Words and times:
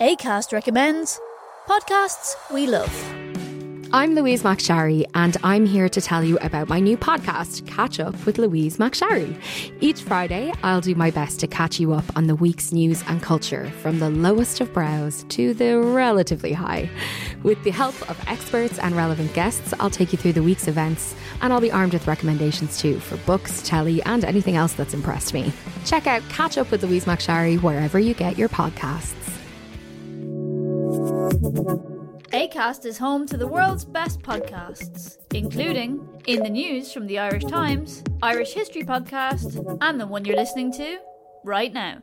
ACAST 0.00 0.52
recommends 0.52 1.20
podcasts 1.68 2.34
we 2.52 2.66
love. 2.66 2.92
I'm 3.92 4.16
Louise 4.16 4.42
McSharry, 4.42 5.04
and 5.14 5.36
I'm 5.44 5.66
here 5.66 5.88
to 5.88 6.00
tell 6.00 6.24
you 6.24 6.36
about 6.38 6.68
my 6.68 6.80
new 6.80 6.96
podcast, 6.96 7.64
Catch 7.68 8.00
Up 8.00 8.26
with 8.26 8.38
Louise 8.38 8.78
McSharry. 8.78 9.40
Each 9.80 10.02
Friday, 10.02 10.52
I'll 10.64 10.80
do 10.80 10.96
my 10.96 11.12
best 11.12 11.38
to 11.40 11.46
catch 11.46 11.78
you 11.78 11.92
up 11.92 12.04
on 12.16 12.26
the 12.26 12.34
week's 12.34 12.72
news 12.72 13.04
and 13.06 13.22
culture, 13.22 13.70
from 13.82 14.00
the 14.00 14.10
lowest 14.10 14.60
of 14.60 14.72
brows 14.72 15.24
to 15.28 15.54
the 15.54 15.78
relatively 15.78 16.52
high. 16.52 16.90
With 17.44 17.62
the 17.62 17.70
help 17.70 17.94
of 18.10 18.20
experts 18.26 18.80
and 18.80 18.96
relevant 18.96 19.32
guests, 19.32 19.72
I'll 19.78 19.90
take 19.90 20.10
you 20.10 20.18
through 20.18 20.32
the 20.32 20.42
week's 20.42 20.66
events, 20.66 21.14
and 21.40 21.52
I'll 21.52 21.60
be 21.60 21.70
armed 21.70 21.92
with 21.92 22.08
recommendations 22.08 22.80
too 22.80 22.98
for 22.98 23.16
books, 23.18 23.62
telly, 23.62 24.02
and 24.02 24.24
anything 24.24 24.56
else 24.56 24.72
that's 24.72 24.92
impressed 24.92 25.32
me. 25.32 25.52
Check 25.84 26.08
out 26.08 26.28
Catch 26.30 26.58
Up 26.58 26.72
with 26.72 26.82
Louise 26.82 27.04
McSharry 27.04 27.62
wherever 27.62 28.00
you 28.00 28.14
get 28.14 28.36
your 28.36 28.48
podcasts. 28.48 29.23
ACAST 32.34 32.84
is 32.86 32.98
home 32.98 33.26
to 33.26 33.36
the 33.36 33.46
world's 33.46 33.84
best 33.84 34.20
podcasts, 34.22 35.16
including 35.32 36.22
In 36.26 36.42
the 36.42 36.50
News 36.50 36.92
from 36.92 37.06
the 37.06 37.18
Irish 37.18 37.44
Times, 37.44 38.04
Irish 38.22 38.52
History 38.52 38.82
Podcast, 38.82 39.78
and 39.80 40.00
the 40.00 40.06
one 40.06 40.24
you're 40.24 40.36
listening 40.36 40.72
to 40.72 40.98
right 41.44 41.72
now. 41.72 42.02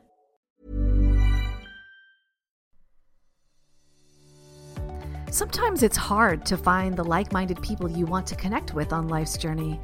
Sometimes 5.31 5.83
it's 5.83 5.95
hard 5.95 6.45
to 6.47 6.57
find 6.57 6.97
the 6.97 7.05
like 7.05 7.31
minded 7.31 7.61
people 7.61 7.89
you 7.89 8.05
want 8.05 8.27
to 8.27 8.35
connect 8.35 8.73
with 8.73 8.91
on 8.91 9.07
life's 9.07 9.37
journey. 9.37 9.79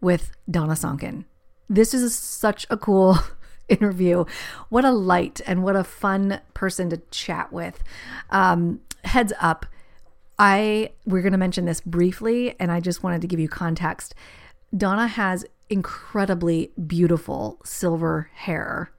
with 0.00 0.32
Donna 0.50 0.74
Sonkin. 0.74 1.24
This 1.68 1.94
is 1.94 2.12
such 2.12 2.66
a 2.70 2.76
cool 2.76 3.18
interview. 3.68 4.24
What 4.68 4.84
a 4.84 4.90
light 4.90 5.40
and 5.46 5.62
what 5.62 5.76
a 5.76 5.84
fun 5.84 6.40
person 6.54 6.90
to 6.90 6.96
chat 7.12 7.52
with. 7.52 7.80
Um, 8.30 8.80
heads 9.04 9.32
up, 9.40 9.64
I 10.36 10.90
we're 11.06 11.22
going 11.22 11.30
to 11.30 11.38
mention 11.38 11.66
this 11.66 11.80
briefly, 11.80 12.56
and 12.58 12.72
I 12.72 12.80
just 12.80 13.04
wanted 13.04 13.20
to 13.20 13.28
give 13.28 13.38
you 13.38 13.48
context. 13.48 14.12
Donna 14.76 15.06
has 15.06 15.46
incredibly 15.70 16.72
beautiful 16.84 17.60
silver 17.64 18.28
hair 18.34 18.90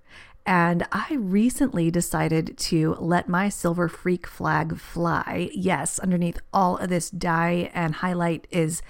and 0.46 0.86
I 0.92 1.14
recently 1.14 1.90
decided 1.90 2.58
to 2.58 2.96
let 3.00 3.30
my 3.30 3.50
silver 3.50 3.88
freak 3.88 4.28
flag 4.28 4.78
fly. 4.78 5.50
Yes, 5.54 6.00
underneath 6.00 6.40
all 6.54 6.78
of 6.78 6.90
this 6.90 7.09
dye 7.09 7.72
and 7.74 7.96
highlight 7.96 8.48
is 8.52 8.81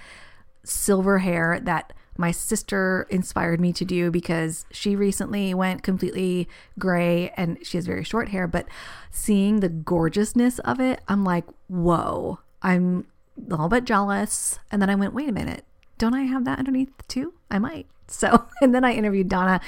silver 0.64 1.18
hair 1.18 1.60
that 1.62 1.92
my 2.16 2.30
sister 2.30 3.06
inspired 3.10 3.60
me 3.60 3.72
to 3.72 3.84
do 3.84 4.10
because 4.10 4.66
she 4.70 4.96
recently 4.96 5.52
went 5.54 5.82
completely 5.82 6.48
gray 6.78 7.30
and 7.36 7.58
she 7.62 7.76
has 7.76 7.86
very 7.86 8.04
short 8.04 8.28
hair. 8.28 8.46
But 8.46 8.66
seeing 9.10 9.60
the 9.60 9.68
gorgeousness 9.68 10.58
of 10.60 10.80
it, 10.80 11.00
I'm 11.08 11.24
like, 11.24 11.44
whoa, 11.68 12.40
I'm 12.62 13.06
a 13.36 13.50
little 13.50 13.68
bit 13.68 13.84
jealous. 13.84 14.58
And 14.70 14.80
then 14.80 14.90
I 14.90 14.94
went, 14.94 15.14
wait 15.14 15.28
a 15.28 15.32
minute, 15.32 15.64
don't 15.98 16.14
I 16.14 16.22
have 16.22 16.44
that 16.44 16.58
underneath 16.58 16.90
too? 17.08 17.34
I 17.50 17.58
might. 17.58 17.86
So, 18.06 18.46
and 18.60 18.74
then 18.74 18.84
I 18.84 18.92
interviewed 18.92 19.28
Donna. 19.28 19.60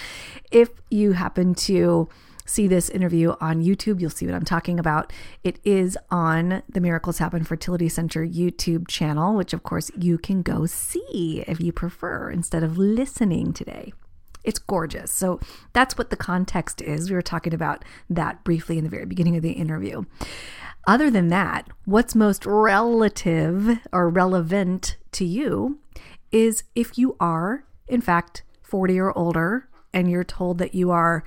If 0.51 0.71
you 0.91 1.13
happen 1.13 1.55
to 1.55 2.09
see 2.47 2.69
this 2.69 2.89
interview 2.89 3.35
on 3.41 3.63
YouTube, 3.63 4.01
you'll 4.01 4.11
see 4.11 4.27
what 4.27 4.35
I'm 4.35 4.45
talking 4.45 4.79
about. 4.79 5.13
It 5.45 5.59
is 5.65 5.99
on 6.11 6.63
the 6.69 6.81
Miracles 6.81 7.19
Happen 7.19 7.45
Fertility 7.45 7.89
Center 7.89 8.25
YouTube 8.25 8.89
channel, 8.89 9.35
which 9.35 9.53
of 9.53 9.63
course 9.63 9.91
you 9.97 10.17
can 10.17 10.43
go 10.43 10.67
see 10.67 11.45
if 11.47 11.61
you 11.61 11.73
prefer 11.73 12.31
instead 12.31 12.63
of 12.63 12.79
listening 12.79 13.53
today. 13.53 13.93
It's 14.45 14.61
gorgeous. 14.61 15.11
So 15.11 15.41
that's 15.73 15.99
what 15.99 16.11
the 16.11 16.17
context 16.17 16.81
is. 16.81 17.11
We 17.11 17.17
were 17.17 17.23
talking 17.23 17.53
about 17.53 17.85
that 18.09 18.45
briefly 18.45 18.79
in 18.79 18.85
the 18.85 18.91
very 18.91 19.05
beginning 19.05 19.37
of 19.37 19.43
the 19.43 19.53
interview. 19.53 20.05
Other 20.87 21.11
than 21.11 21.29
that, 21.29 21.69
what's 21.85 22.15
most 22.15 22.47
relative 22.47 23.81
or 23.93 24.09
relevant 24.09 24.97
to 25.13 25.25
you 25.25 25.81
is 26.31 26.63
if 26.77 26.97
you 26.97 27.17
are 27.19 27.65
in 27.89 28.01
fact, 28.01 28.43
40 28.63 28.99
or 28.99 29.17
older, 29.17 29.69
and 29.93 30.11
you're 30.11 30.25
told 30.25 30.59
that 30.59 30.75
you 30.75 30.91
are, 30.91 31.25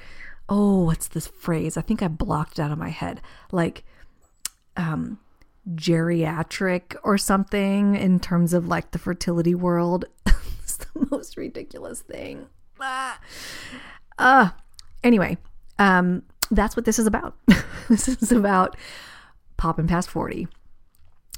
oh, 0.47 0.85
what's 0.85 1.07
this 1.07 1.27
phrase? 1.27 1.77
I 1.77 1.81
think 1.81 2.01
I 2.01 2.07
blocked 2.07 2.59
it 2.59 2.61
out 2.61 2.71
of 2.71 2.77
my 2.77 2.89
head. 2.89 3.21
Like, 3.51 3.83
um, 4.75 5.19
geriatric 5.75 6.95
or 7.03 7.17
something 7.17 7.95
in 7.95 8.19
terms 8.19 8.53
of 8.53 8.67
like 8.67 8.91
the 8.91 8.99
fertility 8.99 9.55
world. 9.55 10.05
it's 10.63 10.77
the 10.77 11.07
most 11.11 11.37
ridiculous 11.37 12.01
thing. 12.01 12.47
Ah. 12.79 13.19
Uh, 14.17 14.49
anyway, 15.03 15.37
um, 15.77 16.23
that's 16.51 16.75
what 16.75 16.85
this 16.85 16.99
is 16.99 17.07
about. 17.07 17.35
this 17.89 18.07
is 18.07 18.31
about 18.31 18.75
popping 19.57 19.87
past 19.87 20.09
40. 20.09 20.47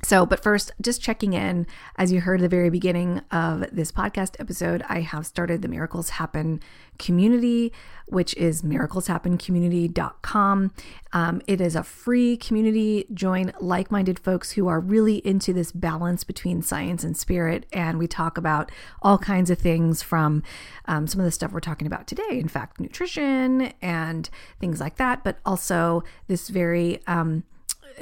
So, 0.03 0.25
but 0.25 0.41
first, 0.41 0.72
just 0.81 1.00
checking 1.01 1.34
in. 1.34 1.67
As 1.95 2.12
you 2.12 2.22
heard 2.22 2.41
at 2.41 2.44
the 2.44 2.50
very 2.50 2.72
beginning 2.72 3.22
of 3.31 3.66
this 3.72 3.91
podcast 3.91 4.35
episode, 4.39 4.84
I 4.89 5.02
have 5.02 5.28
started 5.28 5.61
the 5.61 5.67
Miracles 5.67 6.09
Happen 6.11 6.61
community, 6.97 7.73
which 8.08 8.34
is 8.35 8.64
miracleshappencommunity.com. 8.64 10.72
Um, 11.14 11.41
it 11.47 11.59
is 11.61 11.76
a 11.76 11.84
free 11.84 12.35
community. 12.37 13.05
Join 13.14 13.53
like 13.59 13.91
minded 13.91 14.17
folks 14.20 14.53
who 14.53 14.67
are 14.67 14.79
really 14.79 15.17
into 15.17 15.53
this 15.53 15.72
balance 15.72 16.23
between 16.23 16.64
science 16.64 17.03
and 17.03 17.16
spirit. 17.16 17.67
And 17.72 17.99
we 17.99 18.08
talk 18.08 18.37
about 18.37 18.72
all 19.02 19.17
kinds 19.17 19.49
of 19.49 19.59
things 19.59 20.02
from 20.02 20.43
um, 20.85 21.08
some 21.08 21.20
of 21.20 21.26
the 21.26 21.31
stuff 21.31 21.52
we're 21.52 21.59
talking 21.59 21.87
about 21.87 22.08
today, 22.08 22.40
in 22.40 22.47
fact, 22.47 22.79
nutrition 22.79 23.73
and 23.81 24.29
things 24.59 24.79
like 24.79 24.96
that, 24.97 25.23
but 25.23 25.40
also 25.46 26.03
this 26.28 26.49
very, 26.49 27.02
um, 27.08 27.43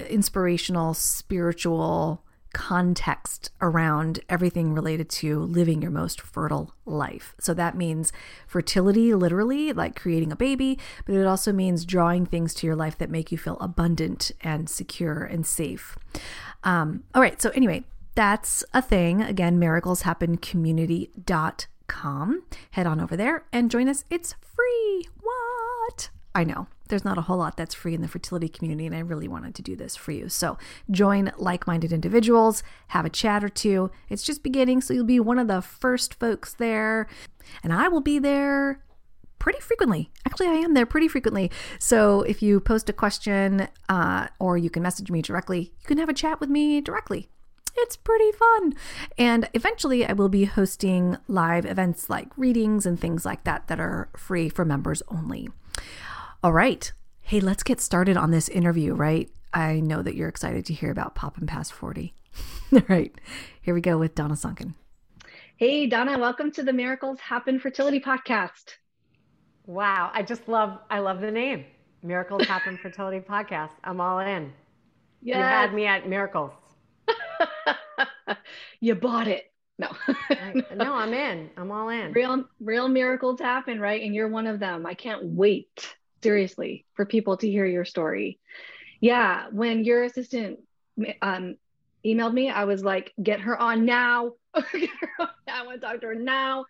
inspirational, 0.09 0.93
spiritual 0.93 2.23
context 2.53 3.51
around 3.61 4.19
everything 4.27 4.73
related 4.73 5.07
to 5.09 5.39
living 5.39 5.81
your 5.81 5.91
most 5.91 6.19
fertile 6.19 6.73
life. 6.85 7.33
So 7.39 7.53
that 7.53 7.77
means 7.77 8.11
fertility, 8.47 9.13
literally, 9.13 9.71
like 9.71 9.97
creating 9.99 10.31
a 10.31 10.35
baby, 10.35 10.79
but 11.05 11.13
it 11.15 11.27
also 11.27 11.53
means 11.53 11.85
drawing 11.85 12.25
things 12.25 12.55
to 12.55 12.67
your 12.67 12.75
life 12.75 12.97
that 12.97 13.09
make 13.09 13.31
you 13.31 13.37
feel 13.37 13.57
abundant 13.59 14.31
and 14.41 14.69
secure 14.69 15.23
and 15.23 15.45
safe. 15.45 15.97
Um, 16.63 17.03
all 17.13 17.21
right. 17.21 17.41
So, 17.41 17.51
anyway, 17.51 17.85
that's 18.15 18.65
a 18.73 18.81
thing. 18.81 19.21
Again, 19.21 19.57
miracleshappencommunity.com. 19.59 22.43
Head 22.71 22.87
on 22.87 22.99
over 22.99 23.15
there 23.15 23.45
and 23.53 23.71
join 23.71 23.87
us. 23.87 24.03
It's 24.09 24.35
free. 24.41 25.07
What? 25.21 26.09
I 26.35 26.43
know 26.43 26.67
there's 26.89 27.05
not 27.05 27.17
a 27.17 27.21
whole 27.21 27.37
lot 27.37 27.57
that's 27.57 27.73
free 27.73 27.95
in 27.95 28.01
the 28.01 28.07
fertility 28.07 28.49
community, 28.49 28.85
and 28.85 28.95
I 28.95 28.99
really 28.99 29.27
wanted 29.27 29.55
to 29.55 29.61
do 29.61 29.75
this 29.75 29.95
for 29.95 30.11
you. 30.11 30.29
So 30.29 30.57
join 30.91 31.31
like 31.37 31.67
minded 31.67 31.93
individuals, 31.93 32.63
have 32.89 33.05
a 33.05 33.09
chat 33.09 33.43
or 33.43 33.49
two. 33.49 33.91
It's 34.09 34.23
just 34.23 34.43
beginning, 34.43 34.81
so 34.81 34.93
you'll 34.93 35.05
be 35.05 35.19
one 35.19 35.39
of 35.39 35.47
the 35.47 35.61
first 35.61 36.15
folks 36.15 36.53
there, 36.53 37.07
and 37.63 37.71
I 37.71 37.87
will 37.87 38.01
be 38.01 38.19
there 38.19 38.83
pretty 39.39 39.59
frequently. 39.61 40.11
Actually, 40.25 40.47
I 40.47 40.55
am 40.55 40.73
there 40.73 40.85
pretty 40.85 41.07
frequently. 41.07 41.49
So 41.79 42.21
if 42.23 42.43
you 42.43 42.59
post 42.59 42.89
a 42.89 42.93
question 42.93 43.67
uh, 43.87 44.27
or 44.39 44.57
you 44.57 44.69
can 44.69 44.83
message 44.83 45.09
me 45.09 45.21
directly, 45.21 45.71
you 45.79 45.85
can 45.85 45.97
have 45.97 46.09
a 46.09 46.13
chat 46.13 46.39
with 46.39 46.49
me 46.49 46.81
directly. 46.81 47.29
It's 47.77 47.95
pretty 47.95 48.31
fun. 48.33 48.73
And 49.17 49.49
eventually, 49.53 50.05
I 50.05 50.13
will 50.13 50.27
be 50.27 50.45
hosting 50.45 51.17
live 51.27 51.65
events 51.65 52.09
like 52.09 52.27
readings 52.37 52.85
and 52.85 52.99
things 52.99 53.25
like 53.25 53.45
that 53.45 53.67
that 53.67 53.79
are 53.79 54.09
free 54.17 54.49
for 54.49 54.65
members 54.65 55.01
only. 55.07 55.49
All 56.41 56.53
right. 56.53 56.89
Hey, 57.19 57.41
let's 57.41 57.63
get 57.63 57.81
started 57.81 58.15
on 58.15 58.31
this 58.31 58.47
interview, 58.47 58.93
right? 58.93 59.29
I 59.53 59.81
know 59.81 60.01
that 60.01 60.15
you're 60.15 60.29
excited 60.29 60.65
to 60.67 60.73
hear 60.73 60.89
about 60.89 61.13
Poppin' 61.13 61.45
Past 61.45 61.73
40. 61.73 62.13
All 62.71 62.81
right. 62.87 63.13
Here 63.61 63.73
we 63.73 63.81
go 63.81 63.97
with 63.97 64.15
Donna 64.15 64.37
Sonkin. 64.37 64.73
Hey, 65.57 65.85
Donna, 65.85 66.17
welcome 66.17 66.49
to 66.53 66.63
the 66.63 66.71
Miracles 66.71 67.19
Happen 67.19 67.59
Fertility 67.59 67.99
Podcast. 67.99 68.75
Wow. 69.65 70.11
I 70.13 70.23
just 70.23 70.47
love, 70.47 70.79
I 70.89 70.99
love 70.99 71.19
the 71.19 71.29
name 71.29 71.65
Miracles 72.03 72.47
Happen 72.47 72.77
Fertility 72.81 73.19
Podcast. 73.19 73.73
I'm 73.83 73.99
all 73.99 74.19
in. 74.19 74.53
Yes. 75.21 75.35
You 75.35 75.43
had 75.43 75.73
me 75.73 75.87
at 75.87 76.07
miracles. 76.07 76.53
you 78.79 78.95
bought 78.95 79.27
it. 79.27 79.51
No. 79.77 79.89
no, 80.73 80.93
I'm 80.93 81.13
in. 81.13 81.49
I'm 81.57 81.69
all 81.69 81.89
in. 81.89 82.13
Real 82.13 82.45
real 82.61 82.87
miracles 82.87 83.41
happen, 83.41 83.79
right? 83.81 84.01
And 84.01 84.15
you're 84.15 84.29
one 84.29 84.47
of 84.47 84.59
them. 84.59 84.85
I 84.85 84.93
can't 84.93 85.23
wait 85.23 85.95
seriously 86.21 86.85
for 86.93 87.05
people 87.05 87.37
to 87.37 87.49
hear 87.49 87.65
your 87.65 87.85
story. 87.85 88.39
Yeah, 89.01 89.47
when 89.51 89.83
your 89.83 90.03
assistant 90.03 90.59
um, 91.21 91.55
emailed 92.05 92.33
me, 92.33 92.49
I 92.49 92.65
was 92.65 92.83
like, 92.83 93.13
get 93.21 93.41
her 93.41 93.57
on 93.57 93.85
now. 93.85 94.33
I 94.53 95.65
want 95.65 95.81
to 95.81 95.87
talk 95.87 96.01
to 96.01 96.07
her 96.07 96.15
now. 96.15 96.65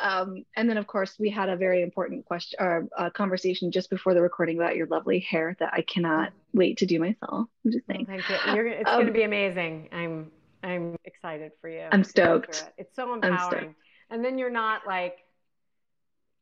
Um, 0.00 0.44
and 0.56 0.68
then, 0.68 0.78
of 0.78 0.86
course, 0.86 1.16
we 1.18 1.28
had 1.30 1.48
a 1.48 1.56
very 1.56 1.82
important 1.82 2.24
question 2.24 2.58
or 2.60 2.88
uh, 2.96 3.10
conversation 3.10 3.70
just 3.70 3.90
before 3.90 4.14
the 4.14 4.22
recording 4.22 4.56
about 4.56 4.74
your 4.74 4.86
lovely 4.86 5.20
hair 5.20 5.56
that 5.60 5.72
I 5.74 5.82
cannot 5.82 6.32
wait 6.54 6.78
to 6.78 6.86
do 6.86 6.98
myself. 6.98 7.48
I'm 7.64 7.72
just 7.72 7.86
saying. 7.86 8.06
thank 8.06 8.28
you. 8.28 8.36
You're, 8.54 8.68
it's 8.68 8.88
um, 8.88 8.96
going 8.96 9.06
to 9.06 9.12
be 9.12 9.22
amazing. 9.22 9.88
I'm 9.92 10.30
I'm 10.62 10.96
excited 11.04 11.52
for 11.60 11.68
you. 11.68 11.86
I'm 11.90 12.04
stoked. 12.04 12.62
It. 12.78 12.84
It's 12.84 12.96
so 12.96 13.12
empowering. 13.12 13.74
And 14.10 14.24
then 14.24 14.38
you're 14.38 14.50
not 14.50 14.86
like 14.86 15.18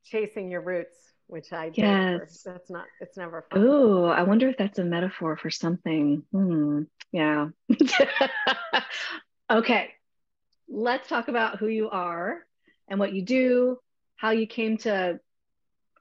chasing 0.04 0.50
your 0.50 0.60
roots 0.60 0.96
which 1.30 1.52
I. 1.52 1.70
Yes. 1.74 2.42
That's 2.44 2.70
not, 2.70 2.86
it's 3.00 3.16
never 3.16 3.46
fun. 3.50 3.64
Oh, 3.64 4.04
I 4.06 4.22
wonder 4.22 4.48
if 4.48 4.56
that's 4.56 4.78
a 4.78 4.84
metaphor 4.84 5.36
for 5.36 5.50
something. 5.50 6.24
Hmm. 6.32 6.82
Yeah. 7.12 7.48
okay. 9.50 9.90
Let's 10.68 11.08
talk 11.08 11.28
about 11.28 11.58
who 11.58 11.66
you 11.68 11.90
are 11.90 12.38
and 12.88 12.98
what 12.98 13.12
you 13.12 13.22
do, 13.22 13.78
how 14.16 14.30
you 14.30 14.46
came 14.46 14.76
to 14.78 15.18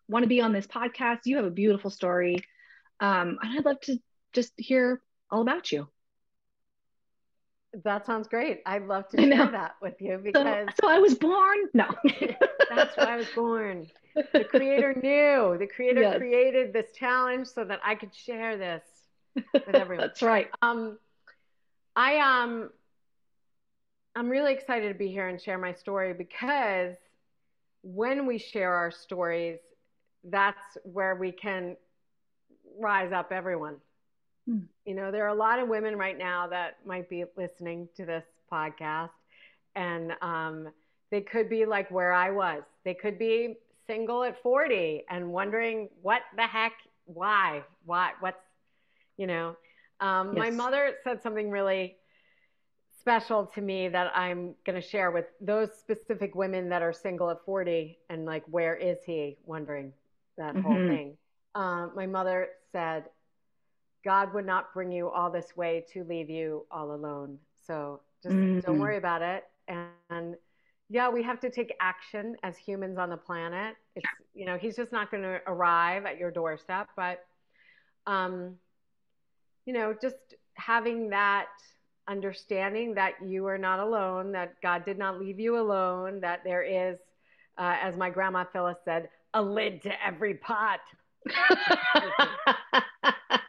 want 0.08 0.24
to 0.24 0.30
be 0.30 0.42
on 0.42 0.52
this 0.52 0.68
podcast. 0.68 1.20
You 1.26 1.38
have 1.38 1.46
a 1.46 1.52
beautiful 1.52 1.90
story. 1.90 2.38
Um, 3.00 3.38
and 3.42 3.58
I'd 3.58 3.66
love 3.66 3.80
to 3.82 3.98
just 4.34 4.54
hear 4.58 5.02
all 5.32 5.42
about 5.42 5.72
you. 5.72 5.88
That 7.84 8.06
sounds 8.06 8.28
great. 8.28 8.62
I'd 8.66 8.88
love 8.88 9.08
to 9.10 9.18
share 9.22 9.52
that 9.52 9.76
with 9.82 10.02
you 10.02 10.20
because 10.24 10.68
so, 10.70 10.88
so 10.88 10.90
I 10.90 11.00
was 11.00 11.16
born. 11.16 11.58
No, 11.74 11.88
that's 12.70 12.98
why 12.98 13.14
I 13.14 13.16
was 13.16 13.28
born. 13.36 13.88
The 14.16 14.44
creator 14.44 14.94
knew. 14.94 15.58
The 15.58 15.68
creator 15.68 16.02
yes. 16.02 16.18
created 16.18 16.74
this 16.74 16.88
challenge 16.96 17.48
so 17.48 17.64
that 17.64 17.80
I 17.84 17.96
could 17.96 18.14
share 18.14 18.58
this 18.58 18.84
with 19.54 19.70
everyone. 19.76 20.08
that's 20.08 20.22
right. 20.24 20.50
Um, 20.64 20.98
I 21.96 22.18
um, 22.18 22.72
I'm 24.16 24.30
really 24.30 24.54
excited 24.54 24.88
to 24.88 24.98
be 24.98 25.10
here 25.10 25.28
and 25.28 25.40
share 25.40 25.60
my 25.60 25.74
story 25.74 26.14
because 26.14 26.96
when 27.84 28.26
we 28.26 28.40
share 28.40 28.74
our 28.74 28.92
stories, 28.92 29.60
that's 30.24 30.78
where 30.84 31.16
we 31.16 31.32
can 31.32 31.78
rise 32.80 33.12
up 33.12 33.32
everyone 33.32 33.76
Hmm. 34.50 34.60
You 34.84 34.96
know, 34.96 35.12
there 35.12 35.26
are 35.26 35.30
a 35.30 35.36
lot 35.36 35.60
of 35.60 35.68
women 35.68 35.96
right 35.96 36.18
now 36.18 36.48
that 36.48 36.78
might 36.84 37.08
be 37.08 37.24
listening 37.38 37.88
to 37.98 38.06
this 38.06 38.24
podcast, 38.52 39.12
and 39.76 40.14
um, 40.24 40.70
they 41.12 41.22
could 41.22 41.50
be 41.50 41.66
like 41.66 41.92
where 41.92 42.12
I 42.12 42.32
was. 42.32 42.64
They 42.84 42.96
could 42.96 43.20
be 43.20 43.58
single 43.86 44.24
at 44.24 44.42
40 44.42 45.04
and 45.08 45.32
wondering 45.32 45.90
what 46.02 46.24
the 46.36 46.48
heck, 46.48 46.74
why, 47.06 47.64
why, 47.86 48.14
what's, 48.22 48.42
you 49.18 49.28
know. 49.28 49.56
Um, 50.00 50.36
yes. 50.36 50.38
My 50.38 50.50
mother 50.50 50.94
said 51.04 51.22
something 51.22 51.52
really 51.52 51.98
special 53.00 53.46
to 53.54 53.62
me 53.62 53.88
that 53.88 54.12
I'm 54.16 54.56
going 54.66 54.82
to 54.82 54.88
share 54.88 55.12
with 55.12 55.26
those 55.42 55.70
specific 55.78 56.34
women 56.34 56.70
that 56.70 56.82
are 56.82 56.94
single 56.94 57.30
at 57.30 57.38
40 57.46 58.00
and 58.10 58.26
like, 58.26 58.44
where 58.48 58.76
is 58.76 58.98
he? 59.06 59.38
Wondering 59.46 59.94
that 60.38 60.56
mm-hmm. 60.56 60.62
whole 60.62 60.88
thing. 60.88 61.18
Um, 61.54 61.92
my 61.96 62.08
mother 62.08 62.50
said, 62.72 63.06
God 64.04 64.34
would 64.34 64.46
not 64.46 64.74
bring 64.74 64.92
you 64.92 65.10
all 65.10 65.30
this 65.30 65.56
way 65.56 65.86
to 65.94 66.04
leave 66.04 66.30
you 66.30 66.66
all 66.72 66.94
alone. 66.94 67.38
So 67.66 68.02
just 68.24 68.36
mm-hmm. 68.36 68.60
don't 68.60 68.80
worry 68.80 68.98
about 68.98 69.22
it. 69.22 69.44
And, 69.68 69.88
and, 70.10 70.36
yeah, 70.92 71.10
we 71.10 71.22
have 71.22 71.40
to 71.42 71.52
take 71.52 71.72
action 71.80 72.36
as 72.42 72.58
humans 72.58 72.98
on 72.98 73.10
the 73.10 73.18
planet. 73.18 73.76
It's, 73.96 74.08
you 74.34 74.48
know, 74.48 74.58
he's 74.58 74.76
just 74.76 74.92
not 74.92 75.12
going 75.12 75.22
to 75.22 75.40
arrive 75.46 76.06
at 76.06 76.18
your 76.18 76.32
doorstep, 76.32 76.90
but, 76.96 77.24
um, 78.08 78.56
you 79.66 79.74
know, 79.74 79.94
just 80.02 80.16
having 80.56 81.12
that 81.12 81.50
understanding 82.08 82.96
that 82.96 83.14
you 83.24 83.46
are 83.46 83.58
not 83.58 83.80
alone, 83.80 84.32
that 84.32 84.56
God 84.64 84.84
did 84.84 84.98
not 84.98 85.20
leave 85.20 85.40
you 85.40 85.60
alone, 85.60 86.22
that 86.22 86.44
there 86.44 86.64
is, 86.64 86.98
uh, 87.60 87.76
as 87.80 87.96
my 87.96 88.10
grandma 88.10 88.46
Phyllis 88.52 88.78
said, 88.84 89.10
a 89.36 89.42
lid 89.42 89.84
to 89.84 89.92
every 90.04 90.34
pot. 90.34 90.80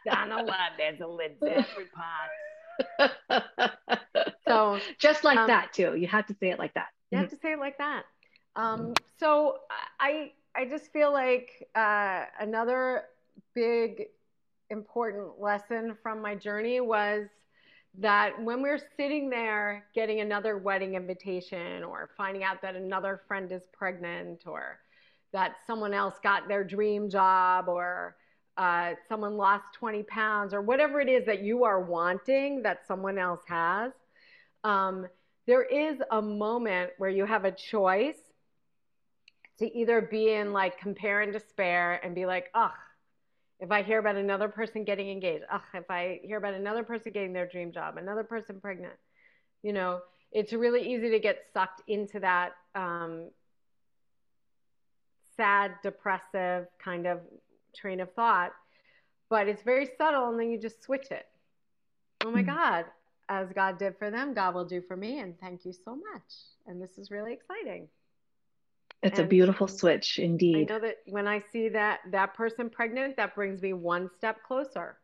Donna 0.05 0.37
Love, 0.37 0.73
there's 0.77 0.99
a 0.99 1.03
every 1.43 1.85
pot. 1.93 3.71
so 4.47 4.79
just 4.99 5.23
like 5.23 5.37
um, 5.37 5.47
that 5.47 5.73
too. 5.73 5.95
You 5.95 6.07
have 6.07 6.25
to 6.27 6.35
say 6.39 6.49
it 6.49 6.59
like 6.59 6.73
that. 6.73 6.87
You 7.11 7.17
have 7.17 7.27
mm-hmm. 7.27 7.35
to 7.35 7.41
say 7.41 7.53
it 7.53 7.59
like 7.59 7.77
that. 7.77 8.03
Um, 8.55 8.93
so 9.19 9.59
I 9.99 10.31
I 10.55 10.65
just 10.65 10.91
feel 10.91 11.11
like 11.11 11.67
uh, 11.75 12.25
another 12.39 13.03
big 13.53 14.07
important 14.69 15.39
lesson 15.39 15.97
from 16.01 16.21
my 16.21 16.35
journey 16.35 16.79
was 16.79 17.27
that 17.99 18.41
when 18.41 18.61
we're 18.61 18.79
sitting 18.95 19.29
there 19.29 19.85
getting 19.93 20.21
another 20.21 20.57
wedding 20.57 20.95
invitation 20.95 21.83
or 21.83 22.09
finding 22.15 22.43
out 22.43 22.61
that 22.61 22.75
another 22.75 23.21
friend 23.27 23.51
is 23.51 23.63
pregnant 23.73 24.43
or 24.45 24.79
that 25.33 25.55
someone 25.67 25.93
else 25.93 26.15
got 26.23 26.47
their 26.47 26.63
dream 26.63 27.09
job 27.09 27.67
or 27.67 28.15
uh, 28.61 28.93
someone 29.09 29.37
lost 29.37 29.63
20 29.79 30.03
pounds 30.03 30.53
or 30.53 30.61
whatever 30.61 31.01
it 31.01 31.09
is 31.09 31.25
that 31.25 31.41
you 31.41 31.63
are 31.63 31.81
wanting 31.81 32.61
that 32.61 32.85
someone 32.87 33.17
else 33.17 33.41
has, 33.47 33.91
um, 34.63 35.07
there 35.47 35.63
is 35.63 35.97
a 36.11 36.21
moment 36.21 36.91
where 36.99 37.09
you 37.09 37.25
have 37.25 37.43
a 37.43 37.51
choice 37.51 38.19
to 39.57 39.65
either 39.75 39.99
be 39.99 40.31
in 40.31 40.53
like 40.53 40.77
compare 40.77 41.21
and 41.21 41.33
despair 41.33 41.99
and 42.03 42.13
be 42.13 42.27
like, 42.27 42.51
ugh, 42.53 42.69
if 43.59 43.71
I 43.71 43.81
hear 43.81 43.97
about 43.97 44.15
another 44.15 44.47
person 44.47 44.83
getting 44.83 45.09
engaged, 45.09 45.43
ugh, 45.51 45.61
if 45.73 45.89
I 45.89 46.19
hear 46.23 46.37
about 46.37 46.53
another 46.53 46.83
person 46.83 47.11
getting 47.11 47.33
their 47.33 47.47
dream 47.47 47.71
job, 47.71 47.97
another 47.97 48.23
person 48.23 48.61
pregnant, 48.61 48.93
you 49.63 49.73
know, 49.73 50.01
it's 50.31 50.53
really 50.53 50.93
easy 50.93 51.09
to 51.09 51.19
get 51.19 51.39
sucked 51.51 51.81
into 51.87 52.19
that 52.19 52.51
um, 52.75 53.31
sad, 55.35 55.71
depressive 55.81 56.67
kind 56.83 57.07
of 57.07 57.21
train 57.75 57.99
of 57.99 58.13
thought, 58.13 58.51
but 59.29 59.47
it's 59.47 59.63
very 59.63 59.89
subtle, 59.97 60.29
and 60.29 60.39
then 60.39 60.51
you 60.51 60.59
just 60.59 60.83
switch 60.83 61.07
it. 61.11 61.25
Oh 62.23 62.31
my 62.31 62.43
mm. 62.43 62.47
God, 62.47 62.85
as 63.29 63.47
God 63.53 63.77
did 63.79 63.97
for 63.97 64.11
them, 64.11 64.33
God 64.33 64.53
will 64.53 64.65
do 64.65 64.81
for 64.81 64.95
me, 64.95 65.19
and 65.19 65.39
thank 65.39 65.65
you 65.65 65.73
so 65.73 65.95
much. 65.95 66.23
And 66.67 66.81
this 66.81 66.97
is 66.97 67.11
really 67.11 67.33
exciting. 67.33 67.87
It's 69.01 69.17
and 69.17 69.25
a 69.25 69.29
beautiful 69.29 69.67
switch, 69.67 70.19
indeed. 70.19 70.69
I 70.69 70.73
know 70.73 70.79
that 70.79 70.97
when 71.07 71.27
I 71.27 71.41
see 71.51 71.69
that 71.69 72.01
that 72.11 72.35
person 72.35 72.69
pregnant, 72.69 73.17
that 73.17 73.33
brings 73.33 73.61
me 73.61 73.73
one 73.73 74.09
step 74.17 74.43
closer. 74.43 74.97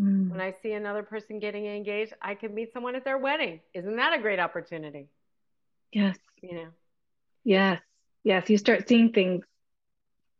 Mm. 0.00 0.30
When 0.30 0.40
I 0.40 0.54
see 0.62 0.72
another 0.72 1.02
person 1.02 1.38
getting 1.38 1.66
engaged, 1.66 2.14
I 2.22 2.34
can 2.34 2.54
meet 2.54 2.72
someone 2.72 2.94
at 2.94 3.04
their 3.04 3.18
wedding. 3.18 3.60
Isn't 3.74 3.96
that 3.96 4.18
a 4.18 4.22
great 4.22 4.38
opportunity? 4.38 5.08
Yes. 5.92 6.16
You 6.40 6.54
know. 6.54 6.68
Yes. 7.44 7.80
Yes. 8.24 8.48
You 8.48 8.58
start 8.58 8.88
seeing 8.88 9.12
things 9.12 9.44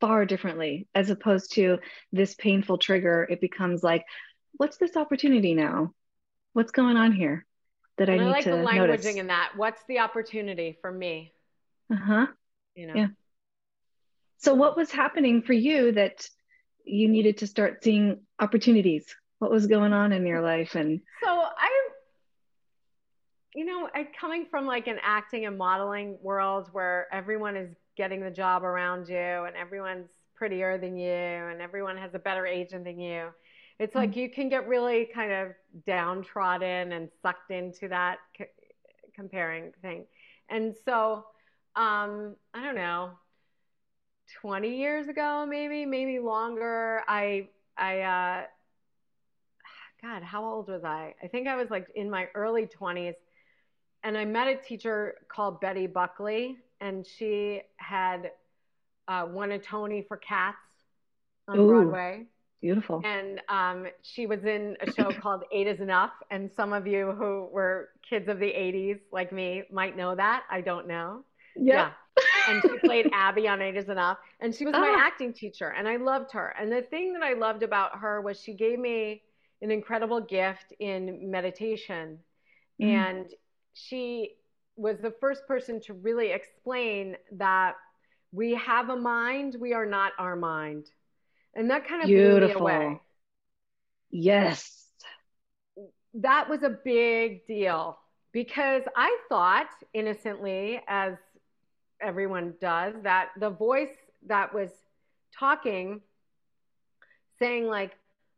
far 0.00 0.24
differently 0.26 0.86
as 0.94 1.10
opposed 1.10 1.52
to 1.54 1.78
this 2.12 2.34
painful 2.34 2.78
trigger 2.78 3.26
it 3.30 3.40
becomes 3.40 3.82
like 3.82 4.04
what's 4.52 4.76
this 4.76 4.96
opportunity 4.96 5.54
now 5.54 5.92
what's 6.52 6.72
going 6.72 6.96
on 6.96 7.12
here 7.12 7.46
that 7.98 8.08
and 8.08 8.20
I 8.20 8.24
need 8.24 8.30
I 8.30 8.32
like 8.32 8.44
to 8.44 8.50
the 8.50 8.56
languaging 8.56 8.88
notice. 8.88 9.16
in 9.16 9.26
that. 9.28 9.52
What's 9.56 9.82
the 9.88 10.00
opportunity 10.00 10.76
for 10.80 10.92
me? 10.92 11.32
Uh-huh. 11.90 12.26
You 12.74 12.86
know. 12.88 12.94
Yeah. 12.94 13.06
So 14.38 14.54
what 14.54 14.76
was 14.76 14.90
happening 14.90 15.42
for 15.42 15.54
you 15.54 15.92
that 15.92 16.28
you 16.84 17.08
needed 17.08 17.38
to 17.38 17.46
start 17.46 17.82
seeing 17.82 18.20
opportunities? 18.38 19.14
What 19.38 19.50
was 19.50 19.66
going 19.66 19.92
on 19.92 20.12
in 20.12 20.26
your 20.26 20.40
life 20.40 20.74
and 20.74 21.00
So 21.22 21.30
I, 21.30 21.88
you 23.54 23.64
know, 23.64 23.88
I 23.94 24.08
coming 24.18 24.46
from 24.50 24.66
like 24.66 24.86
an 24.86 24.98
acting 25.02 25.46
and 25.46 25.56
modeling 25.56 26.18
world 26.22 26.68
where 26.72 27.06
everyone 27.12 27.56
is 27.56 27.74
getting 27.96 28.20
the 28.20 28.30
job 28.30 28.64
around 28.64 29.08
you 29.08 29.16
and 29.16 29.56
everyone's 29.56 30.10
prettier 30.34 30.78
than 30.78 30.96
you 30.96 31.10
and 31.12 31.60
everyone 31.62 31.96
has 31.96 32.14
a 32.14 32.18
better 32.18 32.46
agent 32.46 32.84
than 32.84 33.00
you. 33.00 33.28
It's 33.78 33.94
like 33.94 34.14
Mm-hmm. 34.14 34.16
you 34.16 34.30
can 34.30 34.48
get 34.48 34.68
really 34.68 35.06
kind 35.14 35.32
of 35.32 35.52
downtrodden 35.86 36.92
and 36.92 37.10
sucked 37.22 37.50
into 37.50 37.88
that 37.88 38.18
c- 38.38 38.44
comparing 39.14 39.72
thing. 39.82 40.06
And 40.48 40.74
so, 40.84 41.24
um, 41.76 42.36
I 42.54 42.62
don't 42.62 42.76
know, 42.76 43.12
20 44.40 44.76
years 44.78 45.08
ago, 45.08 45.46
maybe, 45.48 45.86
maybe 45.86 46.18
longer, 46.18 47.02
I, 47.08 47.48
I, 47.78 48.00
uh, 48.00 48.44
God, 50.02 50.22
how 50.22 50.44
old 50.44 50.68
was 50.68 50.84
I? 50.84 51.14
I 51.22 51.28
think 51.28 51.48
I 51.48 51.56
was 51.56 51.70
like 51.70 51.88
in 51.94 52.10
my 52.10 52.28
early 52.34 52.66
20s. 52.66 53.14
And 54.04 54.16
I 54.16 54.24
met 54.24 54.46
a 54.48 54.56
teacher 54.56 55.16
called 55.28 55.60
Betty 55.60 55.86
Buckley, 55.86 56.58
and 56.80 57.06
she 57.06 57.62
had 57.76 58.30
uh, 59.08 59.26
won 59.30 59.52
a 59.52 59.58
Tony 59.58 60.02
for 60.06 60.16
Cats 60.16 60.56
on 61.48 61.58
Ooh. 61.58 61.68
Broadway. 61.68 62.26
beautiful? 62.60 63.00
And 63.04 63.40
um, 63.48 63.86
she 64.02 64.26
was 64.26 64.44
in 64.44 64.76
a 64.80 64.90
show 64.92 65.10
called 65.22 65.44
Eight 65.52 65.66
is 65.68 65.80
Enough. 65.80 66.12
And 66.30 66.50
some 66.56 66.72
of 66.72 66.86
you 66.86 67.12
who 67.12 67.48
were 67.52 67.90
kids 68.08 68.28
of 68.28 68.38
the 68.38 68.46
80s, 68.52 68.98
like 69.12 69.32
me, 69.32 69.62
might 69.70 69.96
know 69.96 70.14
that. 70.14 70.42
I 70.50 70.60
don't 70.60 70.86
know. 70.88 71.24
Yeah. 71.54 71.90
And 72.48 72.62
she 72.62 72.78
played 72.78 73.10
Abby 73.12 73.46
on 73.48 73.60
Eight 73.62 73.76
is 73.76 73.88
Enough. 73.88 74.18
And 74.40 74.54
she 74.54 74.64
was 74.64 74.72
my 74.72 74.94
Ah. 74.98 75.06
acting 75.06 75.32
teacher. 75.32 75.68
And 75.68 75.86
I 75.86 75.96
loved 75.96 76.32
her. 76.32 76.54
And 76.58 76.70
the 76.72 76.82
thing 76.82 77.12
that 77.12 77.22
I 77.22 77.34
loved 77.34 77.62
about 77.62 77.98
her 78.00 78.20
was 78.20 78.40
she 78.40 78.54
gave 78.54 78.78
me 78.78 79.22
an 79.62 79.70
incredible 79.70 80.20
gift 80.20 80.72
in 80.80 81.30
meditation. 81.30 82.18
Mhm. 82.80 82.86
And 82.88 83.34
she 83.74 84.36
was 84.76 84.98
the 85.00 85.10
first 85.20 85.46
person 85.46 85.80
to 85.82 85.94
really 85.94 86.30
explain 86.32 87.16
that 87.32 87.76
we 88.32 88.54
have 88.54 88.90
a 88.90 88.96
mind, 88.96 89.56
we 89.60 89.72
are 89.74 89.86
not 89.86 90.12
our 90.18 90.36
mind. 90.36 90.90
And 91.54 91.70
that 91.70 91.86
kind 91.88 92.02
of 92.02 92.14
blew 92.14 92.36
me 92.36 92.50
Beautiful. 92.50 92.52
away. 92.52 93.00
Yes. 94.10 94.90
that 96.14 96.48
was 96.48 96.62
a 96.62 96.70
big 96.70 97.46
deal 97.46 97.98
because 98.32 98.82
I 98.96 99.16
thought 99.28 99.68
innocently, 99.92 100.80
as 100.88 101.14
everyone 102.00 102.54
does, 102.60 102.94
that 103.02 103.30
the 103.38 103.50
voice 103.50 103.94
that 104.26 104.54
was 104.54 104.70
talking, 105.38 106.00
saying 107.38 107.66
like, 107.66 107.92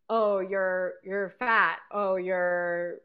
"Oh, 0.09 0.40
you're 0.40 0.95
you're 1.04 1.30
fat. 1.38 1.78
Oh, 1.90 2.16
you're 2.16 3.00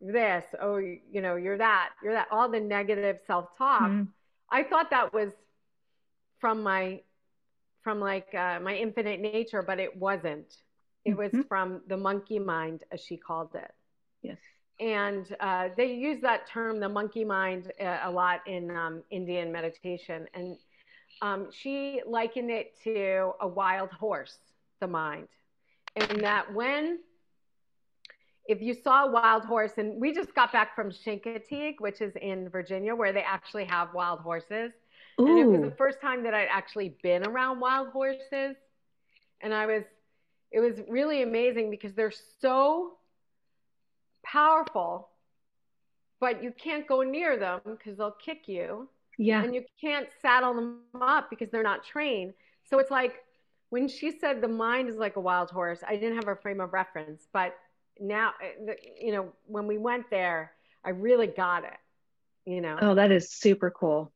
this. 0.00 0.44
Oh, 0.60 0.76
you 0.78 1.20
know, 1.20 1.36
you're 1.36 1.58
that. 1.58 1.90
You're 2.02 2.14
that." 2.14 2.28
All 2.30 2.48
the 2.50 2.60
negative 2.60 3.18
self-talk. 3.26 3.92
Mhm. 3.92 4.08
I 4.50 4.62
thought 4.64 4.90
that 4.90 5.12
was 5.12 5.32
from 6.38 6.62
my 6.62 7.02
from 7.82 8.00
like 8.00 8.34
uh, 8.34 8.60
my 8.60 8.74
infinite 8.76 9.20
nature, 9.20 9.62
but 9.62 9.78
it 9.78 9.96
wasn't. 9.96 10.48
It 11.04 11.16
was 11.16 11.32
Mhm. 11.32 11.48
from 11.48 11.82
the 11.86 11.96
monkey 11.96 12.38
mind, 12.38 12.84
as 12.92 13.00
she 13.00 13.16
called 13.16 13.54
it 13.54 13.72
Yes. 14.22 14.38
and 14.80 15.36
uh, 15.40 15.68
they 15.76 15.92
use 15.94 16.20
that 16.22 16.46
term, 16.46 16.80
the 16.80 16.88
monkey 16.88 17.24
mind, 17.24 17.72
uh, 17.80 17.98
a 18.04 18.10
lot 18.10 18.40
in 18.46 18.70
um, 18.76 19.02
Indian 19.10 19.52
meditation. 19.52 20.26
And 20.34 20.56
um, 21.22 21.48
she 21.52 22.02
likened 22.06 22.50
it 22.50 22.74
to 22.84 23.32
a 23.40 23.48
wild 23.48 23.90
horse, 23.90 24.38
the 24.80 24.86
mind, 24.88 25.28
and 25.96 26.20
that 26.22 26.52
when 26.52 26.98
if 28.50 28.60
you 28.60 28.74
saw 28.74 29.04
a 29.04 29.10
wild 29.12 29.44
horse, 29.44 29.74
and 29.76 30.00
we 30.00 30.12
just 30.12 30.34
got 30.34 30.52
back 30.52 30.74
from 30.74 30.90
Chincoteague, 30.90 31.76
which 31.78 32.00
is 32.00 32.12
in 32.20 32.48
Virginia, 32.48 32.96
where 32.96 33.12
they 33.12 33.22
actually 33.22 33.64
have 33.64 33.94
wild 33.94 34.18
horses. 34.18 34.72
And 35.18 35.38
it 35.38 35.46
was 35.46 35.60
the 35.60 35.76
first 35.76 36.00
time 36.00 36.24
that 36.24 36.34
I'd 36.34 36.48
actually 36.50 36.96
been 37.00 37.24
around 37.24 37.60
wild 37.60 37.90
horses. 37.90 38.56
And 39.40 39.54
I 39.54 39.66
was, 39.66 39.84
it 40.50 40.58
was 40.58 40.80
really 40.88 41.22
amazing 41.22 41.70
because 41.70 41.92
they're 41.94 42.12
so 42.40 42.94
powerful, 44.24 45.10
but 46.18 46.42
you 46.42 46.50
can't 46.50 46.88
go 46.88 47.02
near 47.02 47.36
them 47.36 47.60
because 47.64 47.98
they'll 47.98 48.10
kick 48.10 48.48
you. 48.48 48.88
Yeah. 49.16 49.44
And 49.44 49.54
you 49.54 49.64
can't 49.80 50.08
saddle 50.20 50.54
them 50.54 50.80
up 51.00 51.30
because 51.30 51.50
they're 51.50 51.62
not 51.62 51.84
trained. 51.84 52.32
So 52.68 52.80
it's 52.80 52.90
like 52.90 53.22
when 53.68 53.86
she 53.86 54.18
said 54.18 54.40
the 54.40 54.48
mind 54.48 54.88
is 54.88 54.96
like 54.96 55.14
a 55.14 55.20
wild 55.20 55.50
horse, 55.50 55.84
I 55.86 55.94
didn't 55.94 56.16
have 56.16 56.26
a 56.26 56.34
frame 56.34 56.60
of 56.60 56.72
reference. 56.72 57.28
But 57.32 57.54
now, 58.00 58.32
uh, 58.42 58.72
you 59.00 59.12
know, 59.12 59.32
when 59.46 59.66
we 59.66 59.78
went 59.78 60.10
there, 60.10 60.52
I 60.84 60.90
really 60.90 61.26
got 61.26 61.64
it, 61.64 61.78
you 62.46 62.60
know. 62.60 62.78
Oh, 62.80 62.94
that 62.94 63.10
is 63.12 63.30
super 63.30 63.70
cool. 63.70 64.12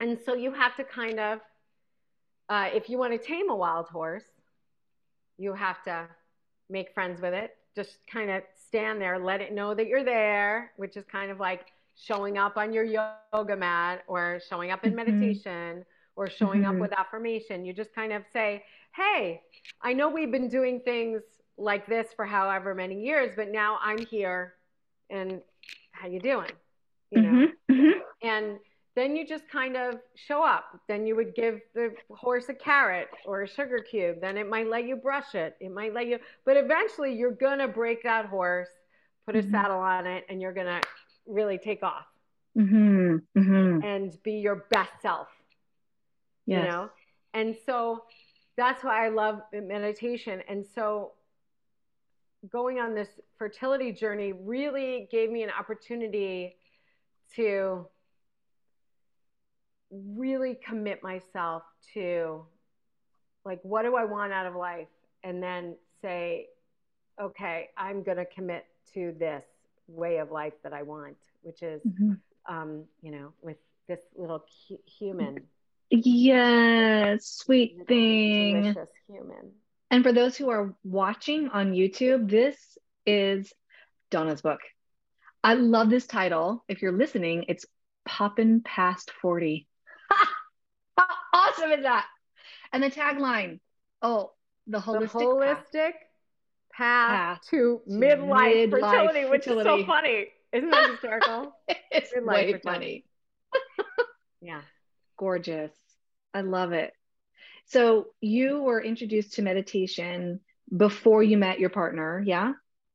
And 0.00 0.18
so 0.24 0.34
you 0.34 0.52
have 0.52 0.76
to 0.76 0.84
kind 0.84 1.18
of, 1.18 1.40
uh, 2.48 2.68
if 2.72 2.88
you 2.88 2.98
want 2.98 3.12
to 3.12 3.18
tame 3.18 3.50
a 3.50 3.56
wild 3.56 3.88
horse, 3.88 4.24
you 5.38 5.52
have 5.54 5.82
to 5.84 6.06
make 6.70 6.92
friends 6.94 7.20
with 7.20 7.34
it. 7.34 7.56
Just 7.74 7.98
kind 8.06 8.30
of 8.30 8.42
stand 8.68 9.00
there, 9.00 9.18
let 9.18 9.40
it 9.40 9.52
know 9.52 9.74
that 9.74 9.86
you're 9.88 10.04
there, 10.04 10.72
which 10.76 10.96
is 10.96 11.04
kind 11.04 11.30
of 11.30 11.40
like 11.40 11.66
showing 11.96 12.38
up 12.38 12.56
on 12.56 12.72
your 12.72 12.84
yoga 12.84 13.56
mat 13.56 14.04
or 14.06 14.40
showing 14.48 14.70
up 14.70 14.84
in 14.84 14.92
Mhm. 14.92 14.96
meditation 14.96 15.84
or 16.16 16.28
showing 16.30 16.64
up 16.64 16.74
Mhm. 16.74 16.80
with 16.80 16.92
affirmation. 16.92 17.64
You 17.64 17.72
just 17.72 17.92
kind 17.94 18.12
of 18.12 18.22
say, 18.32 18.64
hey, 18.94 19.42
I 19.82 19.92
know 19.92 20.08
we've 20.08 20.30
been 20.30 20.48
doing 20.48 20.80
things 20.80 21.22
like 21.56 21.86
this 21.86 22.08
for 22.16 22.24
however 22.24 22.74
many 22.74 23.00
years, 23.02 23.32
but 23.36 23.50
now 23.50 23.78
I'm 23.82 24.04
here 24.06 24.54
and 25.10 25.40
how 25.92 26.08
you 26.08 26.20
doing? 26.20 26.50
You 27.10 27.22
know? 27.22 27.28
Mhm. 27.30 27.52
Mhm. 27.70 27.92
and 28.22 28.58
then 28.96 29.16
you 29.16 29.26
just 29.26 29.48
kind 29.48 29.76
of 29.76 30.00
show 30.14 30.42
up 30.44 30.80
then 30.88 31.06
you 31.06 31.14
would 31.16 31.34
give 31.34 31.60
the 31.74 31.94
horse 32.10 32.48
a 32.48 32.54
carrot 32.54 33.08
or 33.26 33.42
a 33.42 33.48
sugar 33.48 33.78
cube 33.80 34.20
then 34.20 34.36
it 34.36 34.48
might 34.48 34.68
let 34.68 34.84
you 34.84 34.94
brush 34.96 35.34
it 35.34 35.56
it 35.60 35.70
might 35.70 35.92
let 35.92 36.06
you 36.06 36.18
but 36.44 36.56
eventually 36.56 37.12
you're 37.12 37.30
going 37.32 37.58
to 37.58 37.66
break 37.68 38.02
that 38.04 38.26
horse 38.26 38.68
put 39.26 39.34
a 39.36 39.42
Mhm. 39.42 39.50
saddle 39.50 39.78
on 39.80 40.06
it 40.06 40.24
and 40.28 40.40
you're 40.40 40.52
going 40.52 40.80
to 40.80 40.88
really 41.26 41.58
take 41.58 41.82
off 41.82 42.06
Mhm. 42.56 43.22
Mhm. 43.36 43.84
and 43.84 44.22
be 44.22 44.34
your 44.34 44.56
best 44.70 44.92
self 45.02 45.28
Yes. 46.46 46.62
you 46.64 46.68
know 46.70 46.90
and 47.34 47.56
so 47.66 48.04
that's 48.56 48.82
why 48.84 49.04
i 49.04 49.08
love 49.08 49.42
meditation 49.52 50.40
and 50.48 50.64
so 50.64 51.12
going 52.50 52.78
on 52.78 52.94
this 52.94 53.08
fertility 53.38 53.92
journey 53.92 54.32
really 54.32 55.08
gave 55.10 55.30
me 55.30 55.42
an 55.42 55.50
opportunity 55.58 56.56
to 57.36 57.86
really 59.90 60.58
commit 60.66 61.02
myself 61.02 61.62
to 61.94 62.44
like 63.44 63.60
what 63.62 63.82
do 63.82 63.94
i 63.96 64.04
want 64.04 64.32
out 64.32 64.46
of 64.46 64.54
life 64.54 64.88
and 65.22 65.42
then 65.42 65.76
say 66.02 66.46
okay 67.20 67.68
i'm 67.76 68.02
going 68.02 68.16
to 68.16 68.24
commit 68.26 68.64
to 68.92 69.14
this 69.18 69.44
way 69.86 70.18
of 70.18 70.30
life 70.30 70.54
that 70.62 70.72
i 70.72 70.82
want 70.82 71.16
which 71.42 71.62
is 71.62 71.82
Mhm. 71.86 72.20
um, 72.48 72.84
you 73.02 73.10
know 73.10 73.32
with 73.42 73.56
this 73.88 74.00
little 74.16 74.42
hu- 74.68 74.78
human 74.98 75.42
Yes, 75.90 77.26
sweet 77.26 77.86
thing. 77.86 78.62
delicious 78.62 78.90
human 79.06 79.52
And 79.94 80.02
for 80.02 80.12
those 80.12 80.36
who 80.36 80.50
are 80.50 80.74
watching 80.82 81.50
on 81.50 81.70
YouTube, 81.70 82.28
this 82.28 82.56
is 83.06 83.52
Donna's 84.10 84.42
book. 84.42 84.58
I 85.44 85.54
love 85.54 85.88
this 85.88 86.08
title. 86.08 86.64
If 86.66 86.82
you're 86.82 86.90
listening, 86.90 87.44
it's 87.46 87.64
Poppin' 88.04 88.62
Past 88.62 89.12
40. 89.22 89.68
How 90.98 91.06
awesome 91.32 91.70
is 91.70 91.84
that? 91.84 92.06
And 92.72 92.82
the 92.82 92.90
tagline, 92.90 93.60
oh, 94.02 94.32
the 94.66 94.80
the 94.80 94.84
holistic 94.84 95.44
path. 95.44 95.72
path, 96.72 97.38
Path 97.38 97.40
to 97.50 97.80
midlife, 97.88 98.70
midlife 98.70 98.70
fertility, 98.72 99.24
which 99.26 99.46
is 99.46 99.62
so 99.62 99.86
funny. 99.86 100.26
Isn't 100.52 100.70
that 100.70 100.90
hysterical? 100.90 101.54
It's 101.92 102.12
Midlife 102.12 102.26
way 102.26 102.52
fertility. 102.52 102.60
funny. 102.64 103.04
yeah. 104.40 104.62
Gorgeous. 105.16 105.70
I 106.34 106.40
love 106.40 106.72
it. 106.72 106.92
So 107.66 108.08
you 108.20 108.62
were 108.62 108.82
introduced 108.82 109.34
to 109.34 109.42
meditation 109.42 110.40
before 110.74 111.22
you 111.22 111.36
met 111.38 111.58
your 111.60 111.70
partner, 111.70 112.22
yeah? 112.24 112.52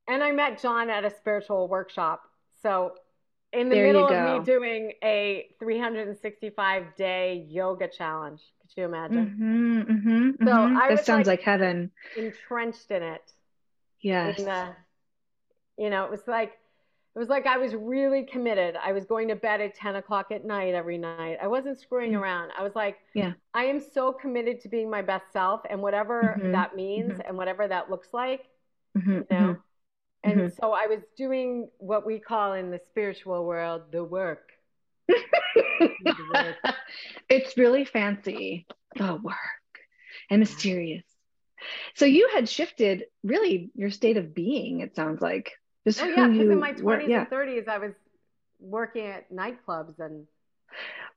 And 0.08 0.24
I 0.24 0.32
met 0.32 0.62
John 0.62 0.90
at 0.90 1.06
a 1.06 1.10
spiritual 1.10 1.68
workshop. 1.68 2.22
So 2.62 2.94
in 3.52 3.70
the 3.70 3.76
There 3.76 3.88
middle 3.88 4.08
of 4.08 4.40
me 4.40 4.46
doing 4.46 4.94
a 5.04 5.48
365 5.60 6.96
day 6.96 7.46
yoga 7.50 7.88
challenge. 7.88 8.42
Could 8.62 8.82
you 8.82 8.86
imagine? 8.86 9.26
Mm-hmm, 9.40 9.80
mm-hmm, 9.92 10.46
So 10.48 10.52
mhm. 10.52 10.76
I 10.78 10.88
that 10.90 10.98
was 10.98 11.06
sounds 11.06 11.28
like- 11.28 11.40
like 11.40 11.42
heaven. 11.46 11.92
Entrenched 12.16 12.92
in 12.92 13.02
it. 13.04 13.32
Yes. 14.02 14.40
In 14.40 14.46
the, 14.46 14.76
you 15.78 15.90
know, 15.90 16.06
it 16.06 16.12
was 16.12 16.26
like 16.28 16.54
it 17.16 17.20
was 17.20 17.30
like 17.30 17.48
I 17.48 17.58
was 17.58 17.74
really 17.76 18.24
committed. 18.24 18.76
I 18.76 18.94
was 18.94 19.06
going 19.06 19.28
to 19.30 19.36
bed 19.36 19.62
at 19.62 19.76
10 19.76 19.96
o'clock 19.96 20.28
at 20.32 20.46
night 20.46 20.74
every 20.74 20.98
night. 20.98 21.38
I 21.42 21.48
wasn't 21.48 21.80
screwing 21.80 22.12
Mm. 22.12 22.14
around. 22.14 22.52
I 22.58 22.64
was 22.64 22.76
like, 22.76 22.98
Yeah. 23.14 23.34
I 23.54 23.66
am 23.66 23.80
so 23.80 24.14
committed 24.14 24.62
to 24.62 24.70
being 24.70 24.90
my 24.90 25.02
best 25.02 25.32
self 25.34 25.62
and 25.70 25.82
whatever 25.82 26.36
Mhm. 26.38 26.52
that 26.54 26.76
means 26.76 27.14
Mhm. 27.16 27.28
and 27.28 27.38
whatever 27.38 27.68
that 27.68 27.90
looks 27.90 28.14
like, 28.14 28.46
Mhm, 28.96 29.26
you 29.30 29.38
know. 29.38 29.52
mhm. 29.52 29.62
And 30.24 30.40
Mhm. 30.42 30.52
so 30.62 30.74
I 30.74 30.88
was 30.88 31.02
doing 31.18 31.70
what 31.80 32.06
we 32.06 32.20
call 32.20 32.54
in 32.54 32.72
the 32.72 32.80
spiritual 32.92 33.46
world 33.46 33.92
the 33.92 34.04
work. 34.04 34.52
it's 37.30 37.58
really 37.58 37.86
fancy. 37.86 38.68
The 38.96 39.16
work 39.16 39.36
and 40.30 40.40
mysterious. 40.40 41.06
So 41.96 42.06
you 42.06 42.30
had 42.34 42.50
shifted 42.50 43.06
really 43.24 43.72
your 43.76 43.92
state 43.92 44.18
of 44.18 44.34
being, 44.34 44.82
it 44.82 44.96
sounds 44.96 45.22
like. 45.22 45.52
Just 45.88 46.02
Oh 46.02 46.08
yeah, 46.08 46.28
because 46.28 46.50
in 46.50 46.60
my 46.60 46.74
20s 46.74 47.08
yeah. 47.10 47.22
and 47.22 47.30
30s 47.30 47.68
I 47.68 47.78
was 47.78 47.94
working 48.60 49.06
at 49.06 49.32
nightclubs 49.32 50.00
and 50.00 50.26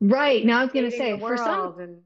Right. 0.00 0.44
Now 0.44 0.60
I 0.60 0.64
was 0.64 0.72
gonna 0.72 0.90
say 0.90 1.18
for 1.18 1.36
some 1.36 1.78
and 1.78 2.02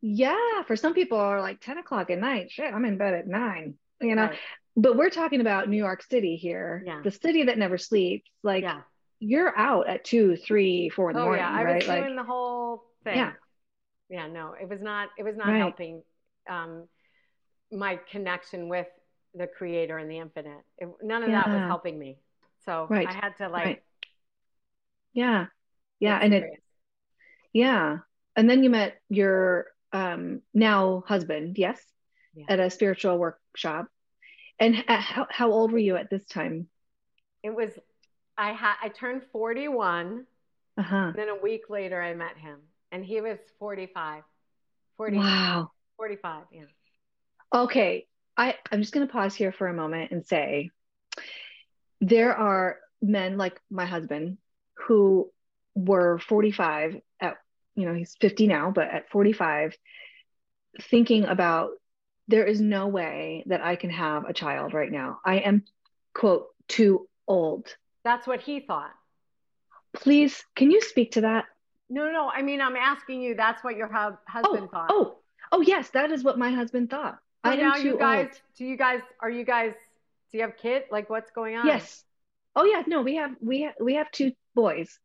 yeah, 0.00 0.62
for 0.66 0.76
some 0.76 0.94
people 0.94 1.18
are 1.18 1.40
like 1.40 1.60
10 1.60 1.78
o'clock 1.78 2.10
at 2.10 2.18
night. 2.18 2.50
Shit, 2.50 2.72
I'm 2.72 2.84
in 2.84 2.98
bed 2.98 3.14
at 3.14 3.26
nine. 3.26 3.74
You 4.00 4.14
know, 4.16 4.24
Right. 4.26 4.38
but 4.76 4.96
we're 4.96 5.08
talking 5.10 5.40
about 5.40 5.68
New 5.68 5.76
York 5.78 6.02
City 6.02 6.36
here, 6.36 6.82
Yeah. 6.86 7.00
the 7.02 7.10
city 7.10 7.44
that 7.44 7.58
never 7.58 7.78
sleeps. 7.78 8.30
Like 8.42 8.62
yeah. 8.62 8.82
you're 9.18 9.56
out 9.56 9.88
at 9.88 10.04
two, 10.04 10.36
three, 10.36 10.90
four 10.90 11.10
in 11.10 11.16
the 11.16 11.22
Oh 11.22 11.24
morning, 11.24 11.44
yeah, 11.44 11.50
I 11.50 11.64
right? 11.64 11.76
was 11.76 11.88
Like 11.88 12.02
doing 12.04 12.16
the 12.16 12.24
whole 12.24 12.84
thing. 13.04 13.16
Yeah. 13.16 13.32
Yeah, 14.10 14.26
no, 14.26 14.54
it 14.60 14.68
was 14.68 14.80
not 14.82 15.08
it 15.18 15.22
was 15.22 15.36
not 15.36 15.48
Right. 15.48 15.58
helping 15.58 16.02
um 16.48 16.86
my 17.72 17.98
connection 18.10 18.68
with 18.68 18.86
the 19.34 19.46
creator 19.46 19.98
and 19.98 20.10
the 20.10 20.18
infinite. 20.18 20.62
It, 20.78 20.88
none 21.02 21.22
of 21.22 21.30
that 21.30 21.48
was 21.48 21.60
helping 21.66 21.98
me. 21.98 22.18
So 22.64 22.86
Right. 22.88 23.08
I 23.08 23.12
had 23.12 23.36
to 23.38 23.48
like 23.48 23.64
Right. 23.64 23.82
yeah. 25.12 25.46
Yeah. 26.00 26.18
And 26.20 26.34
it. 26.34 26.62
Yeah. 27.52 27.98
And 28.36 28.48
then 28.50 28.62
you 28.64 28.70
met 28.70 29.00
your 29.08 29.66
um 29.92 30.42
now 30.52 31.04
husband, 31.06 31.56
yes, 31.58 31.80
Yeah. 32.34 32.46
at 32.48 32.60
a 32.60 32.70
spiritual 32.70 33.18
workshop. 33.18 33.86
And 34.58 34.74
how 34.88 35.26
how 35.30 35.50
old 35.52 35.72
were 35.72 35.78
you 35.78 35.96
at 35.96 36.10
this 36.10 36.24
time? 36.26 36.68
it 37.42 37.54
was 37.54 37.70
I 38.38 38.52
had 38.52 38.74
I 38.82 38.88
turned 38.88 39.22
41 39.30 40.26
Uh-huh. 40.78 40.96
and 40.96 41.14
then 41.14 41.28
a 41.28 41.36
week 41.36 41.68
later 41.68 42.00
I 42.02 42.14
met 42.14 42.36
him 42.38 42.58
and 42.90 43.04
he 43.04 43.20
was 43.20 43.38
45. 43.58 44.22
40, 44.96 45.16
Wow. 45.18 45.70
45, 45.96 46.44
yeah. 46.50 46.64
Okay. 47.52 48.06
I 48.36 48.56
I'm 48.70 48.80
just 48.80 48.92
going 48.92 49.06
to 49.06 49.12
pause 49.12 49.34
here 49.34 49.52
for 49.52 49.68
a 49.68 49.74
moment 49.74 50.10
and 50.10 50.26
say 50.26 50.70
there 52.00 52.36
are 52.36 52.78
men 53.00 53.36
like 53.36 53.60
my 53.70 53.86
husband 53.86 54.38
who 54.74 55.30
were 55.74 56.18
45 56.18 56.96
at 57.20 57.36
you 57.76 57.86
know, 57.86 57.94
he's 57.94 58.14
50 58.20 58.46
now, 58.46 58.70
but 58.70 58.88
at 58.88 59.10
45 59.10 59.76
thinking 60.82 61.24
about 61.24 61.70
there 62.28 62.44
is 62.44 62.60
no 62.60 62.86
way 62.88 63.44
that 63.46 63.60
I 63.62 63.76
can 63.76 63.90
have 63.90 64.24
a 64.24 64.32
child 64.32 64.72
right 64.74 64.90
now. 64.90 65.18
I 65.24 65.36
am 65.38 65.64
quote 66.14 66.46
too 66.68 67.08
old. 67.26 67.74
That's 68.04 68.26
what 68.26 68.40
he 68.40 68.60
thought. 68.60 68.92
Please, 69.92 70.42
can 70.56 70.70
you 70.70 70.80
speak 70.80 71.12
to 71.12 71.22
that? 71.22 71.44
No, 71.90 72.10
no, 72.10 72.28
I 72.28 72.42
mean 72.42 72.60
I'm 72.60 72.76
asking 72.76 73.20
you 73.22 73.34
that's 73.34 73.62
what 73.62 73.76
your 73.76 73.88
husband 73.92 74.18
Oh, 74.64 74.68
thought. 74.68 74.86
oh, 74.90 75.18
oh, 75.52 75.60
yes, 75.60 75.90
that 75.90 76.10
is 76.10 76.24
what 76.24 76.38
my 76.38 76.50
husband 76.50 76.90
thought. 76.90 77.18
I 77.44 77.54
am 77.54 77.60
now 77.60 77.76
you 77.76 77.98
guys, 77.98 78.26
old. 78.26 78.40
do 78.56 78.64
you 78.64 78.76
guys, 78.76 79.00
are 79.20 79.30
you 79.30 79.44
guys, 79.44 79.72
do 80.32 80.38
you 80.38 80.44
have 80.44 80.56
kids? 80.56 80.86
Like 80.90 81.10
what's 81.10 81.30
going 81.30 81.56
on? 81.56 81.66
Yes. 81.66 82.02
Oh 82.56 82.64
yeah, 82.64 82.82
no, 82.86 83.02
we 83.02 83.16
have 83.16 83.32
we 83.40 83.62
have 83.62 83.74
we 83.80 83.94
have 83.94 84.10
two 84.10 84.32
boys. 84.54 84.98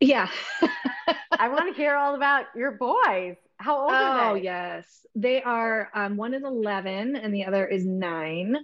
Yeah. 0.00 0.28
I 1.38 1.48
want 1.48 1.74
to 1.74 1.74
hear 1.74 1.94
all 1.94 2.14
about 2.14 2.46
your 2.56 2.72
boys. 2.72 3.36
How 3.58 3.80
old 3.80 3.92
oh 3.92 3.94
are 3.94 4.34
they? 4.34 4.40
Oh 4.40 4.42
yes, 4.42 5.06
they 5.14 5.42
are. 5.42 5.90
Um, 5.94 6.16
one 6.16 6.34
is 6.34 6.42
eleven 6.42 7.14
and 7.16 7.32
the 7.32 7.44
other 7.44 7.66
is 7.66 7.84
nine. 7.84 8.56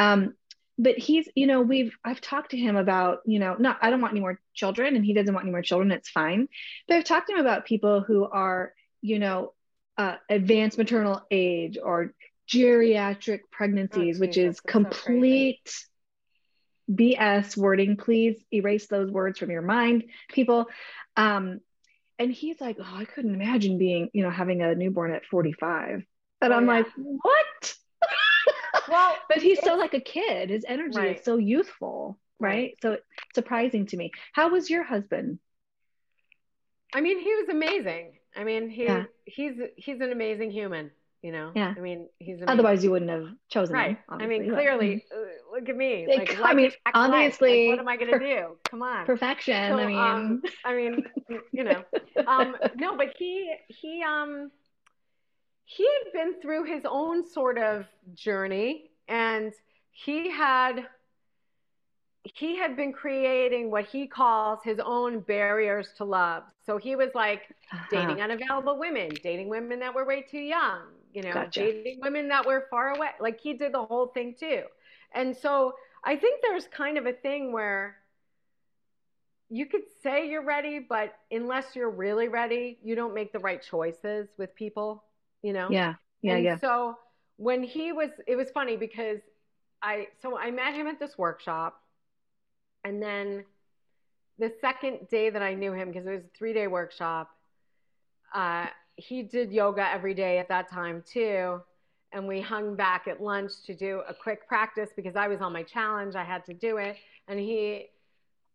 Oh. 0.00 0.04
Um, 0.04 0.34
but 0.78 0.98
he's, 0.98 1.28
you 1.34 1.46
know, 1.46 1.62
we've 1.62 1.96
I've 2.04 2.20
talked 2.20 2.50
to 2.50 2.56
him 2.56 2.76
about, 2.76 3.20
you 3.24 3.38
know, 3.38 3.56
not 3.58 3.78
I 3.80 3.90
don't 3.90 4.00
want 4.00 4.12
any 4.12 4.20
more 4.20 4.40
children, 4.54 4.96
and 4.96 5.04
he 5.04 5.14
doesn't 5.14 5.32
want 5.32 5.44
any 5.44 5.52
more 5.52 5.62
children. 5.62 5.90
It's 5.92 6.08
fine. 6.08 6.48
But 6.88 6.96
I've 6.96 7.04
talked 7.04 7.28
to 7.28 7.34
him 7.34 7.40
about 7.40 7.64
people 7.64 8.02
who 8.02 8.24
are, 8.24 8.72
you 9.00 9.18
know, 9.18 9.52
uh, 9.98 10.16
advanced 10.28 10.78
maternal 10.78 11.22
age 11.30 11.78
or 11.82 12.12
geriatric 12.48 13.40
pregnancies, 13.50 14.18
which 14.20 14.36
Oh, 14.38 14.42
Jesus, 14.42 14.54
is 14.56 14.60
that's 14.60 14.66
so 14.66 14.72
complete 14.72 15.86
BS 16.90 17.56
wording. 17.56 17.96
Please 17.96 18.36
erase 18.52 18.86
those 18.86 19.10
words 19.10 19.38
from 19.38 19.50
your 19.50 19.62
mind, 19.62 20.04
people. 20.30 20.66
Um, 21.16 21.60
and 22.18 22.32
he's 22.32 22.60
like, 22.60 22.76
oh, 22.80 22.94
I 22.96 23.04
couldn't 23.04 23.34
imagine 23.34 23.78
being, 23.78 24.08
you 24.12 24.22
know, 24.22 24.30
having 24.30 24.62
a 24.62 24.74
newborn 24.74 25.12
at 25.12 25.26
45. 25.26 26.04
And 26.40 26.52
Oh, 26.52 26.56
I'm 26.56 26.64
yeah. 26.64 26.68
like, 26.68 26.86
what? 26.96 27.74
Well, 28.88 29.16
but 29.28 29.42
he's 29.42 29.58
still 29.58 29.78
like 29.78 29.94
a 29.94 30.00
kid. 30.00 30.50
His 30.50 30.64
energy 30.66 30.98
Right. 30.98 31.18
is 31.18 31.24
so 31.24 31.36
youthful, 31.36 32.18
right? 32.38 32.50
Right. 32.50 32.78
So 32.82 32.92
it's 32.92 33.04
surprising 33.34 33.86
to 33.86 33.96
me. 33.96 34.12
How 34.32 34.50
was 34.50 34.70
your 34.70 34.84
husband? 34.84 35.40
I 36.94 37.00
mean, 37.00 37.18
he 37.18 37.34
was 37.34 37.48
amazing. 37.48 38.12
I 38.36 38.44
mean, 38.44 38.70
he 38.70 38.84
Yeah. 38.84 39.04
He's 39.26 39.54
he's 39.76 40.00
an 40.00 40.12
amazing 40.12 40.50
human, 40.50 40.90
you 41.22 41.32
know. 41.32 41.52
Yeah. 41.54 41.74
I 41.76 41.80
mean, 41.80 42.08
he's 42.18 42.36
amazing. 42.36 42.48
Otherwise, 42.48 42.82
you 42.84 42.90
wouldn't 42.90 43.10
have 43.10 43.26
chosen 43.48 43.74
right. 43.74 43.90
him. 43.90 43.98
I 44.08 44.26
mean, 44.26 44.42
obviously, 44.42 44.48
but- 44.48 44.54
clearly, 44.56 45.04
uh, 45.12 45.54
look 45.54 45.68
at 45.68 45.76
me. 45.76 46.06
Like, 46.08 46.38
Like, 46.38 46.50
I 46.50 46.54
mean, 46.54 46.72
obviously, 46.94 47.68
Like, 47.68 47.76
what 47.76 47.82
am 47.82 47.88
I 47.88 47.96
going 47.96 48.12
to 48.12 48.18
do? 48.18 48.56
Come 48.70 48.82
on. 48.82 49.04
perfection. 49.04 49.70
So, 49.72 49.78
I 49.78 49.86
mean, 49.86 49.98
um, 49.98 50.42
I 50.64 50.74
mean, 50.74 51.04
you 51.52 51.64
know, 51.64 51.84
um, 52.26 52.56
no, 52.76 52.96
but 52.96 53.14
he 53.18 53.52
he 53.68 54.02
um 54.02 54.50
he 55.64 55.84
had 56.04 56.12
been 56.12 56.40
through 56.40 56.64
his 56.64 56.84
own 56.88 57.28
sort 57.28 57.58
of 57.58 57.86
journey, 58.14 58.90
and 59.08 59.52
he 59.90 60.30
had 60.30 60.86
he 62.34 62.56
had 62.56 62.76
been 62.76 62.92
creating 62.92 63.70
what 63.70 63.84
he 63.86 64.06
calls 64.06 64.60
his 64.64 64.78
own 64.84 65.20
barriers 65.20 65.88
to 65.96 66.04
love. 66.04 66.42
So 66.64 66.78
he 66.78 66.96
was 66.96 67.10
like 67.14 67.42
uh-huh. 67.72 67.84
dating 67.90 68.20
unavailable 68.20 68.78
women, 68.78 69.10
dating 69.22 69.48
women 69.48 69.78
that 69.80 69.94
were 69.94 70.04
way 70.04 70.22
too 70.22 70.38
young, 70.38 70.82
you 71.12 71.22
know, 71.22 71.32
Gotcha. 71.32 71.60
dating 71.60 72.00
women 72.02 72.28
that 72.28 72.46
were 72.46 72.66
far 72.70 72.94
away. 72.94 73.10
Like 73.20 73.40
he 73.40 73.54
did 73.54 73.72
the 73.72 73.84
whole 73.84 74.08
thing 74.08 74.34
too. 74.38 74.62
And 75.14 75.36
so 75.36 75.74
I 76.04 76.16
think 76.16 76.42
there's 76.42 76.66
kind 76.68 76.98
of 76.98 77.06
a 77.06 77.12
thing 77.12 77.52
where 77.52 77.96
you 79.48 79.66
could 79.66 79.82
say 80.02 80.28
you're 80.28 80.44
ready, 80.44 80.80
but 80.80 81.14
unless 81.30 81.76
you're 81.76 81.90
really 81.90 82.28
ready, 82.28 82.78
you 82.82 82.94
don't 82.94 83.14
make 83.14 83.32
the 83.32 83.38
right 83.38 83.62
choices 83.62 84.28
with 84.38 84.54
people, 84.54 85.04
you 85.42 85.52
know? 85.52 85.68
yeah, 85.70 85.94
yeah, 86.22 86.34
and 86.34 86.44
yeah. 86.44 86.58
So 86.58 86.96
when 87.36 87.62
he 87.62 87.92
was, 87.92 88.10
it 88.26 88.34
was 88.34 88.50
funny 88.50 88.76
because 88.76 89.20
I, 89.82 90.08
so 90.20 90.36
I 90.36 90.50
met 90.50 90.74
him 90.74 90.88
at 90.88 90.98
this 90.98 91.16
workshop. 91.16 91.80
And 92.86 93.02
then 93.02 93.44
the 94.38 94.52
second 94.60 95.08
day 95.10 95.28
that 95.28 95.42
I 95.42 95.54
knew 95.54 95.72
him, 95.72 95.88
because 95.88 96.06
it 96.06 96.10
was 96.10 96.22
a 96.22 96.38
three 96.38 96.52
day 96.52 96.68
workshop, 96.68 97.28
uh, 98.32 98.66
he 98.94 99.24
did 99.24 99.50
yoga 99.50 99.90
every 99.90 100.14
day 100.14 100.38
at 100.38 100.48
that 100.50 100.70
time 100.70 101.02
too. 101.04 101.60
And 102.12 102.28
we 102.28 102.40
hung 102.40 102.76
back 102.76 103.08
at 103.08 103.20
lunch 103.20 103.50
to 103.66 103.74
do 103.74 104.02
a 104.08 104.14
quick 104.14 104.46
practice 104.46 104.90
because 104.94 105.16
I 105.16 105.26
was 105.26 105.40
on 105.40 105.52
my 105.52 105.64
challenge. 105.64 106.14
I 106.14 106.22
had 106.22 106.44
to 106.46 106.54
do 106.54 106.76
it. 106.76 106.96
And 107.26 107.40
he 107.40 107.86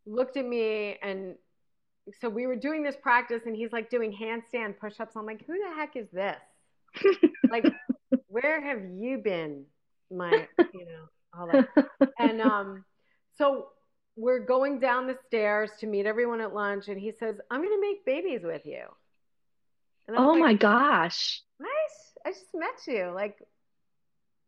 looked 0.05 0.37
at 0.37 0.45
me 0.45 0.97
and 1.03 1.35
so 2.21 2.29
we 2.29 2.47
were 2.47 2.55
doing 2.55 2.83
this 2.83 2.95
practice 2.95 3.41
and 3.45 3.55
he's 3.55 3.73
like 3.73 3.89
doing 3.89 4.13
handstand 4.13 4.79
push-ups. 4.79 5.15
I'm 5.17 5.25
like, 5.25 5.45
who 5.45 5.53
the 5.53 5.75
heck 5.75 5.97
is 5.97 6.07
this? 6.13 6.37
like, 7.51 7.65
where 8.27 8.61
have 8.61 8.81
you 8.97 9.17
been? 9.17 9.65
My, 10.09 10.47
you 10.73 10.85
know, 10.85 11.09
all 11.37 11.47
that. 11.51 11.67
And 12.19 12.41
um, 12.41 12.85
so 13.37 13.67
we're 14.15 14.39
going 14.45 14.80
down 14.80 15.08
the 15.08 15.17
stairs 15.28 15.71
to 15.80 15.88
meet 15.88 16.06
everyone 16.06 16.41
at 16.41 16.54
lunch, 16.54 16.88
and 16.88 17.00
he 17.00 17.12
says, 17.12 17.36
"I'm 17.50 17.62
going 17.62 17.76
to 17.76 17.82
make 17.82 18.06
babies 18.06 18.41
with 18.43 18.65
you." 18.65 18.86
Oh 20.15 20.34
like, 20.34 20.39
my 20.39 20.54
gosh. 20.54 21.41
What? 21.58 21.69
I 22.26 22.32
just 22.32 22.54
met 22.54 22.88
you. 22.88 23.12
Like, 23.13 23.38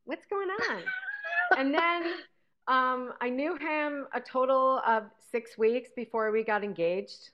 what's 0.06 0.26
going 0.28 0.50
on? 0.50 0.84
and 1.56 1.74
then 1.74 2.04
um, 2.68 3.14
I 3.22 3.30
knew 3.30 3.56
him 3.58 4.08
a 4.14 4.22
total 4.22 4.82
of 4.86 5.04
six 5.32 5.58
weeks 5.58 5.90
before 5.96 6.32
we 6.32 6.44
got 6.44 6.64
engaged. 6.64 7.32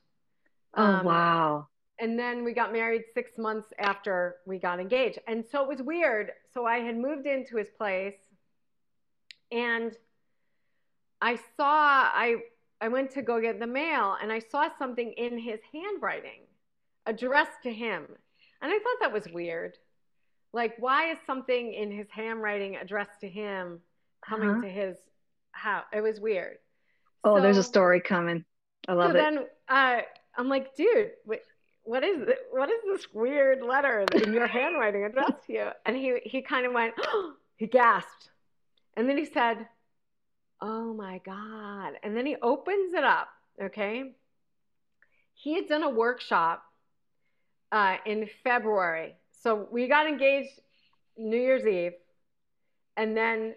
Oh 0.75 0.97
Um, 0.99 1.03
wow. 1.03 1.67
and 1.99 2.17
then 2.19 2.43
we 2.43 2.53
got 2.53 2.71
married 2.73 3.03
six 3.13 3.37
months 3.37 3.73
after 3.79 4.37
we 4.45 4.59
got 4.59 4.79
engaged. 4.79 5.19
And 5.27 5.45
so 5.51 5.63
it 5.63 5.69
was 5.69 5.81
weird. 5.81 6.31
So 6.53 6.65
I 6.65 6.79
had 6.79 6.97
moved 6.97 7.27
into 7.27 7.57
his 7.57 7.69
place 7.77 8.15
and 9.51 9.95
I 11.21 11.35
saw 11.35 11.63
I 11.67 12.37
I 12.81 12.87
went 12.87 13.11
to 13.11 13.21
go 13.21 13.41
get 13.41 13.59
the 13.59 13.67
mail 13.67 14.15
and 14.21 14.31
I 14.31 14.39
saw 14.39 14.69
something 14.77 15.11
in 15.13 15.37
his 15.37 15.59
handwriting 15.73 16.41
addressed 17.05 17.63
to 17.63 17.73
him. 17.73 18.05
And 18.61 18.71
I 18.71 18.77
thought 18.79 18.97
that 19.01 19.13
was 19.13 19.27
weird. 19.33 19.77
Like 20.53 20.75
why 20.79 21.11
is 21.11 21.17
something 21.25 21.73
in 21.73 21.91
his 21.91 22.07
handwriting 22.09 22.75
addressed 22.77 23.19
to 23.21 23.29
him 23.29 23.79
coming 24.27 24.49
Uh-huh. 24.49 24.61
to 24.61 24.69
his 24.69 24.97
house? 25.51 25.85
It 25.93 26.01
was 26.01 26.19
weird. 26.19 26.57
Oh, 27.23 27.41
there's 27.41 27.57
a 27.57 27.63
story 27.63 27.99
coming. 27.99 28.45
I 28.87 28.93
love 28.93 29.11
it. 29.11 29.13
so 29.13 29.19
it. 29.19 29.21
then 29.21 29.45
uh, 29.67 30.01
I'm 30.37 30.47
like, 30.47 30.73
dude, 30.75 31.11
wait, 31.25 31.41
what 31.83 32.03
is 32.03 32.21
it? 32.27 32.39
What 32.51 32.69
is 32.69 32.79
this 32.85 33.13
weird 33.13 33.61
letter 33.61 34.05
in 34.23 34.31
your 34.33 34.47
handwriting 34.57 35.03
addressed 35.03 35.45
to 35.47 35.53
you? 35.53 35.67
And 35.85 35.95
he 35.97 36.19
he 36.23 36.41
kind 36.41 36.65
of 36.65 36.71
went, 36.73 36.93
he 37.57 37.67
gasped, 37.67 38.29
and 38.95 39.09
then 39.09 39.17
he 39.17 39.25
said, 39.25 39.67
"Oh 40.61 40.93
my 40.93 41.19
god!" 41.19 41.99
And 42.03 42.15
then 42.15 42.25
he 42.25 42.35
opens 42.41 42.93
it 42.93 43.03
up. 43.03 43.29
Okay, 43.61 44.13
he 45.33 45.55
had 45.55 45.67
done 45.67 45.81
a 45.83 45.89
workshop 45.89 46.63
uh, 47.71 47.97
in 48.05 48.27
February, 48.43 49.15
so 49.31 49.67
we 49.71 49.87
got 49.87 50.07
engaged 50.07 50.59
New 51.17 51.37
Year's 51.39 51.65
Eve, 51.65 51.93
and 52.97 53.15
then 53.15 53.55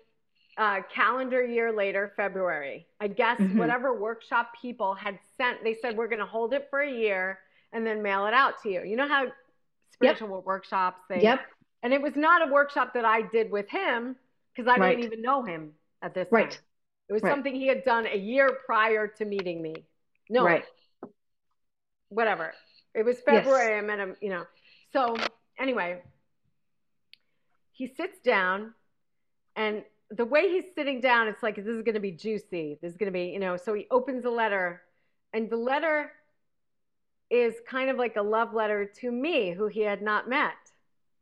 uh, 0.58 0.80
calendar 0.94 1.44
year 1.44 1.72
later, 1.72 2.12
February. 2.16 2.86
I 3.00 3.08
guess 3.08 3.38
Mhm. 3.38 3.52
whatever 3.54 3.98
workshop 3.98 4.50
people 4.60 4.94
had 4.94 5.18
sent, 5.36 5.64
they 5.64 5.74
said 5.74 5.96
we're 5.96 6.08
going 6.08 6.20
to 6.20 6.26
hold 6.26 6.54
it 6.54 6.68
for 6.70 6.80
a 6.82 6.90
year 6.90 7.40
and 7.72 7.86
then 7.86 8.02
mail 8.02 8.26
it 8.26 8.34
out 8.34 8.62
to 8.62 8.70
you. 8.70 8.82
You 8.84 8.96
know 8.96 9.08
how 9.08 9.26
spiritual 9.92 10.42
workshops 10.42 11.00
they 11.08 11.22
Yep. 11.22 11.40
and 11.82 11.92
it 11.94 12.02
was 12.02 12.16
not 12.16 12.48
a 12.48 12.52
workshop 12.52 12.94
that 12.94 13.04
I 13.04 13.22
did 13.22 13.50
with 13.50 13.68
him 13.70 14.16
because 14.54 14.70
I 14.70 14.78
Right. 14.78 14.88
didn't 14.88 15.00
even 15.00 15.22
know 15.22 15.42
him 15.44 15.72
at 16.02 16.14
this 16.14 16.28
Right. 16.30 16.52
time. 16.52 16.58
It 17.12 17.16
was 17.16 17.22
Right. 17.24 17.30
something 17.32 17.54
he 17.54 17.66
had 17.66 17.84
done 17.84 18.06
a 18.06 18.16
year 18.16 18.48
prior 18.64 19.06
to 19.06 19.26
meeting 19.26 19.60
me. 19.60 19.74
No, 20.30 20.46
Right. 20.46 20.64
whatever. 22.08 22.54
It 22.94 23.04
was 23.04 23.20
February. 23.20 23.76
I 23.76 23.82
met 23.82 23.98
him, 23.98 24.16
you 24.22 24.30
know. 24.30 24.46
So 24.94 25.16
anyway, 25.58 26.02
he 27.72 27.86
sits 27.86 28.18
down, 28.20 28.72
and 29.56 29.84
the 30.08 30.24
way 30.24 30.48
he's 30.48 30.74
sitting 30.74 31.02
down, 31.02 31.28
it's 31.28 31.42
like 31.42 31.56
this 31.56 31.66
is 31.66 31.82
going 31.82 31.96
to 31.96 32.00
be 32.00 32.12
juicy. 32.12 32.78
This 32.80 32.92
is 32.92 32.96
going 32.96 33.12
to 33.12 33.18
be, 33.18 33.26
you 33.26 33.38
know. 33.38 33.58
So 33.58 33.74
he 33.74 33.86
opens 33.90 34.22
the 34.22 34.30
letter, 34.30 34.82
and 35.34 35.50
the 35.50 35.58
letter 35.58 36.12
is 37.28 37.60
kind 37.68 37.90
of 37.90 37.98
like 37.98 38.16
a 38.16 38.22
love 38.22 38.54
letter 38.54 38.86
to 38.86 39.12
me, 39.12 39.50
who 39.50 39.66
he 39.66 39.80
had 39.80 40.00
not 40.00 40.30
met. 40.30 40.56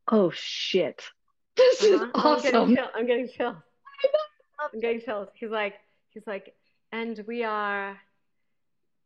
Oh 0.07 0.31
shit. 0.31 1.03
This 1.57 1.83
is 1.83 2.01
Uh-huh. 2.01 2.13
I'm 2.15 2.21
awesome. 2.37 2.79
I'm 2.95 3.07
getting 3.07 3.29
chills. 3.29 3.57
I'm 4.73 4.81
getting 4.81 5.01
chills. 5.01 5.29
He's 5.35 5.51
like, 5.51 5.75
he's 6.11 6.27
like, 6.27 6.55
and 6.93 7.23
we 7.27 7.45
are 7.45 7.99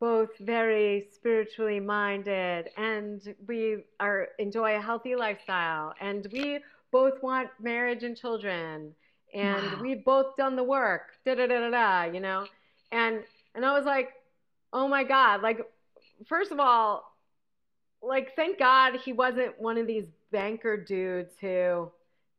both 0.00 0.30
very 0.40 1.06
spiritually 1.14 1.80
minded, 1.80 2.68
and 2.76 3.34
we 3.46 3.84
are 4.00 4.28
enjoy 4.38 4.76
a 4.76 4.80
healthy 4.80 5.16
lifestyle, 5.16 5.94
and 6.00 6.26
we 6.32 6.58
both 6.90 7.22
want 7.22 7.48
marriage 7.60 8.02
and 8.04 8.16
children, 8.16 8.94
and 9.32 9.72
Wow. 9.72 9.78
we've 9.80 10.04
both 10.04 10.36
done 10.36 10.56
the 10.56 10.64
work. 10.64 11.12
Da 11.24 11.34
da 11.34 11.46
da 11.46 11.58
da 11.60 11.70
da. 11.70 12.02
You 12.12 12.20
know, 12.20 12.46
and 12.92 13.22
and 13.54 13.64
I 13.64 13.72
was 13.76 13.84
like, 13.86 14.10
oh 14.72 14.88
my 14.88 15.04
god, 15.04 15.42
like, 15.42 15.60
first 16.26 16.52
of 16.52 16.60
all, 16.60 17.04
like, 18.02 18.34
thank 18.36 18.58
God 18.58 18.96
he 19.04 19.12
wasn't 19.12 19.58
one 19.60 19.78
of 19.78 19.86
these 19.86 20.06
banker 20.30 20.76
dudes 20.76 21.32
who 21.40 21.90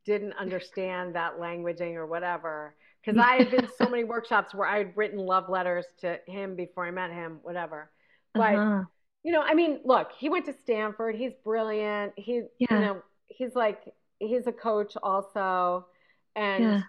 didn't 0.05 0.33
understand 0.33 1.15
that 1.15 1.39
languaging 1.39 1.95
or 1.95 2.05
whatever. 2.05 2.75
Because 3.06 3.20
I 3.24 3.36
had 3.36 3.52
been 3.52 3.68
so 3.78 3.88
many 3.89 4.04
workshops 4.04 4.54
where 4.56 4.68
I 4.68 4.80
had 4.80 4.98
written 4.98 5.20
love 5.20 5.48
letters 5.50 5.86
to 6.02 6.20
him 6.26 6.56
before 6.56 6.88
I 6.88 6.91
met 6.91 7.12
him, 7.12 7.39
whatever. 7.44 7.91
But 8.34 8.56
Uh-huh. 8.56 8.84
you 9.24 9.32
know, 9.32 9.41
I 9.41 9.54
mean, 9.54 9.80
look, 9.84 10.12
he 10.12 10.30
went 10.30 10.46
to 10.46 10.54
Stanford. 10.54 11.15
He's 11.15 11.34
brilliant. 11.44 12.13
He, 12.18 12.44
Yeah. 12.60 12.68
you 12.72 12.80
know, 12.80 13.02
he's 13.28 13.56
like 13.56 13.94
he's 14.20 14.48
a 14.48 14.52
coach 14.54 14.96
also, 15.04 15.88
and 16.36 16.63
Yeah. 16.63 16.82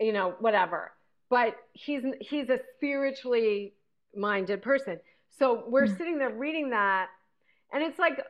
you 0.00 0.12
know, 0.12 0.32
whatever. 0.40 0.92
But 1.28 1.56
he's 1.72 2.04
he's 2.20 2.48
a 2.50 2.58
spiritually 2.76 3.74
minded 4.14 4.62
person. 4.62 5.00
So 5.30 5.68
we're 5.68 5.86
Mm. 5.86 5.96
sitting 5.98 6.18
there 6.18 6.30
reading 6.30 6.70
that, 6.70 7.10
and 7.72 7.82
it's 7.82 7.98
like 7.98 8.24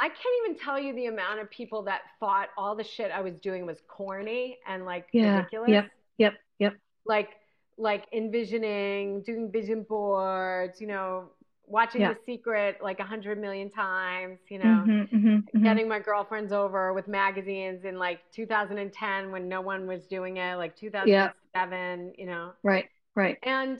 I 0.00 0.08
can't 0.08 0.46
even 0.46 0.58
tell 0.58 0.78
you 0.78 0.92
the 0.94 1.06
amount 1.06 1.40
of 1.40 1.50
people 1.50 1.82
that 1.82 2.02
thought 2.20 2.50
all 2.56 2.76
the 2.76 2.84
shit 2.84 3.10
I 3.10 3.20
was 3.20 3.34
doing 3.38 3.66
was 3.66 3.80
corny 3.88 4.58
and 4.66 4.84
like 4.84 5.08
Yeah. 5.12 5.38
ridiculous. 5.38 5.70
Yep. 5.70 5.90
Yep. 6.18 6.34
Yep. 6.58 6.74
Like 7.06 7.30
like 7.76 8.06
envisioning, 8.12 9.22
doing 9.22 9.50
vision 9.52 9.84
boards, 9.88 10.80
you 10.80 10.86
know, 10.88 11.30
watching 11.66 12.00
Yeah. 12.00 12.14
The 12.14 12.18
Secret 12.26 12.78
like 12.82 12.98
a 13.00 13.04
hundred 13.04 13.38
million 13.38 13.70
times, 13.70 14.38
you 14.50 14.58
know, 14.58 14.84
Mhm, 14.86 15.08
mhm, 15.12 15.42
mhm. 15.54 15.62
getting 15.62 15.88
my 15.88 16.00
girlfriends 16.00 16.52
over 16.52 16.92
with 16.92 17.06
magazines 17.08 17.84
in 17.84 17.98
like 17.98 18.20
2010 18.32 19.30
when 19.30 19.48
no 19.48 19.60
one 19.60 19.86
was 19.86 20.06
doing 20.06 20.38
it, 20.38 20.56
like 20.56 20.76
2007, 20.76 22.14
you 22.18 22.26
know. 22.26 22.52
Right. 22.64 22.88
Right. 23.14 23.38
And 23.44 23.78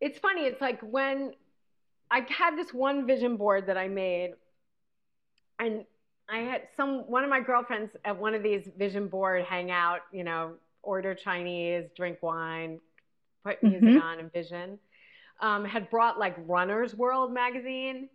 it's 0.00 0.18
funny, 0.18 0.42
it's 0.42 0.60
like 0.60 0.80
when 0.82 1.32
I 2.10 2.26
had 2.28 2.56
this 2.56 2.72
one 2.72 3.06
vision 3.06 3.36
board 3.36 3.66
that 3.66 3.76
I 3.76 3.88
made, 3.88 4.34
and 5.58 5.84
I 6.28 6.38
had 6.38 6.62
some 6.76 7.00
one 7.10 7.24
of 7.24 7.30
my 7.30 7.40
girlfriends 7.40 7.92
at 8.04 8.18
one 8.18 8.34
of 8.34 8.42
these 8.42 8.68
vision 8.78 9.08
board 9.08 9.44
hangout, 9.44 10.00
you 10.12 10.24
know, 10.24 10.54
order 10.82 11.14
Chinese, 11.14 11.90
drink 11.96 12.18
wine, 12.22 12.80
put 13.44 13.62
music 13.62 13.96
Mhm. 13.96 14.02
on 14.02 14.18
and 14.20 14.32
vision, 14.32 14.78
um, 15.40 15.64
had 15.64 15.88
brought 15.90 16.18
like 16.18 16.34
Runner's 16.38 16.94
World 16.94 17.32
magazine. 17.32 18.08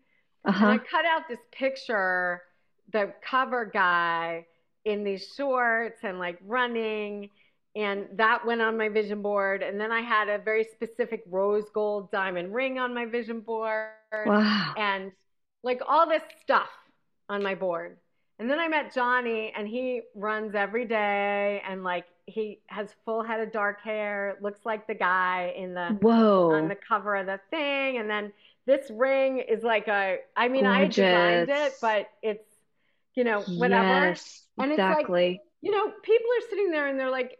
Uh-huh. 0.45 0.65
And 0.65 0.81
I 0.81 0.83
cut 0.83 1.05
out 1.05 1.27
this 1.27 1.39
picture, 1.51 2.43
the 2.91 3.13
cover 3.21 3.65
guy 3.65 4.45
in 4.85 5.03
these 5.03 5.33
shorts 5.35 6.03
and 6.03 6.19
like 6.19 6.37
running. 6.45 7.29
And 7.75 8.07
that 8.17 8.45
went 8.45 8.61
on 8.61 8.77
my 8.77 8.89
vision 8.89 9.21
board. 9.21 9.63
And 9.63 9.79
then 9.79 9.91
I 9.91 10.01
had 10.01 10.29
a 10.29 10.37
very 10.37 10.63
specific 10.65 11.23
rose 11.27 11.69
gold 11.73 12.11
diamond 12.11 12.53
ring 12.53 12.77
on 12.79 12.93
my 12.93 13.05
vision 13.05 13.39
board 13.39 13.91
Wow. 14.13 14.73
and 14.77 15.11
like 15.63 15.81
all 15.87 16.07
this 16.07 16.21
stuff 16.41 16.69
on 17.29 17.41
my 17.41 17.55
board. 17.55 17.97
And 18.39 18.49
then 18.49 18.59
I 18.59 18.67
met 18.67 18.93
Johnny 18.93 19.53
and 19.55 19.67
he 19.67 20.01
runs 20.13 20.53
every 20.55 20.85
day 20.85 21.61
and 21.67 21.83
like 21.83 22.05
he 22.25 22.59
has 22.67 22.89
full 23.05 23.23
head 23.23 23.39
of 23.41 23.51
dark 23.51 23.81
hair, 23.81 24.37
looks 24.41 24.61
like 24.65 24.87
the 24.87 24.93
guy 24.95 25.53
in 25.57 25.73
the 25.73 25.87
Whoa. 26.01 26.53
on 26.53 26.67
the 26.69 26.75
cover 26.75 27.15
of 27.15 27.25
the 27.25 27.39
thing. 27.49 27.97
And 27.97 28.09
then 28.09 28.31
this 28.65 28.89
ring 28.89 29.39
is 29.39 29.63
like 29.63 29.87
a, 29.87 30.17
I 30.35 30.47
mean, 30.47 30.65
I 30.65 30.85
designed 30.85 31.49
it, 31.49 31.73
but 31.81 32.07
it's, 32.21 32.45
you 33.15 33.23
know, 33.25 33.41
whatever. 33.41 34.07
Yes. 34.07 34.45
And 34.57 34.71
it's 34.71 34.79
like- 34.79 34.91
exactly. 34.99 35.41
You 35.61 35.71
know, 35.71 35.91
people 36.01 36.27
are 36.37 36.49
sitting 36.49 36.71
there 36.71 36.87
and 36.87 36.99
they're 36.99 37.09
like, 37.11 37.37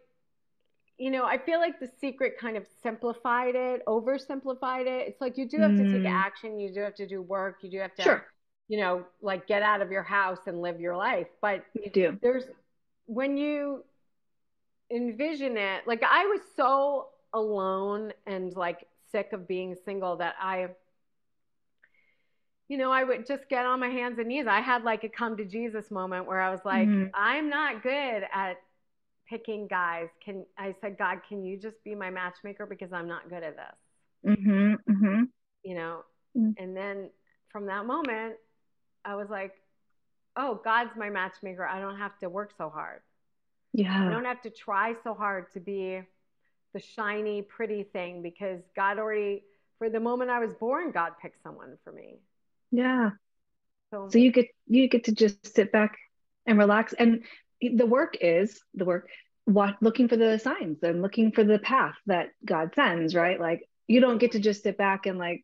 you 0.98 1.12
know, 1.12 1.26
I 1.26 1.38
feel 1.38 1.60
like 1.60 1.80
the 1.80 1.90
secret 2.00 2.38
kind 2.40 2.56
of 2.56 2.66
simplified 2.82 3.56
it, 3.56 3.86
oversimplified 3.86 4.86
it. 4.86 5.08
It's 5.08 5.20
like 5.20 5.38
you 5.38 5.48
do 5.48 5.58
have 5.58 5.76
to 5.76 5.84
take 5.84 6.04
Mm. 6.04 6.10
action, 6.12 6.60
you 6.60 6.74
do 6.74 6.82
have 6.82 6.96
to 6.96 7.08
do 7.08 7.22
work, 7.22 7.58
you 7.64 7.70
do 7.70 7.80
have 7.80 7.94
to, 7.96 8.02
Sure. 8.02 8.26
you 8.70 8.78
know, 8.80 9.06
like 9.22 9.48
get 9.48 9.62
out 9.64 9.82
of 9.82 9.92
your 9.92 10.04
house 10.04 10.40
and 10.46 10.62
live 10.62 10.80
your 10.80 10.96
life. 10.96 11.28
But 11.42 11.66
You 11.74 11.90
do. 11.90 12.20
there's 12.22 12.46
when 13.08 13.36
you 13.38 13.84
envision 14.94 15.58
it 15.58 15.82
like 15.88 16.04
i 16.04 16.26
was 16.26 16.42
so 16.56 17.08
alone 17.34 18.14
and 18.28 18.56
like 18.56 18.88
sick 19.12 19.34
of 19.34 19.48
being 19.48 19.76
single 19.86 20.16
that 20.18 20.36
i 20.42 20.68
you 22.68 22.78
know 22.78 22.92
i 22.92 23.04
would 23.04 23.26
just 23.26 23.48
get 23.50 23.66
on 23.66 23.80
my 23.80 23.88
hands 23.90 24.20
and 24.20 24.28
knees 24.28 24.46
i 24.48 24.60
had 24.60 24.84
like 24.84 25.04
a 25.04 25.10
come 25.10 25.36
to 25.38 25.46
jesus 25.46 25.90
moment 25.92 26.26
where 26.28 26.40
i 26.42 26.50
was 26.52 26.62
like 26.64 26.88
Mhm. 26.88 27.10
i'm 27.14 27.50
not 27.50 27.82
good 27.84 28.24
at 28.34 28.58
picking 29.28 29.68
guys 29.68 30.10
can 30.24 30.46
i 30.58 30.76
said 30.82 30.98
god 30.98 31.20
can 31.28 31.44
you 31.44 31.58
just 31.58 31.82
be 31.84 31.96
my 31.96 32.10
matchmaker 32.10 32.66
because 32.66 32.92
i'm 32.94 33.08
not 33.08 33.30
good 33.30 33.44
at 33.44 33.56
this 33.56 34.36
Mhm. 34.38 34.78
Mhm. 34.90 35.30
you 35.64 35.76
know 35.76 36.04
Mm. 36.36 36.56
and 36.58 36.76
then 36.76 37.10
from 37.50 37.66
that 37.68 37.86
moment 37.86 38.36
i 39.06 39.16
was 39.16 39.30
like 39.30 39.54
oh 40.36 40.56
god's 40.64 40.96
my 40.96 41.10
matchmaker 41.10 41.66
i 41.66 41.80
don't 41.80 41.98
have 41.98 42.18
to 42.20 42.30
work 42.30 42.54
so 42.58 42.70
hard 42.70 43.02
I 43.76 43.82
Yeah. 43.82 44.10
don't 44.10 44.26
have 44.26 44.42
to 44.44 44.50
try 44.50 44.96
so 45.04 45.14
hard 45.14 45.52
to 45.54 45.60
be 45.60 46.02
the 46.74 46.80
shiny, 46.80 47.42
pretty 47.42 47.84
thing 47.84 48.22
because 48.22 48.62
God 48.76 49.00
already, 49.00 49.44
for 49.78 49.90
the 49.90 50.00
moment 50.00 50.30
I 50.32 50.40
was 50.40 50.54
born, 50.54 50.92
God 50.92 51.14
picked 51.22 51.42
someone 51.44 51.78
for 51.84 51.92
me. 51.92 52.20
Yeah. 52.72 53.12
So, 53.92 54.10
So 54.10 54.18
you 54.18 54.32
get 54.32 54.48
you 54.68 54.88
get 54.90 55.06
to 55.06 55.12
just 55.12 55.54
sit 55.56 55.72
back 55.72 55.98
and 56.46 56.58
relax. 56.58 56.94
And 56.94 57.24
the 57.62 57.86
work 57.86 58.18
is 58.22 58.62
the 58.74 58.86
work 58.86 59.10
what 59.46 59.76
looking 59.82 60.08
for 60.08 60.18
the 60.18 60.40
signs 60.40 60.82
and 60.84 61.02
looking 61.02 61.32
for 61.32 61.44
the 61.44 61.60
path 61.60 61.96
that 62.08 62.30
God 62.46 62.74
sends, 62.76 63.14
right? 63.16 63.40
Like 63.40 63.68
you 63.88 64.00
don't 64.00 64.18
get 64.18 64.32
to 64.32 64.40
just 64.40 64.64
sit 64.64 64.78
back 64.78 65.06
and 65.06 65.20
like 65.20 65.44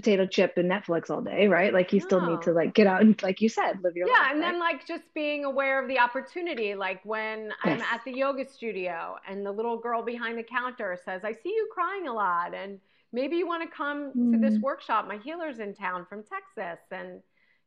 potato 0.00 0.26
chip 0.26 0.56
and 0.56 0.70
Netflix 0.70 1.10
all 1.10 1.20
day, 1.20 1.48
right? 1.48 1.72
Like 1.72 1.92
you 1.92 2.00
still 2.00 2.20
need 2.20 2.42
to 2.42 2.52
like 2.52 2.74
get 2.74 2.86
out 2.86 3.00
and 3.02 3.20
like 3.22 3.40
you 3.40 3.48
said, 3.48 3.82
live 3.82 3.96
your 3.96 4.08
yeah, 4.08 4.12
life. 4.12 4.22
Yeah, 4.28 4.32
and 4.32 4.40
right? 4.40 4.52
then 4.52 4.60
like 4.60 4.86
just 4.86 5.04
being 5.14 5.44
aware 5.44 5.80
of 5.82 5.88
the 5.88 5.98
opportunity, 5.98 6.74
like 6.74 7.00
when 7.04 7.52
I'm 7.62 7.80
at 7.82 8.00
the 8.04 8.12
yoga 8.12 8.48
studio 8.48 9.16
and 9.28 9.44
the 9.44 9.52
little 9.52 9.78
girl 9.78 10.02
behind 10.02 10.38
the 10.38 10.42
counter 10.42 10.98
says, 11.04 11.22
I 11.24 11.32
see 11.32 11.50
you 11.50 11.68
crying 11.72 12.08
a 12.08 12.12
lot, 12.12 12.54
and 12.54 12.80
maybe 13.12 13.36
you 13.36 13.46
want 13.46 13.62
to 13.68 13.76
come 13.76 14.14
to 14.30 14.38
this 14.38 14.58
Mm. 14.58 14.62
workshop. 14.62 15.06
My 15.06 15.18
healer's 15.18 15.58
in 15.58 15.74
town 15.74 16.06
from 16.08 16.24
Texas, 16.24 16.80
and 16.90 17.22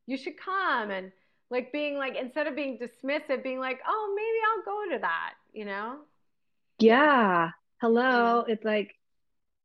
you 0.08 0.18
should 0.18 0.38
come. 0.38 0.92
And 0.92 1.12
like 1.50 1.72
being 1.72 1.98
like, 1.98 2.16
instead 2.16 2.48
of 2.48 2.56
being 2.56 2.80
dismissive, 2.80 3.44
being 3.44 3.60
like, 3.60 3.80
oh, 3.88 4.14
maybe 4.16 4.40
I'll 4.50 4.64
go 4.66 4.96
to 4.96 5.00
that, 5.02 5.34
you 5.54 5.66
know? 5.66 6.00
Yeah. 6.80 7.52
Hello. 7.82 8.42
It's 8.48 8.64
like 8.64 8.96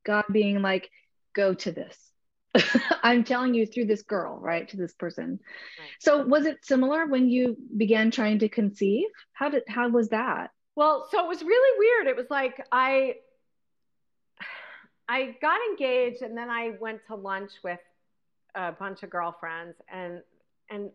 God 0.05 0.25
being 0.33 0.63
like, 0.63 0.91
go 1.35 1.55
to 1.55 1.73
this. 1.73 2.08
I'm 3.03 3.25
telling 3.25 3.55
you 3.55 3.67
through 3.67 3.87
this 3.87 4.03
girl, 4.03 4.39
right? 4.41 4.69
To 4.69 4.77
this 4.77 4.95
person. 4.95 5.39
Right. 5.79 5.89
So 6.01 6.25
was 6.27 6.47
it 6.47 6.65
similar 6.65 7.07
when 7.07 7.29
you 7.29 7.57
began 7.77 8.11
trying 8.11 8.39
to 8.41 8.49
conceive? 8.49 9.09
How 9.33 9.49
did 9.51 9.65
how 9.69 9.89
was 9.89 10.09
that? 10.11 10.51
Well, 10.75 11.09
so 11.11 11.25
it 11.25 11.29
was 11.29 11.43
really 11.43 11.79
weird. 11.79 12.07
It 12.07 12.17
was 12.17 12.31
like 12.31 12.65
I 12.73 13.17
I 15.09 15.37
got 15.41 15.59
engaged 15.71 16.23
and 16.23 16.37
then 16.37 16.51
I 16.51 16.75
went 16.81 17.01
to 17.09 17.15
lunch 17.15 17.53
with 17.63 17.81
a 18.55 18.73
bunch 18.73 19.03
of 19.03 19.11
girlfriends 19.11 19.77
and 19.91 20.23
and 20.71 20.91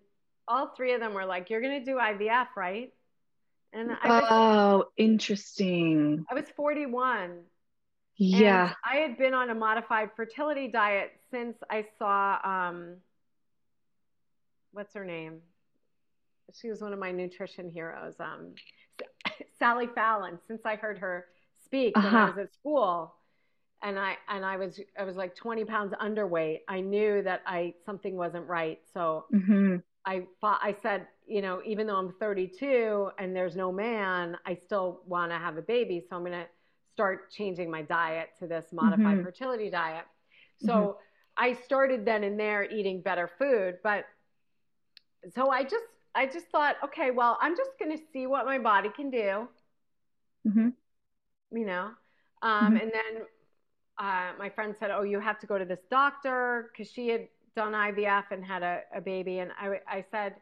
all 0.47 0.73
three 0.75 0.93
of 0.93 0.99
them 0.99 1.13
were 1.13 1.25
like, 1.25 1.49
You're 1.49 1.61
gonna 1.61 1.83
do 1.83 1.95
IVF, 1.95 2.47
right? 2.55 2.93
And 3.73 3.91
I 4.03 4.07
was, 4.07 4.23
oh, 4.29 4.85
interesting. 4.97 6.25
I 6.29 6.35
was 6.35 6.45
41. 6.55 7.39
Yeah. 8.17 8.73
I 8.85 8.97
had 8.97 9.17
been 9.17 9.33
on 9.33 9.49
a 9.49 9.55
modified 9.55 10.11
fertility 10.15 10.67
diet 10.67 11.11
since 11.33 11.57
I 11.69 11.85
saw 11.97 12.37
um 12.43 12.97
what's 14.71 14.93
her 14.93 15.05
name? 15.05 15.39
She 16.53 16.69
was 16.69 16.81
one 16.81 16.93
of 16.93 16.99
my 16.99 17.11
nutrition 17.11 17.69
heroes. 17.69 18.15
Um 18.19 18.53
Sally 19.57 19.87
Fallon, 19.95 20.37
since 20.47 20.61
I 20.65 20.75
heard 20.75 20.99
her 20.99 21.25
speak 21.65 21.97
uh-huh. 21.97 22.07
when 22.07 22.15
I 22.15 22.23
uh-huh. 22.23 22.33
was 22.35 22.45
at 22.45 22.53
school 22.53 23.15
and 23.81 23.97
I 23.97 24.17
and 24.29 24.45
I 24.45 24.57
was 24.57 24.79
I 24.99 25.03
was 25.03 25.15
like 25.15 25.35
20 25.35 25.65
pounds 25.65 25.93
underweight. 25.99 26.59
I 26.67 26.81
knew 26.81 27.23
that 27.23 27.41
I 27.47 27.73
something 27.85 28.15
wasn't 28.15 28.47
right. 28.47 28.79
So 28.93 29.25
mm-hmm. 29.33 29.77
I 30.05 30.23
fought, 30.41 30.59
I 30.61 30.75
said, 30.83 31.07
you 31.25 31.41
know, 31.41 31.61
even 31.65 31.87
though 31.87 31.95
I'm 31.95 32.13
32 32.19 33.09
and 33.17 33.35
there's 33.35 33.55
no 33.55 33.71
man, 33.71 34.37
I 34.45 34.55
still 34.65 35.01
want 35.07 35.31
to 35.31 35.37
have 35.37 35.57
a 35.57 35.61
baby. 35.61 36.03
So 36.09 36.15
I'm 36.17 36.23
going 36.23 36.33
to 36.33 36.47
start 36.93 37.31
changing 37.31 37.71
my 37.71 37.83
diet 37.83 38.29
to 38.39 38.47
this 38.47 38.65
modified 38.73 39.15
mm-hmm. 39.15 39.23
fertility 39.23 39.69
diet. 39.69 40.03
So 40.59 40.73
mm-hmm. 40.73 40.91
I 41.37 41.53
started 41.53 42.05
then 42.05 42.23
and 42.23 42.39
there 42.39 42.63
eating 42.69 43.01
better 43.01 43.29
food, 43.39 43.77
but 43.83 44.05
so 45.33 45.49
I 45.49 45.63
just 45.63 45.85
I 46.15 46.25
just 46.27 46.47
thought, 46.47 46.75
okay, 46.83 47.11
well, 47.11 47.37
I'm 47.41 47.57
just 47.57 47.71
going 47.79 47.95
to 47.97 48.03
see 48.11 48.27
what 48.27 48.45
my 48.45 48.59
body 48.59 48.89
can 48.95 49.09
do. 49.09 49.47
Mm-hmm. 50.47 50.69
You 51.51 51.65
know, 51.65 51.91
um, 52.41 52.51
mm-hmm. 52.51 52.77
and 52.77 52.91
then 52.91 53.23
uh, 53.97 54.31
my 54.37 54.49
friend 54.49 54.75
said, 54.79 54.91
"Oh, 54.91 55.03
you 55.03 55.19
have 55.19 55.39
to 55.39 55.47
go 55.47 55.57
to 55.57 55.65
this 55.65 55.79
doctor 55.89 56.71
because 56.71 56.91
she 56.91 57.07
had 57.09 57.27
done 57.55 57.73
IVF 57.73 58.25
and 58.31 58.43
had 58.43 58.63
a, 58.63 58.81
a 58.93 59.01
baby." 59.01 59.39
And 59.39 59.51
I, 59.59 59.79
I 59.87 60.05
said, 60.11 60.35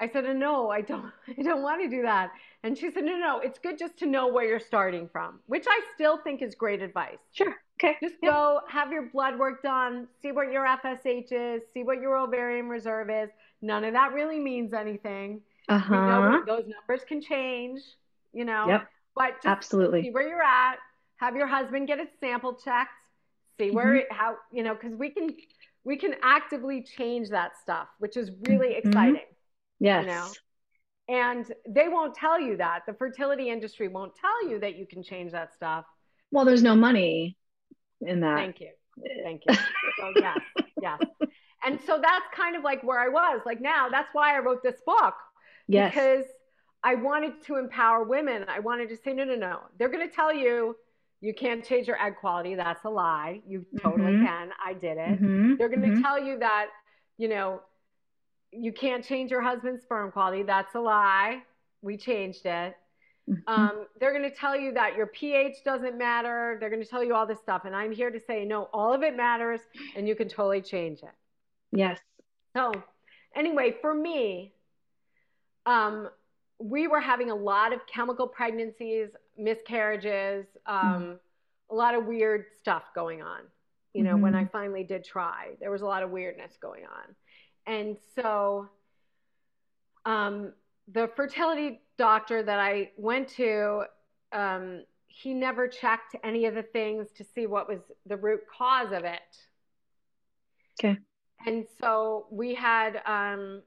"I 0.00 0.08
said, 0.08 0.24
no, 0.36 0.70
I 0.70 0.80
don't, 0.80 1.12
I 1.38 1.42
don't 1.42 1.62
want 1.62 1.82
to 1.82 1.88
do 1.88 2.02
that." 2.02 2.30
And 2.62 2.76
she 2.76 2.90
said, 2.90 3.04
"No, 3.04 3.16
no, 3.16 3.40
it's 3.40 3.58
good 3.58 3.78
just 3.78 3.96
to 3.98 4.06
know 4.06 4.28
where 4.28 4.44
you're 4.44 4.60
starting 4.60 5.08
from," 5.08 5.40
which 5.46 5.66
I 5.68 5.80
still 5.94 6.18
think 6.18 6.42
is 6.42 6.54
great 6.54 6.82
advice. 6.82 7.18
Sure. 7.32 7.54
Okay. 7.82 7.96
Just 8.02 8.16
yep. 8.22 8.32
go 8.32 8.60
have 8.68 8.92
your 8.92 9.10
blood 9.10 9.38
work 9.38 9.62
done, 9.62 10.06
see 10.22 10.32
what 10.32 10.52
your 10.52 10.64
FSH 10.64 11.32
is, 11.32 11.62
see 11.72 11.82
what 11.82 12.00
your 12.00 12.16
ovarian 12.16 12.68
reserve 12.68 13.10
is. 13.10 13.30
None 13.62 13.84
of 13.84 13.92
that 13.94 14.12
really 14.12 14.38
means 14.38 14.72
anything. 14.72 15.40
Uh 15.68 15.78
huh. 15.78 15.94
You 15.94 16.00
know, 16.00 16.22
uh-huh. 16.22 16.42
those 16.46 16.64
numbers 16.66 17.04
can 17.06 17.20
change. 17.20 17.80
You 18.32 18.44
know. 18.44 18.66
Yep. 18.68 18.88
But 19.16 19.34
absolutely 19.44 20.02
see 20.02 20.10
where 20.10 20.26
you're 20.26 20.42
at 20.42 20.76
have 21.16 21.36
your 21.36 21.46
husband 21.46 21.86
get 21.86 21.98
a 21.98 22.06
sample 22.20 22.54
checked 22.54 22.90
see 23.58 23.70
where 23.70 24.00
mm-hmm. 24.00 24.14
how 24.14 24.36
you 24.52 24.62
know 24.62 24.74
because 24.74 24.94
we 24.94 25.10
can 25.10 25.34
we 25.84 25.96
can 25.96 26.14
actively 26.22 26.82
change 26.82 27.28
that 27.30 27.52
stuff 27.60 27.88
which 27.98 28.16
is 28.16 28.30
really 28.48 28.70
mm-hmm. 28.74 28.88
exciting 28.88 29.22
yes 29.80 30.02
you 30.02 30.10
know 30.10 30.28
and 31.06 31.52
they 31.68 31.88
won't 31.88 32.14
tell 32.14 32.40
you 32.40 32.56
that 32.56 32.80
the 32.86 32.94
fertility 32.94 33.50
industry 33.50 33.88
won't 33.88 34.12
tell 34.14 34.48
you 34.48 34.58
that 34.58 34.76
you 34.76 34.86
can 34.86 35.02
change 35.02 35.32
that 35.32 35.54
stuff 35.54 35.84
well 36.30 36.44
there's 36.44 36.62
no 36.62 36.74
money 36.74 37.36
in 38.00 38.20
that 38.20 38.36
thank 38.36 38.60
you 38.60 38.70
thank 39.22 39.42
you 39.48 39.54
so 39.98 40.12
yes 40.16 40.38
yes 40.80 41.00
and 41.64 41.78
so 41.86 41.98
that's 42.00 42.26
kind 42.34 42.56
of 42.56 42.62
like 42.62 42.82
where 42.82 43.00
i 43.00 43.08
was 43.08 43.40
like 43.44 43.60
now 43.60 43.88
that's 43.88 44.08
why 44.12 44.36
i 44.36 44.38
wrote 44.38 44.62
this 44.62 44.80
book 44.86 45.14
yes. 45.68 45.92
because 45.92 46.24
i 46.82 46.94
wanted 46.94 47.32
to 47.44 47.56
empower 47.56 48.04
women 48.04 48.44
i 48.48 48.60
wanted 48.60 48.88
to 48.88 48.96
say 48.96 49.12
no 49.12 49.24
no 49.24 49.34
no 49.34 49.60
they're 49.78 49.88
going 49.88 50.06
to 50.06 50.14
tell 50.14 50.32
you 50.34 50.74
you 51.24 51.32
can't 51.32 51.64
change 51.64 51.86
your 51.86 52.00
egg 52.04 52.16
quality. 52.20 52.54
That's 52.54 52.84
a 52.84 52.90
lie. 52.90 53.40
You 53.46 53.64
totally 53.80 54.12
mm-hmm. 54.12 54.26
can. 54.26 54.50
I 54.62 54.74
did 54.74 54.98
it. 54.98 55.22
Mm-hmm. 55.22 55.54
They're 55.56 55.70
going 55.70 55.80
to 55.80 55.88
mm-hmm. 55.88 56.02
tell 56.02 56.22
you 56.22 56.38
that, 56.40 56.66
you 57.16 57.28
know, 57.28 57.62
you 58.56 58.72
can't 58.72 59.04
change 59.04 59.30
your 59.30 59.42
husband's 59.42 59.82
sperm 59.82 60.10
quality. 60.10 60.42
That's 60.42 60.74
a 60.74 60.80
lie. 60.80 61.42
We 61.82 61.96
changed 61.96 62.46
it. 62.46 62.76
Mm-hmm. 63.28 63.52
Um, 63.52 63.86
they're 63.98 64.12
going 64.12 64.28
to 64.28 64.36
tell 64.36 64.56
you 64.56 64.72
that 64.74 64.96
your 64.96 65.06
pH 65.06 65.64
doesn't 65.64 65.96
matter. 65.96 66.56
They're 66.60 66.70
going 66.70 66.82
to 66.82 66.88
tell 66.88 67.02
you 67.02 67.14
all 67.14 67.26
this 67.26 67.38
stuff. 67.38 67.62
And 67.64 67.74
I'm 67.74 67.92
here 67.92 68.10
to 68.10 68.20
say, 68.20 68.44
no, 68.44 68.68
all 68.72 68.92
of 68.92 69.02
it 69.02 69.16
matters 69.16 69.60
and 69.96 70.06
you 70.06 70.14
can 70.14 70.28
totally 70.28 70.60
change 70.60 70.98
it. 70.98 71.14
Yes. 71.72 71.98
So, 72.54 72.72
anyway, 73.34 73.76
for 73.80 73.94
me, 73.94 74.52
um, 75.66 76.08
we 76.58 76.86
were 76.86 77.00
having 77.00 77.30
a 77.30 77.34
lot 77.34 77.72
of 77.72 77.80
chemical 77.86 78.28
pregnancies, 78.28 79.08
miscarriages, 79.38 80.46
um, 80.66 80.78
mm-hmm. 80.78 81.12
a 81.70 81.74
lot 81.74 81.94
of 81.94 82.06
weird 82.06 82.44
stuff 82.60 82.84
going 82.94 83.22
on. 83.22 83.40
You 83.94 84.02
know, 84.02 84.14
mm-hmm. 84.14 84.22
when 84.22 84.34
I 84.34 84.42
mm-hmm. 84.42 84.52
finally 84.52 84.84
did 84.84 85.04
try, 85.04 85.52
there 85.60 85.70
was 85.70 85.82
a 85.82 85.86
lot 85.86 86.02
of 86.02 86.10
weirdness 86.10 86.52
going 86.60 86.84
on. 86.84 87.14
And 87.66 87.96
so 88.14 88.68
um, 90.04 90.52
the 90.92 91.10
fertility 91.16 91.80
doctor 91.96 92.42
that 92.42 92.58
I 92.58 92.90
went 92.96 93.28
to, 93.36 93.84
um, 94.32 94.84
he 95.06 95.32
never 95.32 95.68
checked 95.68 96.16
any 96.24 96.46
of 96.46 96.54
the 96.54 96.62
things 96.62 97.08
to 97.16 97.24
see 97.24 97.46
what 97.46 97.68
was 97.68 97.80
the 98.06 98.16
root 98.16 98.40
cause 98.46 98.92
of 98.92 99.04
it. 99.04 99.20
Okay. 100.78 100.98
And 101.46 101.64
so 101.80 102.26
we 102.30 102.54
had 102.54 103.00
um, 103.06 103.62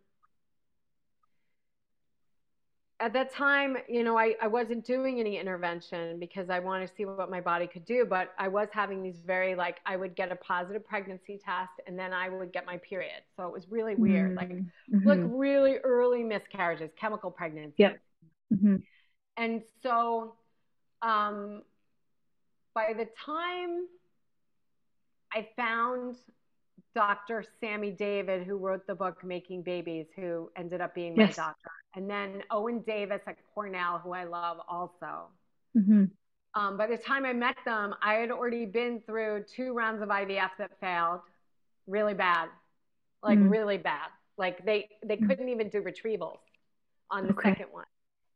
at 2.99 3.13
that 3.13 3.31
time, 3.31 3.77
you 3.87 4.03
know, 4.03 4.17
I, 4.17 4.35
I 4.41 4.47
wasn't 4.47 4.83
doing 4.83 5.19
any 5.19 5.37
intervention 5.37 6.19
because 6.19 6.49
I 6.49 6.57
wanted 6.59 6.87
to 6.87 6.93
see 6.95 7.05
what 7.05 7.29
my 7.29 7.39
body 7.39 7.67
could 7.67 7.85
do, 7.85 8.05
but 8.09 8.33
I 8.39 8.47
was 8.47 8.69
having 8.71 9.03
these 9.03 9.21
very 9.25 9.53
like 9.53 9.77
I 9.85 9.95
would 9.95 10.15
get 10.15 10.31
a 10.31 10.35
positive 10.35 10.85
pregnancy 10.85 11.39
test 11.43 11.71
and 11.85 11.97
then 11.97 12.11
I 12.11 12.29
would 12.29 12.51
get 12.51 12.65
my 12.65 12.77
period. 12.77 13.21
So 13.35 13.45
it 13.45 13.53
was 13.53 13.69
really 13.69 13.93
weird. 13.93 14.35
Mm-hmm. 14.35 14.37
Like 14.37 14.49
mm-hmm. 14.49 15.07
like 15.07 15.19
really 15.23 15.77
early 15.83 16.23
miscarriages, 16.23 16.89
chemical 16.99 17.29
pregnancy. 17.29 17.75
Yep. 17.77 17.99
Mm-hmm. 18.53 18.75
And 19.37 19.61
so 19.83 20.33
um 21.03 21.61
by 22.73 22.93
the 22.97 23.07
time 23.25 23.85
I 25.31 25.47
found 25.55 26.15
Dr. 26.95 27.43
Sami 27.61 27.91
David, 27.91 28.47
who 28.47 28.57
wrote 28.57 28.87
the 28.87 28.95
book 28.95 29.23
Making 29.23 29.61
Babies, 29.61 30.07
who 30.15 30.49
ended 30.55 30.81
up 30.81 30.95
being 30.95 31.15
my 31.15 31.27
doctor 31.27 31.69
and 31.97 32.07
then 32.07 32.43
Owen 32.51 32.83
Davis 32.85 33.21
at 33.25 33.37
Cornell, 33.53 33.97
who 33.97 34.13
I 34.13 34.23
love 34.23 34.57
also. 34.69 35.29
Mm-hmm. 35.75 36.05
Um, 36.53 36.77
by 36.77 36.85
the 36.85 36.97
time 36.97 37.25
I 37.25 37.33
met 37.33 37.57
them, 37.65 37.95
I 38.03 38.13
had 38.13 38.29
already 38.29 38.67
been 38.67 39.01
through 39.05 39.45
two 39.53 39.73
rounds 39.73 40.03
of 40.03 40.09
IVF 40.09 40.51
that 40.59 40.79
failed, 40.79 41.21
really 41.87 42.13
bad, 42.13 42.49
like 43.23 43.39
mm-hmm. 43.39 43.49
really 43.49 43.77
bad. 43.79 44.09
Like 44.37 44.63
they 44.63 44.89
they 45.03 45.15
mm-hmm. 45.15 45.27
couldn't 45.27 45.49
even 45.49 45.69
do 45.69 45.81
retrievals 45.81 46.37
on 47.09 47.25
the 47.25 47.33
okay. 47.33 47.49
second 47.49 47.67
one, 47.71 47.85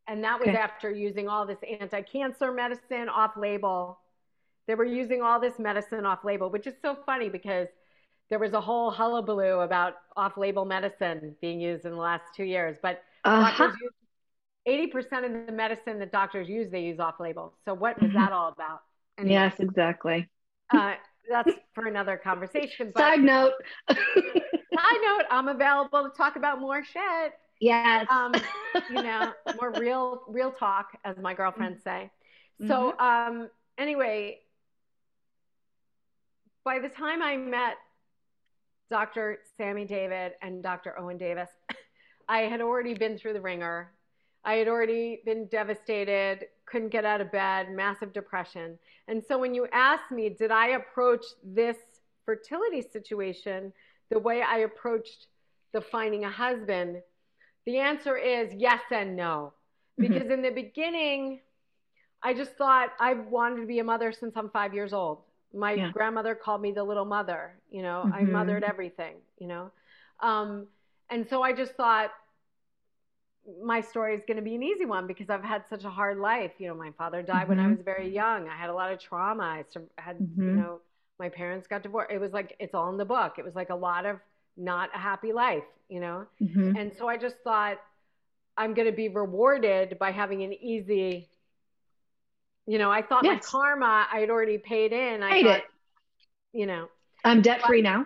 and 0.07 0.23
that 0.23 0.39
was 0.39 0.49
okay. 0.49 0.57
after 0.57 0.89
using 0.89 1.29
all 1.29 1.45
this 1.45 1.59
anti-cancer 1.79 2.51
medicine 2.51 3.09
off 3.09 3.37
label. 3.37 3.99
They 4.67 4.75
were 4.75 4.85
using 4.85 5.21
all 5.21 5.39
this 5.39 5.59
medicine 5.59 6.05
off 6.05 6.23
label, 6.23 6.49
which 6.49 6.65
is 6.65 6.73
so 6.81 6.97
funny 7.05 7.29
because 7.29 7.67
there 8.29 8.39
was 8.39 8.53
a 8.53 8.61
whole 8.61 8.89
hullabaloo 8.89 9.59
about 9.59 9.95
off 10.17 10.37
label 10.37 10.65
medicine 10.65 11.35
being 11.41 11.59
used 11.59 11.85
in 11.85 11.91
the 11.91 11.97
last 11.97 12.23
two 12.35 12.45
years. 12.45 12.77
But 12.81 13.03
uh-huh. 13.23 13.71
Eighty 14.67 14.87
percent 14.87 15.25
of 15.25 15.47
the 15.47 15.51
medicine 15.51 15.97
that 15.99 16.11
doctors 16.11 16.47
use, 16.47 16.69
they 16.69 16.81
use 16.81 16.99
off-label. 16.99 17.53
So 17.65 17.73
what 17.73 17.97
is 17.97 18.09
mm-hmm. 18.09 18.17
that 18.17 18.31
all 18.31 18.49
about? 18.49 18.81
Anyway, 19.17 19.33
yes, 19.33 19.55
exactly. 19.59 20.29
Uh, 20.71 20.93
that's 21.29 21.51
for 21.73 21.87
another 21.87 22.17
conversation. 22.17 22.91
But 22.93 23.01
side 23.01 23.21
note. 23.21 23.53
side 23.89 23.97
note. 25.03 25.23
I'm 25.31 25.47
available 25.47 26.09
to 26.09 26.15
talk 26.15 26.35
about 26.35 26.59
more 26.59 26.83
shit. 26.83 27.33
Yes. 27.59 28.07
Um, 28.09 28.33
you 28.89 28.95
know, 29.03 29.31
more 29.59 29.71
real, 29.71 30.23
real 30.27 30.51
talk, 30.51 30.97
as 31.05 31.17
my 31.17 31.33
girlfriends 31.33 31.83
say. 31.83 32.11
So, 32.67 32.93
mm-hmm. 32.99 33.39
um, 33.41 33.49
anyway, 33.77 34.39
by 36.63 36.79
the 36.79 36.89
time 36.89 37.21
I 37.21 37.37
met 37.37 37.75
Dr. 38.89 39.39
Sami 39.57 39.85
David 39.85 40.33
and 40.41 40.61
Dr. 40.61 40.99
Owen 40.99 41.17
Davis, 41.17 41.49
I 42.31 42.43
had 42.43 42.61
already 42.61 42.93
been 42.93 43.17
through 43.17 43.33
the 43.33 43.41
ringer. 43.41 43.91
I 44.45 44.53
had 44.53 44.69
already 44.69 45.21
been 45.25 45.47
devastated, 45.47 46.47
couldn't 46.65 46.87
get 46.89 47.03
out 47.03 47.19
of 47.19 47.29
bed, 47.29 47.69
massive 47.71 48.13
depression. 48.13 48.79
And 49.09 49.21
so 49.21 49.37
when 49.37 49.53
you 49.53 49.67
ask 49.73 50.09
me, 50.11 50.29
did 50.29 50.49
I 50.49 50.67
approach 50.69 51.25
this 51.43 51.75
fertility 52.25 52.81
situation 52.81 53.73
the 54.09 54.17
way 54.17 54.41
I 54.41 54.59
approached 54.59 55.27
the 55.73 55.81
finding 55.81 56.23
a 56.23 56.31
husband? 56.31 57.01
The 57.65 57.79
answer 57.79 58.15
is 58.15 58.53
yes 58.53 58.81
and 58.91 59.17
no. 59.17 59.51
Mm-hmm. 59.99 60.01
Because 60.01 60.23
mm-hmm. 60.23 60.31
in 60.31 60.41
the 60.41 60.51
beginning, 60.51 61.41
I 62.23 62.33
just 62.33 62.53
thought 62.53 62.91
I 62.97 63.13
wanted 63.13 63.59
to 63.59 63.67
be 63.67 63.79
a 63.79 63.83
mother 63.83 64.13
since 64.13 64.37
I'm 64.37 64.49
five 64.51 64.73
years 64.73 64.93
old. 64.93 65.19
My 65.53 65.73
Yeah. 65.73 65.91
grandmother 65.91 66.33
called 66.33 66.61
me 66.61 66.71
the 66.71 66.85
little 66.85 67.03
mother. 67.03 67.59
You 67.69 67.81
know, 67.81 68.09
I 68.13 68.21
Mhm. 68.23 68.31
mothered 68.31 68.63
everything. 68.63 69.17
You 69.37 69.47
know, 69.47 69.71
um, 70.21 70.67
and 71.09 71.27
so 71.27 71.43
I 71.43 71.51
just 71.51 71.73
thought 71.73 72.11
my 73.63 73.81
story 73.81 74.15
is 74.15 74.21
going 74.27 74.37
to 74.37 74.43
be 74.43 74.55
an 74.55 74.63
easy 74.63 74.85
one 74.85 75.07
because 75.07 75.29
I've 75.29 75.43
had 75.43 75.63
such 75.69 75.83
a 75.83 75.89
hard 75.89 76.17
life. 76.17 76.51
You 76.59 76.67
know, 76.69 76.75
my 76.75 76.91
father 76.91 77.21
died 77.23 77.47
when 77.47 77.59
I 77.59 77.67
Mhm. 77.67 77.77
was 77.77 77.81
very 77.81 78.09
young. 78.09 78.47
I 78.47 78.55
had 78.55 78.69
a 78.69 78.73
lot 78.73 78.91
of 78.91 78.99
trauma. 78.99 79.43
I 79.43 79.65
had, 79.97 80.17
you 80.17 80.27
Mhm. 80.37 80.55
know, 80.55 80.81
my 81.19 81.29
parents 81.29 81.67
got 81.67 81.83
divorced. 81.83 82.11
It 82.11 82.19
was 82.19 82.33
like 82.33 82.55
it's 82.59 82.73
all 82.73 82.89
in 82.89 82.97
the 82.97 83.05
book. 83.05 83.39
It 83.39 83.45
was 83.45 83.55
like 83.55 83.69
a 83.69 83.75
lot 83.75 84.05
of 84.05 84.19
not 84.57 84.89
a 84.93 84.97
happy 84.97 85.33
life. 85.33 85.63
You 85.89 85.99
know, 85.99 86.27
Mhm. 86.41 86.77
and 86.79 86.93
so 86.97 87.07
I 87.07 87.17
just 87.17 87.37
thought 87.43 87.79
I'm 88.57 88.73
going 88.73 88.87
to 88.87 88.91
be 88.95 89.09
rewarded 89.09 89.97
by 89.99 90.11
having 90.11 90.43
an 90.43 90.53
easy. 90.53 91.29
You 92.67 92.77
know, 92.77 92.91
I 92.91 93.01
thought 93.01 93.23
Yes. 93.23 93.43
my 93.43 93.59
karma 93.59 94.07
I 94.11 94.19
had 94.19 94.29
already 94.29 94.57
paid 94.57 94.93
in. 94.93 95.23
I 95.23 95.31
Paid 95.31 95.45
thought, 95.45 95.57
it. 95.57 95.65
you 96.53 96.65
know, 96.65 96.89
I'm 97.25 97.41
debt 97.41 97.61
free 97.63 97.81
now. 97.81 98.05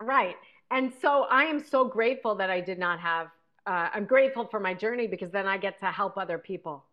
right. 0.00 0.36
And 0.70 0.92
so 1.02 1.24
I 1.24 1.44
am 1.44 1.58
so 1.60 1.84
grateful 1.84 2.36
that 2.36 2.50
I 2.50 2.60
did 2.60 2.78
not 2.78 3.00
have. 3.00 3.28
Uh, 3.66 3.88
I'm 3.92 4.04
grateful 4.04 4.46
for 4.46 4.60
my 4.60 4.74
journey 4.74 5.06
because 5.06 5.30
then 5.30 5.46
I 5.46 5.58
get 5.58 5.78
to 5.80 5.86
help 5.86 6.16
other 6.16 6.38
people. 6.38 6.84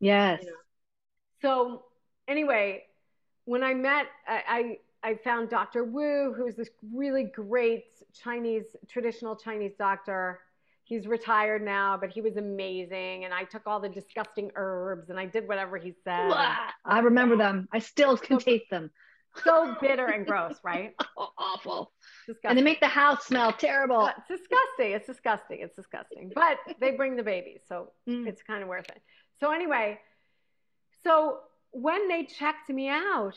Yes. 0.00 0.40
You 0.42 0.50
know. 0.50 0.56
So 1.42 1.84
anyway, 2.28 2.84
when 3.44 3.62
I 3.62 3.74
met, 3.74 4.06
I, 4.26 4.78
I 5.02 5.10
I 5.10 5.14
found 5.16 5.50
Dr. 5.50 5.84
Wu, 5.84 6.32
who's 6.34 6.54
this 6.56 6.70
really 6.94 7.24
great 7.24 7.84
Chinese 8.14 8.64
traditional 8.88 9.36
Chinese 9.36 9.72
doctor. 9.78 10.40
He's 10.84 11.06
retired 11.06 11.62
now, 11.62 11.96
but 11.98 12.10
he 12.10 12.20
was 12.20 12.36
amazing, 12.36 13.24
and 13.24 13.32
I 13.32 13.44
took 13.44 13.66
all 13.66 13.80
the 13.80 13.88
disgusting 13.88 14.50
herbs 14.54 15.08
and 15.08 15.18
I 15.18 15.24
did 15.26 15.48
whatever 15.48 15.78
he 15.78 15.94
said. 16.04 16.30
I 16.84 16.98
remember 17.00 17.36
them. 17.36 17.68
I 17.72 17.78
still 17.78 18.16
can 18.18 18.38
taste 18.38 18.68
them. 18.70 18.90
So 19.42 19.74
bitter 19.80 20.06
and 20.06 20.26
gross, 20.26 20.56
right? 20.62 20.94
Awful. 21.38 21.92
Disgusting. 22.26 22.50
And 22.50 22.58
they 22.58 22.62
make 22.62 22.80
the 22.80 22.88
house 22.88 23.24
smell 23.26 23.52
terrible. 23.52 24.06
It's 24.06 24.28
disgusting. 24.40 24.92
It's 24.92 25.06
disgusting. 25.06 25.58
It's 25.60 25.76
disgusting. 25.76 26.32
But 26.34 26.58
they 26.80 26.92
bring 26.92 27.16
the 27.16 27.22
babies, 27.22 27.60
so 27.68 27.92
Mm. 28.08 28.26
it's 28.26 28.42
kind 28.42 28.62
of 28.62 28.68
worth 28.68 28.88
it. 28.88 29.00
So 29.40 29.50
anyway, 29.50 30.00
so 31.02 31.40
when 31.72 32.08
they 32.08 32.24
checked 32.24 32.68
me 32.70 32.88
out, 32.88 33.34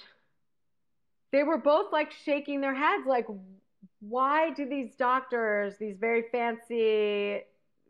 they 1.31 1.43
were 1.43 1.57
both 1.57 1.91
like 1.91 2.11
shaking 2.11 2.61
their 2.61 2.73
heads, 2.75 3.05
like, 3.05 3.27
why 3.99 4.51
do 4.51 4.67
these 4.67 4.95
doctors, 4.95 5.77
these 5.77 5.97
very 5.97 6.23
fancy 6.31 7.41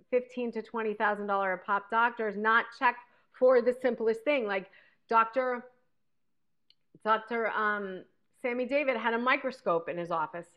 fifteen 0.10 0.52
to 0.54 0.62
twenty 0.62 0.94
thousand 0.94 1.28
dollar 1.28 1.54
a 1.54 1.58
pop 1.58 1.92
doctors, 1.92 2.36
not 2.38 2.66
check 2.80 2.96
for 3.38 3.62
the 3.62 3.74
simplest 3.82 4.22
thing? 4.24 4.48
Like 4.48 4.70
Doctor 5.10 5.64
Doctor 7.04 7.50
um, 7.52 8.04
Sami 8.42 8.66
David 8.66 8.98
had 8.98 9.14
a 9.14 9.18
microscope 9.20 9.90
in 9.90 9.98
his 9.98 10.12
office. 10.12 10.48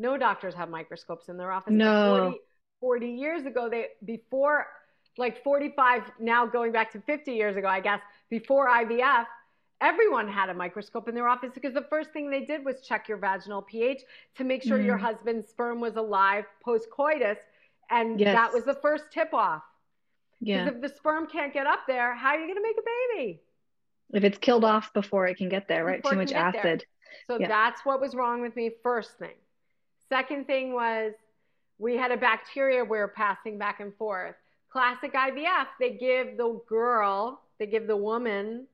No 0.00 0.16
doctors 0.16 0.54
have 0.54 0.70
microscopes 0.70 1.28
in 1.28 1.36
their 1.36 1.52
office. 1.52 1.74
No. 1.74 2.32
40, 2.80 3.06
40 3.06 3.06
years 3.10 3.44
ago, 3.44 3.68
they 3.68 3.88
before 4.04 4.66
like 5.18 5.42
45, 5.44 6.02
now 6.18 6.46
going 6.46 6.72
back 6.72 6.90
to 6.92 7.00
50 7.02 7.32
years 7.32 7.56
ago, 7.56 7.68
I 7.68 7.80
guess, 7.80 8.00
before 8.30 8.68
IVF, 8.68 9.26
everyone 9.82 10.26
had 10.26 10.48
a 10.48 10.54
microscope 10.54 11.06
in 11.08 11.14
their 11.14 11.28
office 11.28 11.50
because 11.52 11.74
the 11.74 11.86
first 11.90 12.12
thing 12.12 12.30
they 12.30 12.44
did 12.46 12.64
was 12.64 12.80
check 12.80 13.08
your 13.08 13.18
vaginal 13.18 13.60
pH 13.60 14.02
to 14.36 14.44
make 14.44 14.62
sure 14.62 14.80
your 14.80 14.96
Mm. 14.96 15.02
husband's 15.02 15.48
sperm 15.48 15.80
was 15.80 15.96
alive 15.96 16.46
post 16.64 16.88
coitus. 16.90 17.38
And 17.90 18.18
Yes. 18.18 18.34
that 18.34 18.52
was 18.54 18.64
the 18.64 18.74
first 18.74 19.10
tip 19.10 19.34
off. 19.34 19.62
Because 20.38 20.66
Yeah. 20.66 20.68
if 20.68 20.80
the 20.80 20.88
sperm 20.88 21.26
can't 21.26 21.52
get 21.52 21.66
up 21.66 21.80
there, 21.86 22.14
how 22.14 22.30
are 22.30 22.38
you 22.38 22.46
going 22.46 22.56
to 22.56 22.62
make 22.62 22.78
a 22.78 22.82
baby? 23.16 23.42
If 24.14 24.24
it's 24.24 24.38
killed 24.38 24.64
off 24.64 24.92
before 24.94 25.26
it 25.26 25.36
can 25.36 25.50
get 25.50 25.68
there, 25.68 25.84
right? 25.84 25.98
Before 26.00 26.12
Too 26.12 26.18
much 26.18 26.30
get 26.30 26.52
there. 26.52 26.60
acid. 26.62 26.86
So 27.26 27.38
Yeah. 27.38 27.48
that's 27.48 27.84
what 27.84 28.00
was 28.00 28.14
wrong 28.14 28.40
with 28.40 28.56
me, 28.56 28.70
first 28.82 29.18
thing. 29.18 29.36
Second 30.10 30.46
thing 30.46 30.74
was 30.74 31.12
we 31.78 31.96
had 31.96 32.10
a 32.10 32.16
bacteria 32.16 32.84
we 32.84 32.98
were 32.98 33.08
passing 33.08 33.56
back 33.58 33.80
and 33.80 33.94
forth. 33.96 34.34
Classic 34.70 35.12
IVF, 35.12 35.66
they 35.78 35.90
give 35.94 36.36
the 36.36 36.60
girl, 36.68 37.40
they 37.58 37.66
give 37.66 37.86
the 37.86 37.96
woman, 37.96 38.66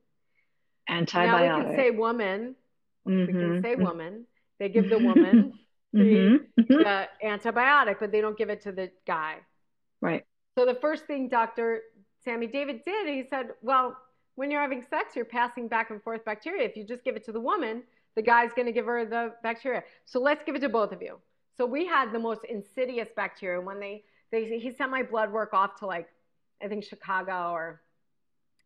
now 0.88 1.56
we 1.58 1.62
can 1.62 1.76
say 1.76 1.90
woman, 1.90 2.56
we 3.04 3.26
can 3.26 3.34
Mhm. 3.34 3.62
say 3.62 3.76
woman, 3.76 4.26
they 4.58 4.68
give 4.68 4.88
the 4.90 4.98
woman 4.98 5.52
Mhm. 5.94 6.46
Mhm. 6.58 6.66
the 6.68 7.08
antibiotic, 7.24 7.98
but 8.00 8.10
they 8.12 8.20
don't 8.20 8.36
give 8.36 8.50
it 8.50 8.60
to 8.62 8.72
the 8.72 8.90
guy. 9.06 9.38
Right. 10.00 10.24
So 10.56 10.66
the 10.66 10.74
first 10.74 11.06
thing 11.06 11.28
Dr. 11.28 11.82
Sami 12.24 12.46
David 12.46 12.84
did, 12.84 13.06
he 13.06 13.24
said, 13.28 13.54
well, 13.62 13.96
when 14.34 14.50
you're 14.50 14.60
having 14.60 14.82
sex, 14.82 15.14
you're 15.16 15.24
passing 15.24 15.68
back 15.68 15.90
and 15.90 16.02
forth 16.02 16.24
bacteria. 16.24 16.64
If 16.64 16.76
you 16.76 16.84
just 16.84 17.04
give 17.04 17.16
it 17.16 17.24
to 17.24 17.32
the 17.32 17.40
woman, 17.40 17.84
the 18.16 18.22
guy's 18.22 18.52
going 18.54 18.66
to 18.66 18.72
give 18.72 18.86
her 18.86 19.04
the 19.04 19.34
bacteria. 19.42 19.84
So 20.06 20.18
let's 20.20 20.42
give 20.44 20.56
it 20.56 20.60
to 20.60 20.68
both 20.68 20.92
of 20.92 21.02
you. 21.02 21.18
So 21.56 21.64
we 21.64 21.86
had 21.86 22.12
the 22.12 22.18
most 22.18 22.40
insidious 22.44 23.08
bacteria. 23.14 23.60
When 23.60 23.78
they, 23.78 24.04
they 24.32 24.58
he 24.58 24.72
sent 24.72 24.90
my 24.90 25.02
blood 25.02 25.30
work 25.30 25.54
off 25.54 25.78
to 25.80 25.86
like, 25.86 26.08
I 26.62 26.68
think 26.68 26.84
Chicago 26.84 27.50
or 27.52 27.82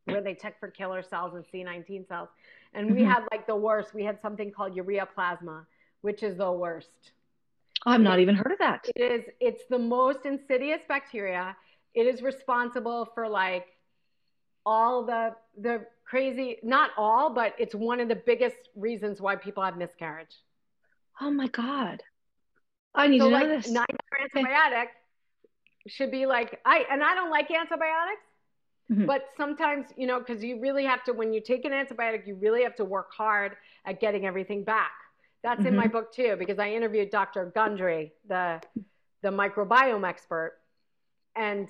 where 0.07 0.23
they 0.23 0.35
check 0.35 0.59
for 0.59 0.69
killer 0.69 1.03
cells 1.03 1.35
and 1.35 1.45
C19 1.45 2.07
cells. 2.09 2.29
And 2.75 2.91
we 2.93 3.03
Mhm. 3.03 3.07
had 3.07 3.27
like 3.33 3.47
the 3.47 3.57
worst. 3.57 3.93
We 3.95 4.05
had 4.05 4.21
something 4.21 4.51
called 4.51 4.75
ureaplasma, 4.75 5.67
which 6.01 6.23
is 6.23 6.37
the 6.39 6.51
worst. 6.51 7.13
I've 7.87 8.01
not 8.01 8.19
even 8.19 8.35
heard 8.35 8.53
of 8.53 8.59
that. 8.59 8.89
It 8.95 9.03
is 9.13 9.25
it's 9.41 9.65
the 9.67 9.79
most 9.79 10.27
insidious 10.27 10.83
bacteria. 10.87 11.57
It 11.95 12.07
is 12.07 12.23
responsible 12.23 13.07
for 13.15 13.29
like 13.29 13.67
all 14.67 15.05
the 15.05 15.35
the 15.61 15.87
crazy 16.05 16.59
not 16.63 16.91
all, 16.97 17.31
but 17.31 17.55
it's 17.59 17.75
one 17.75 18.01
of 18.01 18.09
the 18.09 18.17
biggest 18.17 18.57
reasons 18.75 19.21
why 19.21 19.37
people 19.37 19.63
have 19.63 19.77
miscarriage. 19.77 20.37
Oh 21.21 21.31
my 21.31 21.49
God. 21.49 22.03
I 22.95 23.07
need 23.07 23.21
so 23.21 23.31
to 23.31 23.39
know 23.39 23.47
this. 23.49 23.71
nine 23.71 23.87
antibiotic 24.21 24.87
should 25.87 26.11
be 26.11 26.27
like 26.27 26.61
I 26.65 26.85
and 26.91 27.03
I 27.03 27.15
don't 27.15 27.31
like 27.31 27.51
antibiotics, 27.51 28.27
Mhm. 28.91 29.07
but 29.07 29.23
sometimes, 29.37 29.87
you 29.97 30.07
know, 30.07 30.19
because 30.19 30.43
you 30.43 30.61
really 30.61 30.85
have 30.85 31.05
to 31.05 31.13
when 31.13 31.33
you 31.33 31.41
take 31.41 31.65
an 31.65 31.73
antibiotic, 31.73 32.27
you 32.27 32.35
really 32.37 32.63
have 32.63 32.75
to 32.77 32.85
work 32.85 33.13
hard 33.13 33.57
at 33.85 34.01
getting 34.01 34.27
everything 34.27 34.65
back. 34.65 34.93
That's 35.43 35.65
in 35.65 35.75
my 35.77 35.87
Mm-hmm. 35.87 35.93
book 35.93 36.13
too, 36.13 36.37
because 36.39 36.59
I 36.59 36.71
interviewed 36.73 37.11
Dr. 37.11 37.53
Gundry, 37.55 38.13
the 38.29 38.61
the 39.23 39.31
microbiome 39.31 40.07
expert. 40.09 40.59
And, 41.37 41.69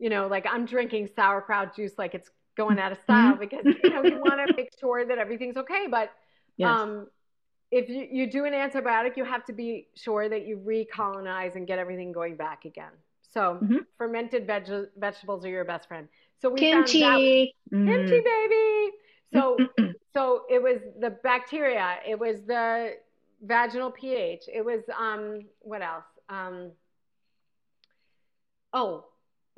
you 0.00 0.10
know, 0.10 0.28
like 0.28 0.46
I'm 0.50 0.66
drinking 0.66 1.08
sauerkraut 1.16 1.76
juice 1.76 1.94
like 1.98 2.14
it's 2.14 2.30
going 2.56 2.78
out 2.80 2.92
of 2.92 2.98
style 3.00 3.36
Mm-hmm. 3.36 3.38
because 3.38 3.66
you 3.82 3.90
know 3.90 4.02
you 4.02 4.18
want 4.18 4.40
to 4.40 4.48
make 4.58 4.70
sure 4.80 5.06
that 5.06 5.18
everything's 5.18 5.56
okay. 5.58 5.86
But 5.90 6.10
Yes. 6.56 6.82
um, 6.82 7.08
if 7.70 7.88
you, 7.88 8.06
you 8.10 8.30
do 8.30 8.44
an 8.46 8.52
antibiotic, 8.54 9.16
you 9.16 9.24
have 9.24 9.44
to 9.46 9.52
be 9.52 9.88
sure 9.94 10.28
that 10.28 10.46
you 10.46 10.58
recolonize 10.58 11.56
and 11.56 11.66
get 11.66 11.78
everything 11.78 12.12
going 12.12 12.36
back 12.36 12.64
again. 12.66 12.92
So 13.22 13.62
Mhm. 13.62 13.86
fermented 13.98 14.46
veg- 14.46 14.88
vegetables 14.98 15.44
are 15.44 15.48
your 15.50 15.64
best 15.64 15.88
friend. 15.88 16.08
So 16.40 16.50
we 16.50 16.64
found 16.64 17.00
that 17.00 17.20
Kimchi. 17.20 17.54
kimchi 17.84 18.20
Mm. 18.20 18.24
baby. 18.24 18.96
So 19.32 19.64
so 20.12 20.42
it 20.50 20.62
was 20.62 20.80
the 21.00 21.10
bacteria, 21.22 21.96
it 22.06 22.18
was 22.18 22.42
the 22.46 22.94
vaginal 23.42 23.90
pH, 23.90 24.44
it 24.52 24.64
was 24.64 24.82
um 24.98 25.42
what 25.60 25.82
else? 25.82 26.04
Um 26.28 26.72
oh, 28.72 29.04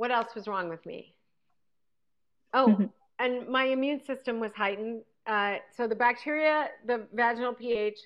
what 0.03 0.11
else 0.11 0.35
was 0.35 0.49
wrong 0.49 0.69
with 0.69 0.85
me? 0.85 1.15
Oh, 2.53 2.67
Mhm. 2.71 2.93
and 3.21 3.47
my 3.49 3.67
immune 3.67 4.01
system 4.01 4.41
was 4.41 4.53
heightened. 4.53 5.05
Uh, 5.29 5.59
so 5.77 5.87
the 5.87 5.95
bacteria, 5.95 6.71
the 6.85 7.07
vaginal 7.13 7.55
pH, 7.55 8.01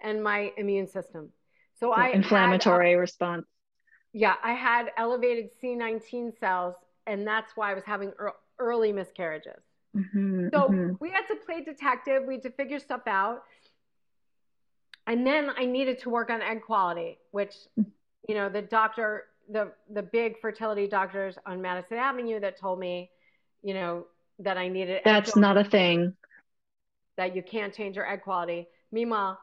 and 0.00 0.22
my 0.22 0.52
immune 0.58 0.86
system. 0.86 1.32
So 1.72 1.90
I 1.92 2.08
had, 2.08 2.16
inflammatory 2.16 2.96
response. 2.96 3.46
yeah, 4.12 4.36
I 4.42 4.52
had 4.52 4.92
elevated 4.98 5.50
C19 5.58 6.38
cells, 6.38 6.74
and 7.06 7.26
that's 7.26 7.56
why 7.56 7.70
I 7.70 7.74
was 7.74 7.84
having 7.84 8.12
ear- 8.20 8.34
early 8.58 8.92
miscarriages. 8.92 9.62
Mhm, 9.96 10.50
So 10.52 10.68
mhm. 10.68 11.00
we 11.00 11.08
had 11.08 11.26
to 11.28 11.36
play 11.36 11.62
detective. 11.62 12.24
We 12.26 12.34
had 12.34 12.42
to 12.42 12.50
figure 12.50 12.78
stuff 12.78 13.06
out. 13.06 13.44
And 15.06 15.26
then 15.26 15.48
I 15.56 15.64
needed 15.64 15.98
to 16.00 16.10
work 16.10 16.28
on 16.28 16.42
egg 16.42 16.60
quality, 16.62 17.18
which, 17.30 17.54
you 18.28 18.34
know, 18.34 18.50
the 18.50 18.60
doctor, 18.60 19.28
the 19.48 19.72
the 19.92 20.02
big 20.02 20.38
fertility 20.40 20.86
doctors 20.86 21.38
on 21.46 21.60
Madison 21.62 21.96
Avenue 21.98 22.40
that 22.40 22.58
told 22.58 22.78
me, 22.78 23.10
you 23.62 23.74
know, 23.74 24.06
that 24.40 24.56
I 24.56 24.68
needed 24.68 25.02
That's 25.04 25.36
not 25.36 25.56
a 25.56 25.64
thing. 25.64 26.14
that 27.16 27.34
you 27.34 27.42
can't 27.42 27.74
change 27.74 27.96
your 27.96 28.06
egg 28.10 28.22
quality. 28.22 28.68
Meanwhile, 28.92 29.38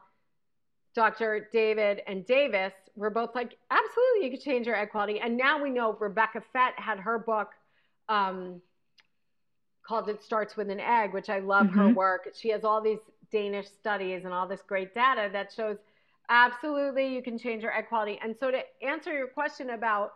Dr. 0.94 1.48
David 1.52 2.00
and 2.06 2.24
Davis 2.24 2.72
were 2.94 3.10
both 3.10 3.34
like, 3.34 3.58
absolutely, 3.70 4.24
you 4.24 4.30
could 4.30 4.40
change 4.42 4.66
your 4.66 4.76
egg 4.76 4.90
quality. 4.90 5.20
And 5.20 5.36
now 5.36 5.62
we 5.62 5.70
know 5.70 5.92
Rebecca 5.92 6.40
Fett 6.52 6.72
had 6.78 6.98
her 7.00 7.18
book 7.18 7.50
um, 8.08 8.62
called 9.82 10.08
It 10.08 10.22
Starts 10.22 10.56
with 10.56 10.70
an 10.70 10.80
Egg, 10.80 11.12
which 11.12 11.28
I 11.28 11.40
love 11.40 11.68
her 11.70 11.82
Mhm. 11.82 11.94
work. 11.94 12.28
She 12.34 12.48
has 12.50 12.64
all 12.64 12.80
these 12.80 12.98
Danish 13.30 13.68
studies 13.68 14.24
and 14.24 14.32
all 14.32 14.48
this 14.48 14.62
great 14.62 14.94
data 14.94 15.28
that 15.32 15.52
shows 15.52 15.76
absolutely 16.28 17.14
you 17.14 17.22
can 17.22 17.38
change 17.38 17.62
your 17.62 17.76
egg 17.76 17.88
quality. 17.88 18.18
And 18.22 18.36
so 18.38 18.50
to 18.50 18.60
answer 18.82 19.16
your 19.16 19.28
question 19.28 19.70
about, 19.70 20.12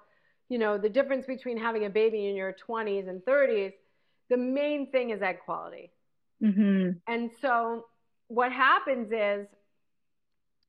you 0.48 0.58
know, 0.58 0.78
the 0.78 0.88
difference 0.88 1.26
between 1.26 1.56
having 1.56 1.84
a 1.84 1.90
baby 1.90 2.28
in 2.28 2.36
your 2.36 2.54
20s 2.66 3.08
and 3.08 3.22
30s, 3.24 3.72
the 4.28 4.36
main 4.36 4.90
thing 4.90 5.10
is 5.10 5.22
egg 5.22 5.40
quality. 5.44 5.92
Mhm. 6.42 7.00
And 7.06 7.30
so 7.40 7.86
what 8.28 8.52
happens 8.52 9.12
is, 9.12 9.46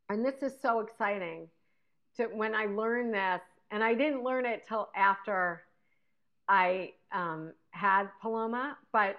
and 0.10 0.26
this 0.26 0.42
is 0.42 0.60
so 0.62 0.80
exciting 0.82 1.50
to 2.18 2.26
when 2.26 2.54
I 2.54 2.66
learned 2.66 3.14
this, 3.14 3.42
and 3.70 3.84
I 3.84 3.94
didn't 3.94 4.24
learn 4.24 4.46
it 4.46 4.68
till 4.68 4.90
after 4.96 5.64
I 6.48 6.94
um, 7.12 7.54
had 7.70 8.10
Paloma, 8.22 8.78
but 8.92 9.18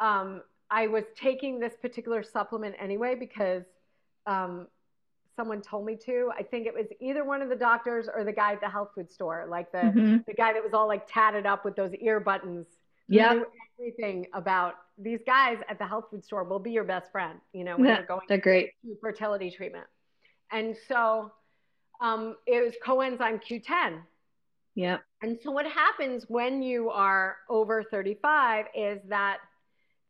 um, 0.00 0.42
I 0.70 0.86
was 0.88 1.04
taking 1.16 1.58
this 1.58 1.74
particular 1.80 2.22
supplement 2.22 2.74
anyway 2.78 3.14
because 3.14 3.64
um, 4.26 4.68
someone 5.38 5.60
told 5.62 5.86
me 5.86 5.96
to. 6.04 6.30
I 6.36 6.42
think 6.42 6.66
it 6.66 6.74
was 6.74 6.86
either 7.00 7.24
one 7.24 7.40
of 7.42 7.48
the 7.48 7.56
doctors 7.70 8.08
or 8.14 8.24
the 8.24 8.32
guy 8.32 8.52
at 8.52 8.60
the 8.60 8.68
health 8.68 8.90
food 8.94 9.10
store, 9.10 9.46
like 9.48 9.70
the 9.72 9.78
Mm-hmm. 9.78 10.16
the 10.26 10.34
guy 10.34 10.52
that 10.52 10.62
was 10.62 10.74
all 10.74 10.88
like 10.88 11.04
tatted 11.06 11.46
up 11.46 11.64
with 11.64 11.76
those 11.76 11.94
ear 11.94 12.18
buttons. 12.20 12.66
Yeah. 13.08 13.42
Everything 13.80 14.26
about 14.34 14.74
these 14.98 15.20
guys 15.24 15.58
at 15.70 15.78
the 15.78 15.86
health 15.86 16.06
food 16.10 16.24
store 16.24 16.42
will 16.44 16.58
be 16.58 16.72
your 16.72 16.84
best 16.84 17.10
friend. 17.12 17.38
You 17.52 17.64
know 17.64 17.76
when 17.76 17.86
Yeah, 17.86 17.98
you're 17.98 18.06
going 18.06 18.26
They're 18.28 18.38
great. 18.50 18.72
fertility 19.00 19.50
treatment, 19.50 19.86
and 20.50 20.76
so 20.88 21.30
um, 22.00 22.36
it 22.46 22.60
was 22.64 22.74
coenzyme 22.84 23.40
Q10. 23.46 24.00
Yeah. 24.74 24.98
And 25.22 25.38
so, 25.42 25.50
what 25.50 25.66
happens 25.66 26.24
when 26.28 26.62
you 26.62 26.90
are 26.90 27.36
over 27.48 27.82
35 27.82 28.66
is 28.76 29.00
that 29.08 29.38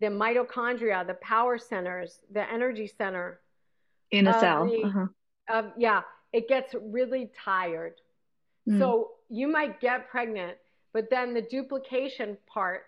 the 0.00 0.08
mitochondria, 0.08 1.06
the 1.06 1.14
power 1.14 1.56
centers, 1.58 2.20
the 2.32 2.44
energy 2.52 2.86
center 2.86 3.40
In 4.10 4.26
a 4.26 4.38
cell. 4.40 4.66
the- 4.66 4.82
Uh-huh. 4.84 5.06
Of, 5.48 5.72
yeah, 5.76 6.02
it 6.32 6.48
gets 6.48 6.74
really 6.74 7.30
tired. 7.44 8.00
Mm. 8.68 8.78
So, 8.78 9.12
you 9.28 9.48
might 9.48 9.80
get 9.80 10.08
pregnant, 10.08 10.56
but 10.92 11.10
then 11.10 11.34
the 11.34 11.42
duplication 11.42 12.36
part 12.46 12.86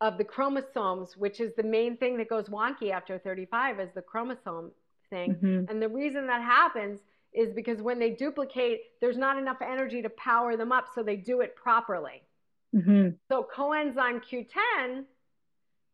of 0.00 0.18
the 0.18 0.24
chromosomes, 0.24 1.16
which 1.16 1.40
is 1.40 1.54
the 1.54 1.62
main 1.62 1.96
thing 1.96 2.16
that 2.18 2.28
goes 2.28 2.48
wonky 2.48 2.90
after 2.90 3.18
35, 3.18 3.80
is 3.80 3.90
the 3.94 4.02
chromosome 4.02 4.72
thing. 5.10 5.34
Mhm. 5.36 5.70
And 5.70 5.80
the 5.80 5.88
reason 5.88 6.26
that 6.26 6.42
happens 6.42 7.00
is 7.32 7.52
because 7.52 7.82
when 7.82 7.98
they 7.98 8.10
duplicate, 8.10 8.98
there's 9.00 9.18
not 9.18 9.38
enough 9.38 9.60
energy 9.60 10.02
to 10.02 10.10
power 10.10 10.56
them 10.56 10.72
up, 10.72 10.88
so 10.94 11.02
they 11.02 11.16
do 11.16 11.40
it 11.40 11.56
properly. 11.56 12.22
Mhm. 12.74 13.18
So 13.28 13.44
coenzyme 13.44 14.22
Q10 14.22 15.06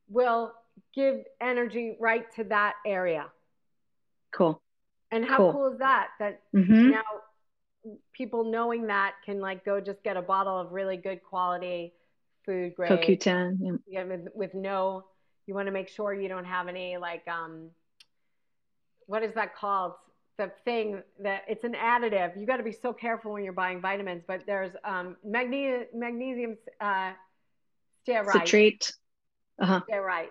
will 0.09 0.55
give 0.95 1.25
energy 1.41 1.97
right 2.01 2.31
to 2.33 2.45
that 2.45 2.77
area. 2.85 3.31
Cool. 4.33 4.63
And 5.13 5.25
how 5.25 5.39
Cool. 5.39 5.53
cool, 5.53 5.73
is 5.73 5.79
that? 5.79 6.09
That 6.19 6.41
Mhm. 6.55 6.91
now 6.91 7.03
people 8.13 8.45
knowing 8.45 8.87
that 8.89 9.15
can 9.25 9.41
like 9.41 9.65
go 9.65 9.81
just 9.81 10.03
get 10.03 10.17
a 10.17 10.23
bottle 10.23 10.59
of 10.59 10.73
really 10.73 10.97
good 10.97 11.23
quality 11.23 11.93
food 12.45 12.75
grade 12.77 13.19
CoQ10. 13.19 13.59
Yeah. 13.61 13.77
yeah, 13.87 14.05
with, 14.05 14.29
with 14.35 14.55
no 14.55 15.05
you 15.47 15.55
want 15.55 15.67
to 15.67 15.73
make 15.73 15.89
sure 15.89 16.15
you 16.15 16.29
don't 16.29 16.45
have 16.45 16.69
any 16.69 16.97
like 16.97 17.27
um 17.29 17.71
what 19.07 19.23
is 19.23 19.35
that 19.35 19.55
called 19.57 19.93
the 20.39 20.51
thing 20.65 21.03
that 21.23 21.43
it's 21.49 21.65
an 21.65 21.75
additive 21.75 22.39
you 22.39 22.47
got 22.47 22.57
to 22.59 22.63
be 22.63 22.73
so 22.73 22.93
careful 22.93 23.33
when 23.33 23.45
you're 23.45 23.53
buying 23.53 23.81
vitamins 23.81 24.23
but 24.27 24.43
there's 24.47 24.73
um 24.85 25.17
magne- 25.25 25.87
magnesium 25.95 26.57
uh 26.81 27.13
stearate 28.07 28.43
Citrate. 28.43 28.93
Uh-huh. 29.59 29.81
stearate 29.89 30.31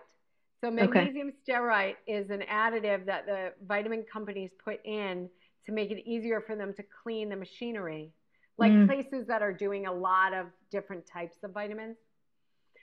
so 0.61 0.69
Okay. 0.69 0.85
magnesium 0.87 1.31
stearate 1.31 1.95
is 2.07 2.29
an 2.29 2.43
additive 2.51 3.05
that 3.05 3.25
the 3.25 3.53
vitamin 3.67 4.03
companies 4.11 4.51
put 4.63 4.79
in 4.85 5.29
to 5.65 5.71
make 5.71 5.91
it 5.91 6.03
easier 6.05 6.41
for 6.41 6.55
them 6.55 6.73
to 6.73 6.83
clean 7.03 7.29
the 7.29 7.35
machinery 7.35 8.11
like 8.57 8.73
Mm. 8.73 8.85
places 8.87 9.27
that 9.27 9.41
are 9.41 9.53
doing 9.53 9.85
a 9.87 9.93
lot 9.93 10.33
of 10.33 10.47
different 10.69 11.05
types 11.05 11.37
of 11.43 11.51
vitamins 11.53 11.97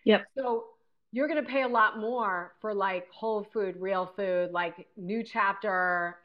Yep. 0.04 0.24
so 0.38 0.64
you're 1.12 1.28
going 1.28 1.42
to 1.42 1.48
pay 1.48 1.62
a 1.62 1.68
lot 1.68 1.98
more 1.98 2.54
for 2.60 2.74
like 2.74 3.08
whole 3.10 3.44
food, 3.52 3.76
real 3.78 4.12
food, 4.16 4.50
like 4.52 4.86
New 4.96 5.22
Chapter, 5.22 6.16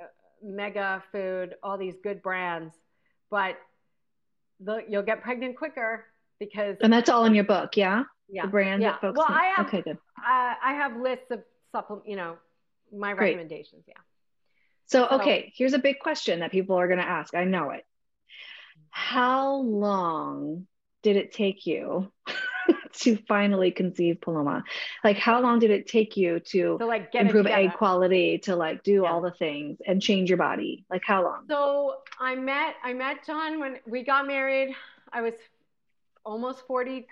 uh, 0.00 0.06
Mega 0.42 1.02
Food, 1.12 1.54
all 1.62 1.76
these 1.76 1.96
good 2.02 2.22
brands, 2.22 2.74
but 3.30 3.56
the, 4.60 4.84
you'll 4.88 5.02
get 5.02 5.22
pregnant 5.22 5.56
quicker 5.56 6.06
because 6.38 6.76
And 6.80 6.92
that's 6.92 7.10
all 7.10 7.24
in 7.24 7.34
your 7.34 7.44
book, 7.44 7.76
yeah? 7.76 8.04
Yeah, 8.28 8.42
The 8.42 8.48
brand 8.48 8.82
yeah. 8.82 8.92
that 8.92 9.00
folks 9.00 9.18
Well? 9.18 9.26
I 9.28 9.52
have 9.56 9.66
Okay, 9.66 9.82
good. 9.82 9.98
I, 10.16 10.54
I 10.62 10.72
have 10.74 10.96
lists 10.96 11.30
of 11.30 11.42
supplement, 11.72 12.08
you 12.08 12.16
know, 12.16 12.36
my 12.94 13.14
Great. 13.14 13.30
recommendations. 13.36 13.84
Yeah. 13.86 13.94
So, 14.86 15.06
So- 15.08 15.16
okay, 15.20 15.52
here's 15.56 15.72
a 15.74 15.78
big 15.78 15.98
question 16.00 16.40
that 16.40 16.50
people 16.52 16.76
are 16.76 16.86
going 16.86 16.98
to 17.00 17.08
ask. 17.08 17.34
I 17.34 17.44
know 17.44 17.70
it. 17.70 17.84
How 18.90 19.56
long 19.56 20.66
did 21.02 21.16
it 21.16 21.32
take 21.32 21.66
you 21.66 22.12
to 23.00 23.16
finally 23.28 23.70
conceive 23.70 24.20
Paloma? 24.20 24.64
Like, 25.02 25.16
how 25.16 25.40
long 25.40 25.58
did 25.60 25.70
it 25.70 25.86
take 25.86 26.16
you 26.16 26.40
to 26.40 26.76
So 26.78 26.86
like 26.86 27.10
get 27.12 27.22
improve 27.22 27.46
egg 27.46 27.72
quality, 27.74 28.38
to 28.44 28.54
like 28.56 28.82
do 28.82 29.02
Yeah. 29.02 29.10
all 29.10 29.20
the 29.22 29.30
things 29.32 29.78
and 29.86 30.00
change 30.02 30.28
your 30.28 30.36
body? 30.36 30.84
Like, 30.90 31.02
how 31.06 31.24
long? 31.24 31.44
So 31.48 31.96
I 32.20 32.34
met 32.34 32.74
I 32.84 32.92
met 32.92 33.26
John 33.26 33.60
when 33.60 33.78
we 33.86 34.04
got 34.04 34.26
married. 34.26 34.74
I 35.12 35.22
was 35.22 35.34
almost 36.24 36.66
40 36.66 37.06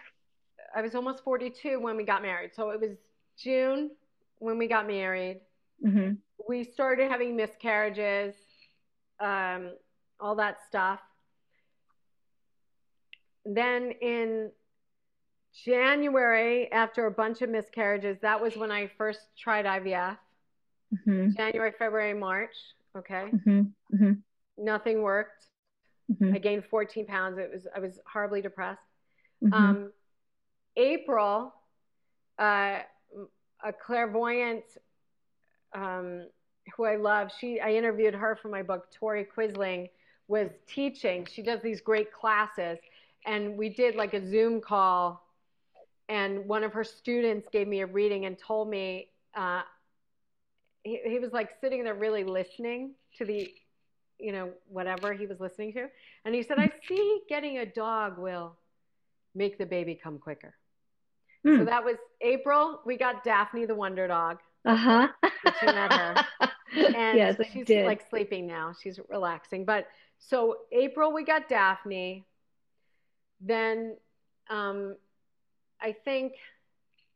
I 0.74 0.82
was 0.82 0.94
almost 0.94 1.24
42 1.24 1.80
when 1.80 1.96
we 1.96 2.04
got 2.04 2.22
married. 2.22 2.54
So 2.54 2.70
it 2.70 2.80
was 2.80 2.96
June 3.36 3.90
when 4.38 4.58
we 4.58 4.66
got 4.68 4.86
married. 4.86 5.40
hmm 5.82 6.12
We 6.48 6.64
started 6.64 7.10
having 7.10 7.36
miscarriages, 7.36 8.34
um, 9.20 9.72
all 10.20 10.34
that 10.36 10.58
stuff. 10.68 11.00
Then 13.44 13.92
in 14.00 14.50
January, 15.64 16.70
after 16.72 17.06
a 17.06 17.10
bunch 17.10 17.42
of 17.42 17.50
miscarriages, 17.50 18.18
that 18.22 18.40
was 18.40 18.56
when 18.56 18.70
I 18.70 18.86
first 18.98 19.20
tried 19.38 19.64
IVF. 19.64 20.16
hmm 21.04 21.30
January, 21.36 21.72
February, 21.78 22.14
March. 22.14 22.54
Okay. 22.96 23.30
hmm 23.44 23.62
hmm 23.96 24.12
Nothing 24.58 25.02
worked. 25.02 25.46
hmm 26.18 26.34
I 26.34 26.38
gained 26.38 26.64
14 26.64 27.06
pounds. 27.06 27.38
It 27.38 27.50
was 27.52 27.66
I 27.74 27.80
was 27.80 27.98
horribly 28.10 28.42
depressed. 28.42 28.82
hmm 29.42 29.52
Um, 29.54 29.92
April, 30.76 31.52
uh, 32.38 32.78
a 33.62 33.72
clairvoyant 33.72 34.64
um, 35.74 36.26
who 36.76 36.84
I 36.84 36.96
love, 36.96 37.30
she 37.38 37.60
I 37.60 37.72
interviewed 37.72 38.14
her 38.14 38.36
for 38.40 38.48
my 38.48 38.62
book. 38.62 38.88
Tori 38.92 39.24
Quisling 39.24 39.88
was 40.28 40.48
teaching. 40.66 41.26
She 41.26 41.42
does 41.42 41.60
these 41.62 41.80
great 41.80 42.12
classes, 42.12 42.78
and 43.26 43.56
we 43.56 43.68
did 43.68 43.96
like 43.96 44.14
a 44.14 44.30
Zoom 44.30 44.60
call. 44.60 45.26
And 46.08 46.46
one 46.46 46.64
of 46.64 46.72
her 46.72 46.82
students 46.82 47.48
gave 47.52 47.68
me 47.68 47.80
a 47.82 47.86
reading 47.86 48.24
and 48.26 48.36
told 48.36 48.68
me 48.68 49.10
uh, 49.34 49.62
he, 50.82 51.00
he 51.04 51.18
was 51.18 51.32
like 51.32 51.50
sitting 51.60 51.84
there 51.84 51.94
really 51.94 52.24
listening 52.24 52.94
to 53.18 53.24
the, 53.24 53.52
you 54.18 54.32
know, 54.32 54.50
whatever 54.68 55.12
he 55.12 55.26
was 55.26 55.38
listening 55.38 55.72
to. 55.74 55.86
And 56.24 56.34
he 56.34 56.42
said, 56.42 56.58
I 56.58 56.72
see 56.88 57.20
getting 57.28 57.58
a 57.58 57.66
dog 57.66 58.18
will 58.18 58.56
make 59.36 59.56
the 59.56 59.66
baby 59.66 59.94
come 59.94 60.18
quicker. 60.18 60.54
So 61.44 61.50
Hmm. 61.50 61.64
that 61.64 61.84
was 61.84 61.96
April. 62.20 62.80
We 62.84 62.96
got 62.96 63.24
Daphne 63.24 63.66
the 63.66 63.74
Wonder 63.74 64.06
Dog. 64.06 64.38
Uh-huh. 64.64 65.08
Met 65.62 65.90
her? 65.90 66.16
And 66.94 67.16
yes, 67.16 67.36
she's 67.52 67.68
like 67.84 68.08
sleeping 68.08 68.46
now. 68.46 68.74
She's 68.80 69.00
relaxing. 69.08 69.64
But 69.64 69.86
so 70.18 70.58
April 70.72 71.12
we 71.12 71.24
got 71.24 71.48
Daphne. 71.48 72.24
Then 73.40 73.96
um, 74.48 74.96
I 75.80 75.92
think 75.92 76.34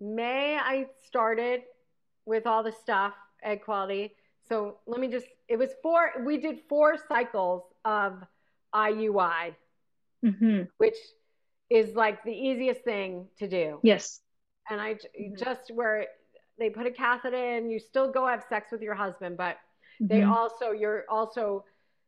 May 0.01 0.59
I 0.59 0.87
started 1.07 1.63
with 2.27 2.47
all 2.47 2.63
the 2.63 2.73
stuff, 2.73 3.15
egg 3.43 3.63
quality. 3.65 4.15
So 4.49 4.79
let 4.87 5.01
me 5.01 5.09
just 5.09 5.27
it 5.49 5.57
was 5.57 5.71
four 5.83 6.11
we 6.25 6.39
did 6.39 6.61
four 6.69 6.97
cycles 7.09 7.63
of 7.85 8.23
IUI, 8.75 9.55
hmm 10.23 10.63
which 10.79 10.97
is 11.71 11.95
like 11.95 12.23
the 12.25 12.33
easiest 12.33 12.83
thing 12.83 13.27
to 13.39 13.49
do. 13.49 13.81
Yes. 13.83 14.21
And 14.71 14.81
I 14.81 14.95
Mhm. 15.19 15.39
just 15.39 15.71
where 15.73 16.07
they 16.59 16.71
put 16.71 16.87
a 16.87 16.91
catheter 16.91 17.37
in, 17.57 17.71
you 17.71 17.79
still 17.79 18.11
go 18.11 18.27
have 18.27 18.45
sex 18.49 18.71
with 18.71 18.83
your 18.83 18.95
husband, 18.95 19.37
but 19.37 19.59
they 20.01 20.23
Mhm. 20.23 20.31
also 20.31 20.71
you're 20.73 21.05
also 21.09 21.65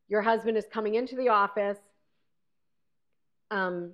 your 0.08 0.22
husband 0.22 0.56
is 0.56 0.66
coming 0.66 0.94
into 0.94 1.16
the 1.16 1.28
office 1.28 1.78
um 3.50 3.92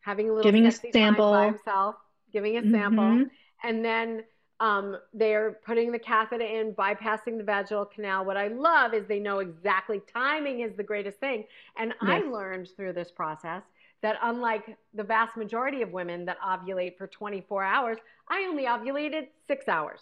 having 0.00 0.28
a 0.30 0.32
little 0.32 0.42
Giving 0.50 0.66
a 0.66 0.72
sample. 0.72 1.32
by 1.32 1.46
himself 1.46 1.96
giving 2.32 2.56
a 2.56 2.70
sample 2.70 3.04
Mhm. 3.04 3.30
and 3.64 3.84
then 3.84 4.24
um, 4.58 4.96
they're 5.12 5.52
putting 5.66 5.92
the 5.92 5.98
catheter 5.98 6.42
in 6.42 6.72
bypassing 6.72 7.36
the 7.36 7.44
vaginal 7.44 7.84
canal 7.84 8.24
what 8.24 8.36
i 8.38 8.48
love 8.48 8.94
is 8.94 9.06
they 9.06 9.18
know 9.18 9.40
exactly 9.40 10.00
timing 10.12 10.60
is 10.60 10.74
the 10.76 10.82
greatest 10.82 11.18
thing 11.20 11.44
and 11.76 11.92
i 12.00 12.20
learned 12.20 12.68
through 12.76 12.92
this 12.94 13.10
process 13.10 13.62
that 14.02 14.16
unlike 14.22 14.76
the 14.94 15.02
vast 15.04 15.36
majority 15.36 15.82
of 15.82 15.90
women 15.92 16.24
that 16.26 16.38
ovulate 16.40 16.96
for 16.96 17.06
24 17.06 17.62
hours 17.64 17.98
i 18.28 18.44
only 18.48 18.64
ovulated 18.64 19.28
six 19.46 19.68
hours 19.68 20.00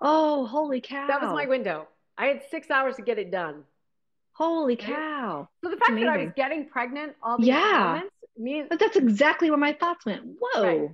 Oh, 0.00 0.46
holy 0.46 0.80
cow. 0.80 1.06
that 1.08 1.20
was 1.20 1.32
my 1.32 1.46
window. 1.46 1.88
I 2.18 2.26
had 2.26 2.42
six 2.50 2.70
hours 2.70 2.96
to 2.96 3.02
get 3.02 3.18
it 3.18 3.30
done. 3.30 3.64
Holy 4.34 4.76
cow. 4.76 5.48
So 5.62 5.70
the 5.70 5.76
fact 5.76 5.92
that 5.94 6.08
I 6.08 6.24
was 6.24 6.32
getting 6.36 6.68
pregnant 6.68 7.14
all 7.22 7.38
these 7.38 7.46
Yeah. 7.46 7.86
moments 7.86 8.14
means 8.36 8.66
But 8.68 8.80
that's 8.80 8.96
exactly 8.96 9.50
where 9.50 9.58
my 9.58 9.72
thoughts 9.72 10.04
went. 10.04 10.22
Whoa. 10.40 10.62
Right. 10.62 10.90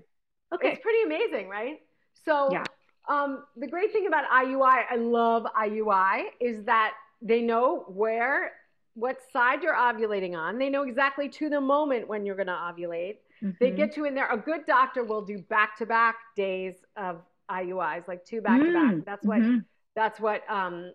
Okay. 0.55 0.69
it's 0.73 0.83
pretty 0.83 1.03
amazing, 1.05 1.49
right? 1.49 1.81
So 2.25 2.53
Yeah. 2.53 2.67
um, 3.09 3.45
the 3.57 3.67
great 3.67 3.93
thing 3.93 4.07
about 4.07 4.25
IUI, 4.31 4.85
I 4.91 4.97
love 4.97 5.47
IUI, 5.57 6.25
is 6.41 6.65
that 6.65 6.93
they 7.23 7.41
know 7.41 7.85
where, 7.89 8.53
what 8.95 9.19
side 9.33 9.63
you're 9.63 9.75
ovulating 9.75 10.37
on. 10.37 10.59
They 10.59 10.69
know 10.69 10.83
exactly 10.83 11.29
to 11.29 11.49
the 11.49 11.61
moment 11.61 12.09
when 12.09 12.27
you're 12.27 12.37
going 12.37 12.49
to 12.49 12.53
ovulate. 12.53 13.17
Mm-hmm. 13.43 13.51
They 13.61 13.71
get 13.71 13.97
you 13.97 14.05
in 14.05 14.15
there. 14.15 14.31
A 14.31 14.37
good 14.37 14.67
doctor 14.67 15.05
will 15.05 15.23
do 15.23 15.39
back 15.39 15.77
to 15.79 15.87
back 15.87 16.17
days 16.37 16.75
of 16.97 17.23
IUIs, 17.51 18.07
like 18.07 18.25
two 18.25 18.41
back 18.41 18.61
to 18.61 18.73
back. 18.73 19.05
That's 19.05 19.25
what 19.25 19.41
mm-hmm. 19.41 19.59
that's 19.97 20.21
what 20.21 20.49
um, 20.51 20.93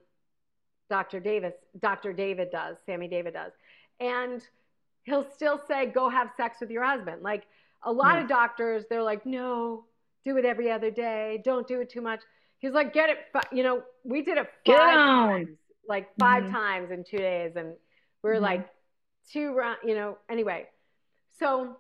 Dr. 0.90 1.20
Davis, 1.20 1.54
Dr. 1.80 2.14
David 2.14 2.50
does, 2.52 2.78
Sami 2.86 3.08
David 3.08 3.34
does, 3.34 3.52
and 4.00 4.42
he'll 5.04 5.30
still 5.32 5.60
say, 5.68 5.88
"Go 5.88 6.10
have 6.10 6.30
sex 6.38 6.58
with 6.62 6.70
your 6.70 6.84
husband." 6.84 7.24
Like 7.24 7.44
a 7.84 7.92
lot 7.92 8.16
yeah. 8.16 8.22
of 8.24 8.30
doctors, 8.30 8.86
they're 8.90 9.04
like, 9.04 9.26
"No, 9.26 9.86
do 10.24 10.38
it 10.38 10.46
every 10.46 10.72
other 10.72 10.92
day. 10.92 11.42
Don't 11.44 11.68
do 11.68 11.82
it 11.82 11.90
too 11.90 12.02
much." 12.02 12.22
He's 12.60 12.74
like, 12.74 12.94
"Get 12.94 13.10
it." 13.10 13.18
You 13.52 13.64
know, 13.64 13.84
we 14.04 14.22
did 14.22 14.38
it 14.38 14.48
five 14.66 14.94
times, 14.94 15.58
like 15.88 16.10
5 16.20 16.44
mm-hmm. 16.44 16.54
times 16.54 16.92
in 16.92 17.04
two 17.04 17.18
days, 17.18 17.54
and 17.56 17.74
we 18.26 18.32
are 18.32 18.36
mm-hmm. 18.36 18.44
like 18.44 18.70
two 19.32 19.54
round. 19.54 19.78
You 19.84 19.94
know, 19.94 20.18
anyway, 20.28 20.66
so 21.38 21.78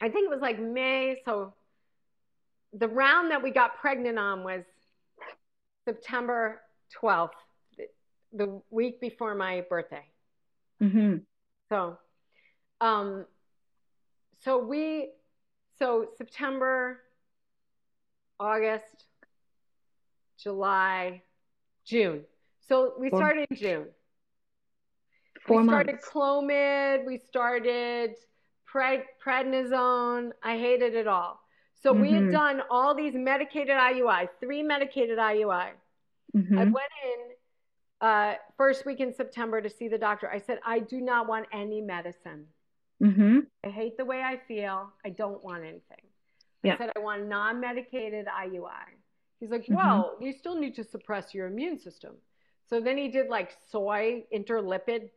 I 0.00 0.08
think 0.08 0.26
it 0.26 0.30
was 0.30 0.40
like 0.40 0.60
May. 0.60 1.16
So 1.24 1.52
the 2.72 2.86
round 2.86 3.32
that 3.32 3.42
we 3.42 3.50
got 3.50 3.78
pregnant 3.78 4.16
on 4.16 4.44
was 4.44 4.62
September 5.84 6.60
12th, 7.02 7.30
the 8.32 8.62
week 8.70 9.00
before 9.00 9.34
my 9.34 9.64
birthday. 9.68 10.04
Mm-hmm. 10.80 11.16
So, 11.68 11.98
um, 12.80 13.26
so 14.44 14.64
we, 14.64 15.08
so 15.80 16.10
September, 16.16 17.00
August, 18.38 19.04
July, 20.40 21.22
June. 21.84 22.22
So 22.68 22.94
we 22.98 23.08
started 23.08 23.48
in 23.50 23.56
June. 23.56 23.86
Four 25.50 25.62
we 25.62 25.68
started. 25.68 25.96
Clomid. 26.00 27.06
We 27.06 27.18
started 27.18 28.14
pred, 28.72 29.02
prednisone. 29.24 30.30
I 30.42 30.56
hated 30.56 30.94
it 30.94 31.08
all. 31.08 31.40
So 31.82 31.92
mm-hmm. 31.92 32.02
we 32.02 32.12
had 32.12 32.22
mm-hmm. 32.22 32.32
done 32.32 32.62
all 32.70 32.94
these 32.94 33.14
medicated 33.14 33.76
IUI, 33.76 34.28
three 34.40 34.62
medicated 34.62 35.18
IUI. 35.18 35.70
Mm-hmm. 36.36 36.58
I 36.58 36.64
went 36.64 36.92
in 37.04 38.06
uh, 38.06 38.34
first 38.56 38.86
week 38.86 39.00
in 39.00 39.12
September 39.12 39.60
to 39.60 39.68
see 39.68 39.88
the 39.88 39.98
doctor. 39.98 40.30
I 40.30 40.38
said, 40.38 40.60
I 40.64 40.78
do 40.78 41.00
not 41.00 41.26
want 41.26 41.46
any 41.52 41.80
medicine. 41.80 42.46
Mm-hmm. 43.02 43.40
I 43.64 43.68
hate 43.70 43.96
the 43.96 44.04
way 44.04 44.22
I 44.22 44.38
feel. 44.46 44.92
I 45.04 45.10
don't 45.10 45.42
want 45.42 45.62
anything. 45.62 46.04
Yeah. 46.62 46.74
I 46.74 46.78
said, 46.78 46.92
I 46.94 47.00
want 47.00 47.26
non 47.26 47.60
medicated 47.60 48.26
IUI. 48.26 48.70
He's 49.40 49.50
like, 49.50 49.62
mm-hmm. 49.62 49.74
well, 49.74 50.16
we 50.20 50.32
still 50.32 50.54
need 50.54 50.76
to 50.76 50.84
suppress 50.84 51.34
your 51.34 51.48
immune 51.48 51.78
system. 51.78 52.12
So 52.68 52.80
then 52.80 52.96
he 52.96 53.08
did 53.08 53.28
like 53.28 53.50
soy 53.70 54.24
Intralipid 54.32 55.08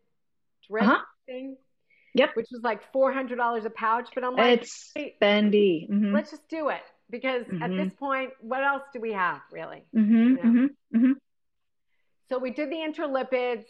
drip 0.69 0.83
uh-huh. 0.83 1.01
thing. 1.25 1.57
Yep. 2.15 2.35
Which 2.35 2.47
was 2.51 2.61
like 2.63 2.91
four 2.91 3.11
hundred 3.11 3.37
dollars 3.37 3.65
a 3.65 3.69
pouch. 3.69 4.09
But 4.13 4.23
I'm 4.23 4.35
like, 4.35 4.61
it's 4.61 4.93
spendy. 4.95 5.89
Mm-hmm. 5.89 6.13
Let's 6.13 6.31
just 6.31 6.47
do 6.47 6.69
it 6.69 6.83
because 7.09 7.45
mm-hmm. 7.45 7.63
at 7.63 7.71
this 7.71 7.93
point, 7.93 8.31
what 8.39 8.63
else 8.63 8.83
do 8.93 8.99
we 8.99 9.13
have 9.13 9.41
really? 9.51 9.83
Mm-hmm. 9.95 10.13
You 10.13 10.29
know? 10.29 10.41
Mm-hmm. 10.41 10.97
Mm-hmm. 10.97 11.11
So 12.29 12.37
we 12.37 12.51
did 12.51 12.69
the 12.69 12.75
Intralipids. 12.75 13.65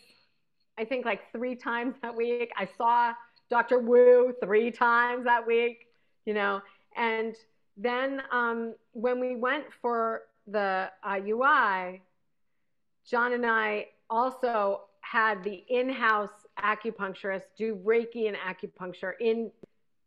I 0.78 0.86
think 0.86 1.06
like 1.06 1.32
three 1.32 1.56
times 1.56 1.96
that 2.02 2.16
week. 2.16 2.52
I 2.58 2.68
saw 2.78 3.14
Dr. 3.50 3.80
Wu 3.80 4.34
three 4.44 4.72
times 4.72 5.26
that 5.26 5.48
week. 5.48 5.88
You 6.26 6.34
know, 6.34 6.62
and 6.96 7.36
then 7.78 8.22
um, 8.32 8.76
when 8.92 9.20
we 9.20 9.36
went 9.36 9.66
for 9.82 10.24
the 10.48 10.90
uh, 11.04 11.20
UI, 11.26 12.02
John 13.10 13.34
and 13.34 13.46
I 13.46 13.88
also 14.10 14.82
had 15.02 15.44
the 15.44 15.64
in-house 15.70 16.43
acupuncturist 16.62 17.44
do 17.58 17.76
Reiki 17.76 18.28
and 18.28 18.38
acupuncture 18.38 19.14
in 19.20 19.52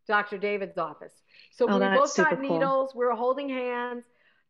Dr. 0.07 0.39
David's 0.39 0.79
office. 0.79 1.13
So 1.53 1.67
oh, 1.69 1.79
we 1.79 1.97
both 1.97 2.17
got 2.17 2.41
needles. 2.41 2.93
Cool. 2.93 3.01
We 3.01 3.07
were 3.07 3.15
holding 3.15 3.49
hands. 3.49 4.05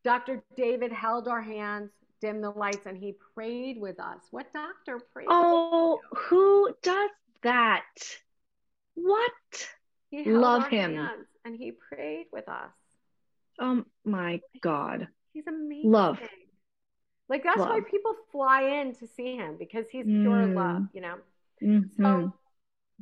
Dr. 0.05 0.43
David 0.57 0.93
held 0.93 1.29
our 1.29 1.41
hands, 1.41 1.91
dimmed 2.21 2.45
the 2.45 2.51
lights, 2.51 2.87
and 2.87 2.97
he 2.97 3.17
prayed 3.35 3.81
with 3.81 3.99
us. 3.99 4.21
What 4.31 4.53
doctor 4.53 5.01
prayed? 5.13 5.27
Oh, 5.31 6.01
who 6.15 6.75
does 6.83 7.11
that? 7.43 7.85
What? 8.95 9.33
Love 10.13 10.69
him. 10.69 11.09
and 11.45 11.57
he 11.57 11.73
prayed 11.73 12.27
with 12.33 12.49
us. 12.49 12.71
Oh 13.59 13.85
my 14.05 14.41
God. 14.61 15.09
He's 15.33 15.47
amazing. 15.47 15.91
Love. 15.91 16.19
Like 17.29 17.43
that's 17.43 17.59
love. 17.59 17.71
why 17.71 17.81
people 17.91 18.15
fly 18.31 18.63
in 18.81 18.95
to 18.97 19.07
see 19.07 19.37
him 19.37 19.57
because 19.59 19.87
he's 19.91 20.05
pure 20.05 20.47
mm. 20.47 20.55
love, 20.55 20.83
you 20.93 21.01
know. 21.01 21.17
Mm-hmm. 21.63 22.03
So 22.03 22.33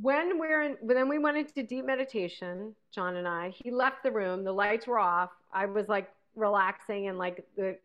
when 0.01 0.39
we're 0.39 0.63
in, 0.63 0.77
then 0.83 1.09
we 1.09 1.19
went 1.19 1.37
into 1.37 1.63
deep 1.63 1.85
meditation, 1.85 2.75
John 2.93 3.17
and 3.17 3.29
I. 3.29 3.53
He 3.63 3.71
left 3.71 4.03
the 4.03 4.11
room. 4.11 4.45
The 4.45 4.53
lights 4.53 4.87
were 4.87 4.99
off. 4.99 5.31
I 5.53 5.67
was 5.67 5.89
like 5.89 6.09
relaxing 6.35 7.09
and 7.09 7.19
like 7.19 7.45
the 7.57 7.77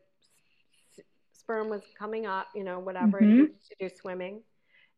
sperm 1.33 1.69
was 1.69 1.81
coming 1.97 2.25
up, 2.25 2.47
you 2.55 2.63
know, 2.63 2.79
whatever 2.79 3.19
mm-hmm. 3.21 3.45
to 3.45 3.75
do 3.79 3.95
swimming. 3.95 4.41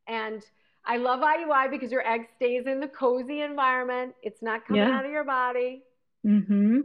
And 0.08 0.44
I 0.86 0.98
love 0.98 1.20
IUI 1.20 1.70
because 1.70 1.92
your 1.92 2.08
egg 2.08 2.28
stays 2.36 2.66
in 2.66 2.80
the 2.80 2.88
cozy 2.88 3.42
environment. 3.42 4.16
It's 4.24 4.42
not 4.42 4.66
coming 4.66 4.82
yeah. 4.82 4.98
out 4.98 5.06
of 5.06 5.12
your 5.12 5.24
body. 5.24 5.84
Mm-hmm. 6.26 6.80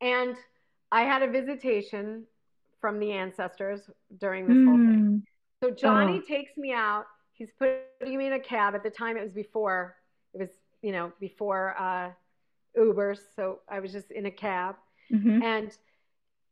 And 0.00 0.36
I 0.92 1.02
had 1.02 1.22
a 1.22 1.30
visitation 1.30 2.24
from 2.80 3.00
the 3.00 3.12
ancestors 3.12 3.80
during 4.20 4.46
this 4.46 4.56
mm. 4.56 4.66
whole 4.66 4.76
thing. 4.76 5.22
So 5.62 5.70
Johnny 5.70 6.20
oh. 6.22 6.26
takes 6.28 6.56
me 6.56 6.72
out 6.72 7.06
he's 7.38 7.50
putting 7.58 8.18
me 8.18 8.26
in 8.26 8.32
a 8.32 8.40
cab. 8.40 8.74
At 8.74 8.82
the 8.82 8.90
time, 8.90 9.16
it 9.16 9.22
was 9.22 9.32
before 9.32 9.96
it 10.34 10.38
was 10.38 10.50
you 10.82 10.92
know 10.92 11.12
before 11.20 11.74
uh, 11.78 12.10
Ubers, 12.76 13.20
so 13.34 13.60
I 13.68 13.80
was 13.80 13.92
just 13.92 14.10
in 14.10 14.26
a 14.26 14.30
cab, 14.30 14.76
mm-hmm. 15.12 15.42
and 15.42 15.76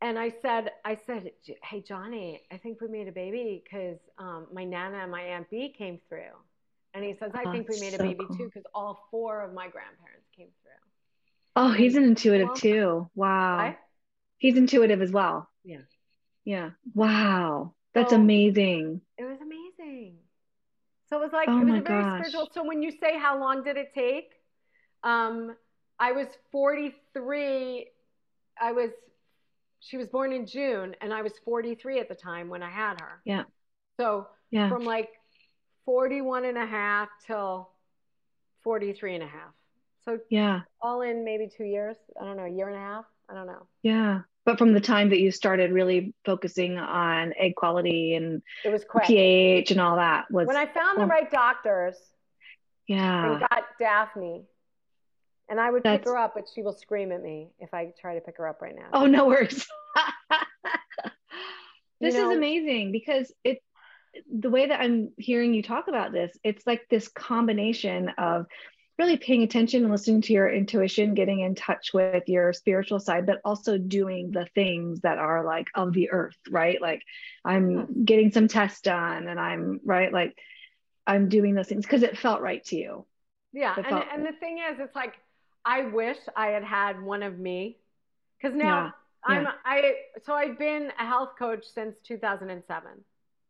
and 0.01 0.19
I 0.19 0.31
said 0.41 0.71
I 0.85 0.97
said, 1.07 1.31
hey 1.63 1.83
Johnny, 1.83 2.43
I 2.51 2.57
think 2.57 2.81
we 2.81 2.89
made 2.89 3.09
a 3.09 3.13
baby 3.13 3.63
because 3.65 3.99
um, 4.19 4.47
my 4.53 4.65
nana 4.65 4.99
and 4.99 5.11
my 5.11 5.23
aunt 5.23 5.51
B 5.51 5.75
came 5.77 5.99
through, 6.09 6.37
and 6.95 7.05
he 7.05 7.13
says 7.13 7.33
I 7.35 7.43
oh, 7.47 7.53
think 7.53 7.69
we 7.69 7.81
made 7.81 7.95
so 7.95 8.01
a 8.01 8.03
baby 8.03 8.25
cool. 8.27 8.37
too 8.37 8.45
because 8.47 8.65
all 8.75 9.07
four 9.11 9.43
of 9.43 9.53
my 9.53 9.69
grandparents 9.69 10.29
came 10.37 10.49
through. 10.63 10.73
Oh, 11.59 11.73
he's 11.73 11.97
an 11.97 12.05
intuitive 12.05 12.49
well, 12.49 12.57
too. 12.57 13.11
Wow. 13.15 13.75
He's 14.37 14.59
intuitive 14.59 15.01
as 15.01 15.11
well. 15.11 15.49
Yeah. 15.65 15.79
Yeah. 16.45 16.71
Wow. 16.95 17.73
That's 17.95 18.11
so, 18.11 18.17
amazing. 18.17 19.01
It 19.17 19.25
was 19.25 19.39
amazing. 19.41 20.17
So 21.09 21.17
it 21.17 21.21
was 21.21 21.33
like, 21.33 21.49
oh 21.49 21.61
it 21.61 21.65
was 21.65 21.81
a 21.81 21.83
very 21.83 22.03
gosh. 22.03 22.19
spiritual. 22.19 22.51
So 22.53 22.65
when 22.65 22.83
you 22.83 22.91
say 22.91 23.19
how 23.19 23.39
long 23.39 23.63
did 23.63 23.77
it 23.77 23.93
take? 23.95 24.31
Um, 25.05 25.55
I 25.99 26.13
was 26.13 26.27
43. 26.53 27.87
I 28.61 28.73
was, 28.73 28.91
she 29.81 29.97
was 29.97 30.09
born 30.09 30.33
in 30.33 30.47
June 30.47 30.97
and 31.01 31.13
I 31.13 31.23
was 31.23 31.33
43 31.45 32.01
at 32.01 32.09
the 32.09 32.15
time 32.15 32.49
when 32.49 32.63
I 32.63 32.71
had 32.71 33.01
her. 33.01 33.21
Yeah. 33.25 33.45
So 33.99 34.27
yeah. 34.51 34.69
from 34.69 34.85
like 34.85 35.11
41 35.85 36.45
and 36.45 36.59
a 36.59 36.67
half 36.67 37.09
till 37.27 37.71
43 38.65 39.15
and 39.15 39.25
a 39.25 39.29
half. 39.29 39.53
So 40.05 40.19
yeah, 40.31 40.61
all 40.81 41.03
in 41.03 41.25
maybe 41.25 41.49
two 41.49 41.65
years. 41.65 41.97
I 42.21 42.25
don't 42.25 42.37
know, 42.37 42.45
a 42.45 42.49
year 42.49 42.69
and 42.69 42.77
a 42.77 42.81
half. 42.81 43.05
I 43.29 43.35
don't 43.35 43.47
know. 43.47 43.67
Yeah 43.83 44.21
but 44.47 44.59
from 44.59 44.73
the 44.73 44.81
time 44.81 45.11
that 45.11 45.19
you 45.19 45.33
started 45.33 45.73
really 45.73 46.15
focusing 46.25 46.79
on 46.79 47.35
egg 47.37 47.57
quality 47.57 48.15
and 48.15 48.41
it 48.65 48.71
was 48.71 48.85
quick. 48.85 49.05
pH 49.05 49.73
and 49.73 49.81
all 49.81 49.97
that 49.97 50.31
was 50.31 50.47
when 50.47 50.57
I 50.57 50.67
found 50.67 51.01
the 51.01 51.07
right 51.07 51.31
doctors. 51.31 51.97
Yeah. 52.87 53.33
And 53.33 53.41
got 53.41 53.65
Daphne. 53.79 54.45
And 55.49 55.61
I 55.61 55.71
would 55.71 55.83
That's... 55.83 55.99
pick 55.99 56.09
her 56.09 56.17
up, 56.17 56.33
but 56.35 56.45
she 56.53 56.63
will 56.63 56.73
scream 56.73 57.13
at 57.13 57.23
me 57.23 57.49
if 57.59 57.75
I 57.75 57.93
try 58.01 58.15
to 58.15 58.21
pick 58.21 58.39
her 58.39 58.49
up 58.49 58.63
right 58.63 58.75
now. 58.75 58.89
Oh, 58.93 59.07
no 59.07 59.27
worries. 59.27 59.67
this 62.01 62.15
you 62.15 62.23
know, 62.23 62.31
is 62.31 62.37
amazing 62.37 62.93
because 62.93 63.33
it 63.45 63.61
the 64.33 64.49
way 64.49 64.67
that 64.67 64.81
I'm 64.81 65.11
hearing 65.19 65.53
you 65.53 65.63
talk 65.63 65.89
about 65.89 66.13
this, 66.13 66.37
it's 66.43 66.67
like 66.67 66.87
this 66.89 67.09
combination 67.09 68.11
of 68.17 68.47
really 68.99 69.17
paying 69.17 69.43
attention 69.43 69.83
and 69.83 69.93
listening 69.93 70.23
to 70.23 70.33
your 70.33 70.49
intuition, 70.51 71.15
getting 71.15 71.41
in 71.41 71.55
touch 71.55 71.93
with 71.93 72.29
your 72.29 72.53
spiritual 72.53 72.99
side, 72.99 73.27
but 73.27 73.41
also 73.45 73.77
doing 73.77 74.31
the 74.31 74.47
things 74.55 75.01
that 75.01 75.19
are 75.19 75.45
like 75.45 75.69
of 75.75 75.93
the 75.93 76.11
earth, 76.11 76.37
right? 76.51 76.81
Like 76.81 77.03
I'm 77.45 78.05
getting 78.05 78.33
some 78.33 78.49
tests 78.49 78.81
done 78.81 79.29
and 79.29 79.39
I'm 79.39 79.81
right, 79.85 80.13
like 80.13 80.37
I'm 81.07 81.29
doing 81.29 81.55
those 81.55 81.69
things 81.69 81.85
because 81.85 82.03
it 82.03 82.17
felt 82.17 82.41
right 82.41 82.65
to 82.67 82.77
you. 82.77 83.07
Yeah. 83.53 83.75
And, 83.77 84.05
and 84.13 84.27
the 84.27 84.39
thing 84.39 84.59
is, 84.59 84.79
it's 84.81 84.97
like, 84.97 85.15
I 85.65 85.83
wish 85.83 86.19
I 86.35 86.49
had 86.49 86.65
had 86.65 87.03
one 87.03 87.23
of 87.23 87.39
me 87.39 87.77
because 88.41 88.57
now 88.57 88.93
yeah, 89.29 89.37
I'm, 89.37 89.43
yeah. 89.43 89.53
I, 89.65 89.95
so 90.25 90.33
I've 90.33 90.59
been 90.59 90.91
a 90.99 91.07
health 91.07 91.31
coach 91.39 91.65
since 91.75 91.97
2007. 92.07 92.91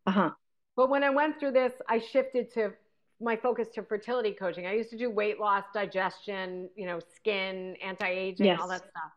Uh 0.06 0.10
huh. 0.10 0.30
But 0.76 0.90
when 0.90 1.04
I 1.04 1.10
went 1.10 1.38
through 1.38 1.52
this, 1.52 1.72
I 1.88 2.00
shifted 2.00 2.52
to 2.54 2.72
my 3.20 3.36
focus 3.36 3.68
to 3.74 3.82
fertility 3.82 4.32
coaching. 4.32 4.66
I 4.66 4.74
used 4.74 4.90
to 4.90 4.98
do 4.98 5.10
weight 5.10 5.40
loss, 5.40 5.64
digestion, 5.72 6.68
you 6.76 6.86
know, 6.86 7.00
skin, 7.14 7.76
anti-aging, 7.82 8.46
yes. 8.46 8.58
all 8.60 8.68
that 8.68 8.80
stuff. 8.80 9.12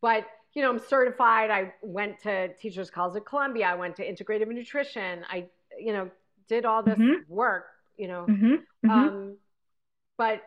But 0.00 0.26
you 0.54 0.62
know, 0.62 0.70
I'm 0.70 0.78
certified. 0.78 1.50
I 1.50 1.72
went 1.80 2.20
to 2.24 2.54
Teachers 2.54 2.90
College 2.90 3.16
at 3.16 3.24
Columbia. 3.24 3.66
I 3.66 3.74
went 3.74 3.96
to 3.96 4.06
Integrative 4.06 4.48
Nutrition. 4.48 5.24
I, 5.28 5.48
you 5.78 5.94
know, 5.94 6.10
did 6.46 6.66
all 6.66 6.82
this 6.82 6.98
Mhm. 6.98 7.26
work, 7.26 7.68
you 7.96 8.06
know. 8.06 8.26
Mhm, 8.28 8.62
mhm. 8.84 8.90
Um, 8.90 9.36
but 10.18 10.42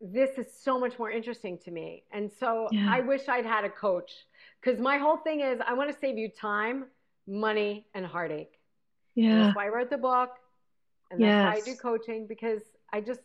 this 0.00 0.38
is 0.38 0.50
so 0.54 0.78
much 0.80 0.98
more 0.98 1.10
interesting 1.10 1.58
to 1.58 1.70
me. 1.70 2.04
And 2.12 2.32
so 2.32 2.68
Yeah. 2.72 2.86
I 2.90 3.00
wish 3.00 3.28
I'd 3.28 3.44
had 3.44 3.64
a 3.64 3.70
coach 3.70 4.26
because 4.60 4.80
my 4.80 4.96
whole 4.96 5.18
thing 5.18 5.40
is 5.40 5.60
I 5.60 5.74
want 5.74 5.92
to 5.92 5.98
save 5.98 6.16
you 6.16 6.30
time, 6.30 6.86
money, 7.26 7.86
and 7.92 8.06
heartache. 8.06 8.58
And 9.16 9.24
yeah. 9.26 9.38
that's 9.42 9.56
why 9.56 9.66
I 9.66 9.68
wrote 9.68 9.90
the 9.90 9.98
book. 9.98 10.30
And 11.10 11.22
that's 11.22 11.44
why 11.44 11.54
I 11.56 11.60
do 11.60 11.74
coaching 11.76 12.26
because 12.26 12.62
I 12.92 13.00
just, 13.00 13.20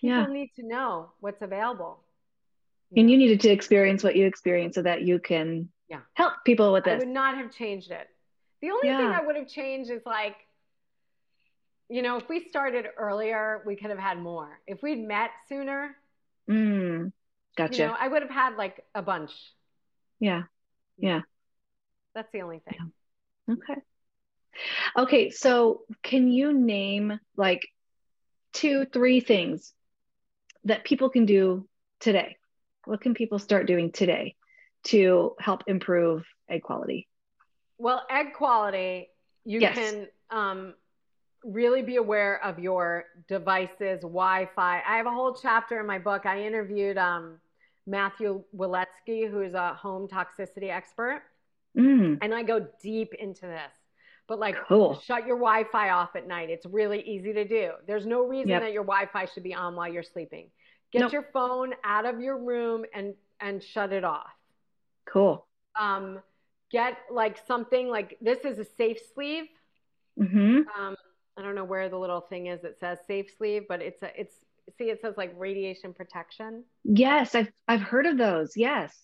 people 0.00 0.16
Yeah. 0.16 0.26
need 0.26 0.50
to 0.56 0.66
know 0.66 1.12
what's 1.20 1.42
available. 1.42 2.00
And 2.96 3.06
know? 3.06 3.12
you 3.12 3.18
needed 3.18 3.40
to 3.40 3.48
experience 3.50 4.04
what 4.04 4.14
you 4.16 4.26
experienced 4.26 4.74
so 4.76 4.82
that 4.82 5.02
you 5.02 5.18
can 5.18 5.70
Yeah. 5.88 6.00
help 6.14 6.34
people 6.44 6.72
with 6.72 6.84
this. 6.84 6.94
I 6.94 6.98
would 6.98 7.08
not 7.08 7.36
have 7.36 7.50
changed 7.50 7.90
it. 7.90 8.08
The 8.60 8.70
only 8.70 8.88
thing 8.88 9.06
I 9.06 9.20
would 9.20 9.36
have 9.36 9.48
changed 9.48 9.90
is 9.90 10.02
like, 10.06 10.36
you 11.88 12.02
know, 12.02 12.16
if 12.16 12.28
we 12.28 12.48
started 12.48 12.86
earlier, 12.96 13.62
we 13.66 13.76
could 13.76 13.90
have 13.90 13.98
had 13.98 14.18
more. 14.18 14.60
If 14.66 14.82
we'd 14.82 15.06
met 15.06 15.30
sooner, 15.48 15.96
Mm, 16.48 17.12
gotcha. 17.56 17.74
you 17.74 17.86
know, 17.88 17.96
I 17.98 18.08
would 18.08 18.22
have 18.22 18.30
had 18.30 18.56
like 18.56 18.84
a 18.94 19.02
bunch. 19.02 19.32
yeah. 20.20 20.44
Yeah. 20.96 21.22
That's 22.14 22.30
the 22.32 22.42
only 22.42 22.60
thing. 22.60 22.92
Okay. 23.50 23.80
Okay. 24.96 25.30
So, 25.30 25.82
can 26.02 26.28
you 26.30 26.52
name 26.52 27.18
like 27.36 27.66
two, 28.52 28.86
three 28.86 29.20
things 29.20 29.72
that 30.64 30.84
people 30.84 31.10
can 31.10 31.26
do 31.26 31.66
today? 32.00 32.36
What 32.84 33.00
can 33.00 33.14
people 33.14 33.38
start 33.38 33.66
doing 33.66 33.92
today 33.92 34.34
to 34.84 35.34
help 35.40 35.62
improve 35.66 36.24
egg 36.48 36.62
quality? 36.62 37.08
Well, 37.78 38.02
egg 38.10 38.34
quality, 38.34 39.08
you 39.44 39.60
Yes. 39.60 39.76
can 39.76 40.08
um, 40.30 40.74
really 41.44 41.82
be 41.82 41.96
aware 41.96 42.42
of 42.44 42.58
your 42.58 43.04
devices, 43.28 44.00
Wi 44.02 44.48
Fi. 44.54 44.82
I 44.86 44.96
have 44.96 45.06
a 45.06 45.10
whole 45.10 45.34
chapter 45.34 45.80
in 45.80 45.86
my 45.86 45.98
book. 45.98 46.26
I 46.26 46.42
interviewed 46.42 46.96
um, 46.98 47.40
Matthew 47.86 48.44
Waletsky, 48.56 49.30
who's 49.30 49.54
a 49.54 49.74
home 49.74 50.08
toxicity 50.08 50.70
expert, 50.70 51.22
Mm, 51.76 52.22
and 52.22 52.34
I 52.34 52.42
go 52.42 52.66
deep 52.82 53.14
into 53.14 53.42
this. 53.46 53.72
But 54.26 54.38
like, 54.38 54.56
Cool. 54.66 55.00
shut 55.04 55.26
your 55.26 55.36
Wi 55.36 55.64
Fi 55.70 55.90
off 55.90 56.16
at 56.16 56.26
night. 56.26 56.48
It's 56.50 56.64
really 56.66 57.00
easy 57.02 57.32
to 57.34 57.44
do. 57.44 57.72
There's 57.86 58.06
no 58.06 58.22
reason 58.26 58.50
Yep. 58.50 58.62
that 58.62 58.72
your 58.72 58.84
Wi 58.84 59.06
Fi 59.12 59.26
should 59.26 59.42
be 59.42 59.54
on 59.54 59.76
while 59.76 59.92
you're 59.92 60.02
sleeping. 60.02 60.50
Get 60.92 61.00
Nope. 61.02 61.12
your 61.12 61.28
phone 61.32 61.74
out 61.84 62.06
of 62.06 62.20
your 62.20 62.38
room 62.38 62.84
and, 62.94 63.14
and 63.40 63.62
shut 63.62 63.92
it 63.92 64.04
off. 64.04 64.30
cool. 65.06 65.46
Um, 65.78 66.20
get 66.70 66.96
like 67.10 67.38
something 67.46 67.88
like 67.88 68.16
this 68.20 68.38
is 68.44 68.58
a 68.58 68.64
safe 68.64 68.98
sleeve. 69.14 69.44
hmm 70.16 70.60
um, 70.78 70.94
I 71.36 71.42
don't 71.42 71.56
know 71.56 71.64
where 71.64 71.88
the 71.88 71.98
little 71.98 72.20
thing 72.20 72.46
is 72.46 72.62
that 72.62 72.78
says 72.78 72.98
safe 73.08 73.26
sleeve, 73.36 73.64
but 73.68 73.82
it's 73.82 74.00
a, 74.02 74.10
it's 74.20 74.34
see 74.78 74.84
it 74.84 75.00
says 75.02 75.14
like 75.16 75.34
radiation 75.36 75.92
protection. 75.92 76.64
Yes, 76.84 77.34
I've 77.34 77.50
I've 77.66 77.80
heard 77.82 78.06
of 78.06 78.16
those. 78.16 78.56
Yes. 78.56 78.96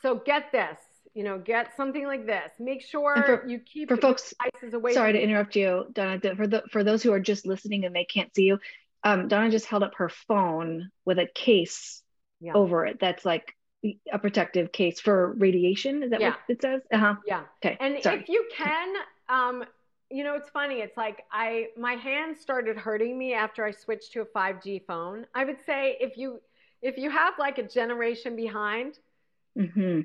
So 0.00 0.14
get 0.24 0.52
this, 0.52 0.78
you 1.16 1.24
know, 1.24 1.38
get 1.38 1.74
something 1.78 2.04
like 2.06 2.26
this. 2.26 2.52
Make 2.60 2.82
sure 2.82 3.16
for- 3.22 3.48
you 3.48 3.58
keep 3.58 3.88
for 3.88 3.96
folks- 3.96 4.34
away. 4.70 4.92
Sorry 4.92 5.14
to 5.14 5.20
interrupt 5.20 5.56
you, 5.56 5.86
Donna. 5.92 6.20
For 6.36 6.46
the 6.46 6.62
for 6.70 6.84
those 6.84 7.02
who 7.02 7.10
are 7.10 7.20
just 7.20 7.46
listening 7.46 7.86
and 7.86 7.96
they 7.96 8.04
can't 8.04 8.32
see 8.34 8.44
you, 8.44 8.58
um, 9.02 9.26
Donna 9.26 9.50
just 9.50 9.64
held 9.64 9.82
up 9.82 9.94
her 9.94 10.10
phone 10.10 10.90
with 11.06 11.18
a 11.18 11.26
case 11.26 12.02
Yeah. 12.40 12.52
over 12.52 12.84
it. 12.84 13.00
That's 13.00 13.24
like 13.24 13.56
a 14.12 14.18
protective 14.18 14.72
case 14.72 15.00
for 15.00 15.32
radiation. 15.32 16.02
Is 16.02 16.10
that 16.10 16.20
Yeah. 16.20 16.30
what 16.30 16.40
it 16.48 16.60
says? 16.60 16.82
Uh 16.92 16.98
huh. 16.98 17.14
Yeah. 17.26 17.44
Okay. 17.64 17.78
And 17.80 18.02
Sorry. 18.02 18.20
if 18.20 18.28
you 18.28 18.46
can, 18.52 18.96
um, 19.30 19.64
you 20.10 20.22
know, 20.22 20.34
it's 20.34 20.50
funny. 20.50 20.80
It's 20.82 20.98
like 20.98 21.24
I 21.32 21.70
my 21.78 21.94
hands 21.94 22.40
started 22.40 22.76
hurting 22.76 23.16
me 23.16 23.32
after 23.32 23.64
I 23.64 23.70
switched 23.70 24.12
to 24.12 24.20
a 24.20 24.26
5G 24.26 24.80
phone. 24.86 25.26
I 25.34 25.44
would 25.44 25.60
say 25.64 25.96
if 25.98 26.18
you 26.18 26.42
if 26.82 26.98
you 26.98 27.08
have 27.08 27.38
like 27.38 27.56
a 27.56 27.62
generation 27.62 28.36
behind, 28.36 28.98
hmm 29.56 30.02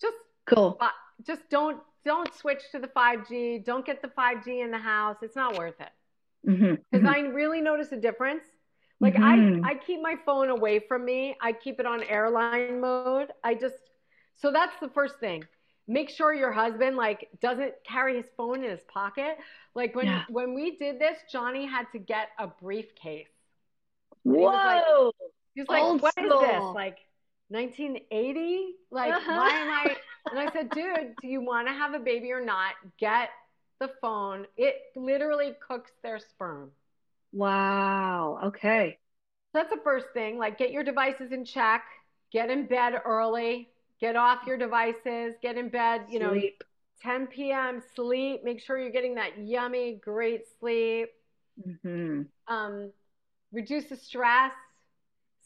just 0.00 0.16
Cool. 0.46 0.78
Just 1.26 1.48
don't 1.50 1.80
don't 2.04 2.32
switch 2.34 2.62
to 2.72 2.78
the 2.78 2.88
5G. 2.88 3.64
Don't 3.64 3.84
get 3.84 4.00
the 4.00 4.08
5G 4.08 4.62
in 4.62 4.70
the 4.70 4.78
house. 4.78 5.16
It's 5.22 5.36
not 5.36 5.58
worth 5.58 5.74
it. 5.80 6.78
Because 6.90 7.04
I 7.04 7.20
really 7.20 7.60
notice 7.60 7.92
a 7.92 7.96
difference. 7.96 8.44
Like 9.00 9.14
Mhm. 9.14 9.62
I 9.64 9.70
I 9.70 9.74
keep 9.74 10.00
my 10.00 10.16
phone 10.24 10.48
away 10.48 10.78
from 10.78 11.04
me. 11.04 11.36
I 11.40 11.52
keep 11.52 11.80
it 11.80 11.86
on 11.86 12.02
airline 12.04 12.80
mode. 12.80 13.30
I 13.44 13.54
just 13.54 13.76
so 14.36 14.50
that's 14.52 14.78
the 14.80 14.88
first 14.88 15.18
thing. 15.20 15.44
Make 15.86 16.08
sure 16.10 16.32
your 16.34 16.52
husband 16.52 16.96
like 16.96 17.28
doesn't 17.40 17.74
carry 17.84 18.16
his 18.16 18.28
phone 18.36 18.62
in 18.64 18.70
his 18.70 18.82
pocket. 18.84 19.36
Like 19.74 19.94
when 19.94 20.06
Yeah. 20.06 20.24
when 20.28 20.54
we 20.54 20.76
did 20.78 20.98
this, 20.98 21.18
Johnny 21.30 21.66
had 21.66 21.86
to 21.92 21.98
get 21.98 22.28
a 22.38 22.46
briefcase. 22.46 23.28
he 24.24 24.30
was 24.30 24.52
like- 24.54 24.84
Whoa. 24.86 25.12
He 25.54 25.60
was 25.62 25.68
like, 25.68 25.82
Old 25.82 26.02
"What 26.02 26.14
is 26.18 26.30
this? 26.30 26.62
Like 26.74 26.98
1980? 27.50 28.74
Like 28.90 29.16
Uh-huh. 29.16 29.24
why 29.26 29.54
am 29.54 29.70
I?" 29.70 29.96
And 30.30 30.38
I 30.38 30.50
said, 30.52 30.72
"Dude, 30.72 31.16
do 31.20 31.28
you 31.28 31.40
want 31.40 31.68
to 31.68 31.72
have 31.74 31.94
a 31.94 31.98
baby 31.98 32.32
or 32.32 32.40
not? 32.44 32.74
Get 32.98 33.30
the 33.80 33.88
phone. 34.00 34.46
It 34.56 34.76
literally 34.96 35.54
cooks 35.66 35.92
their 36.02 36.18
sperm." 36.18 36.72
wow. 37.32 38.38
Okay. 38.44 38.98
So 39.52 39.58
that's 39.58 39.70
the 39.70 39.80
first 39.82 40.06
thing. 40.12 40.38
Like, 40.38 40.58
get 40.58 40.70
your 40.72 40.84
devices 40.84 41.32
in 41.32 41.44
check. 41.44 41.84
Get 42.32 42.50
in 42.50 42.66
bed 42.66 42.94
early. 43.04 43.70
Get 44.00 44.16
off 44.16 44.46
your 44.46 44.58
devices. 44.58 45.34
Get 45.42 45.56
in 45.56 45.70
bed. 45.70 46.06
You 46.10 46.18
know, 46.20 46.34
10 47.00 47.52
p.m. 47.52 47.82
Sleep. 47.94 48.44
Make 48.44 48.60
sure 48.60 48.78
you're 48.78 48.90
getting 48.90 49.14
that 49.16 49.38
yummy, 49.38 50.00
great 50.02 50.42
sleep. 50.60 51.08
hmm 51.64 52.28
um, 52.48 52.90
reduce 53.52 53.86
the 53.88 53.96
stress 53.96 54.52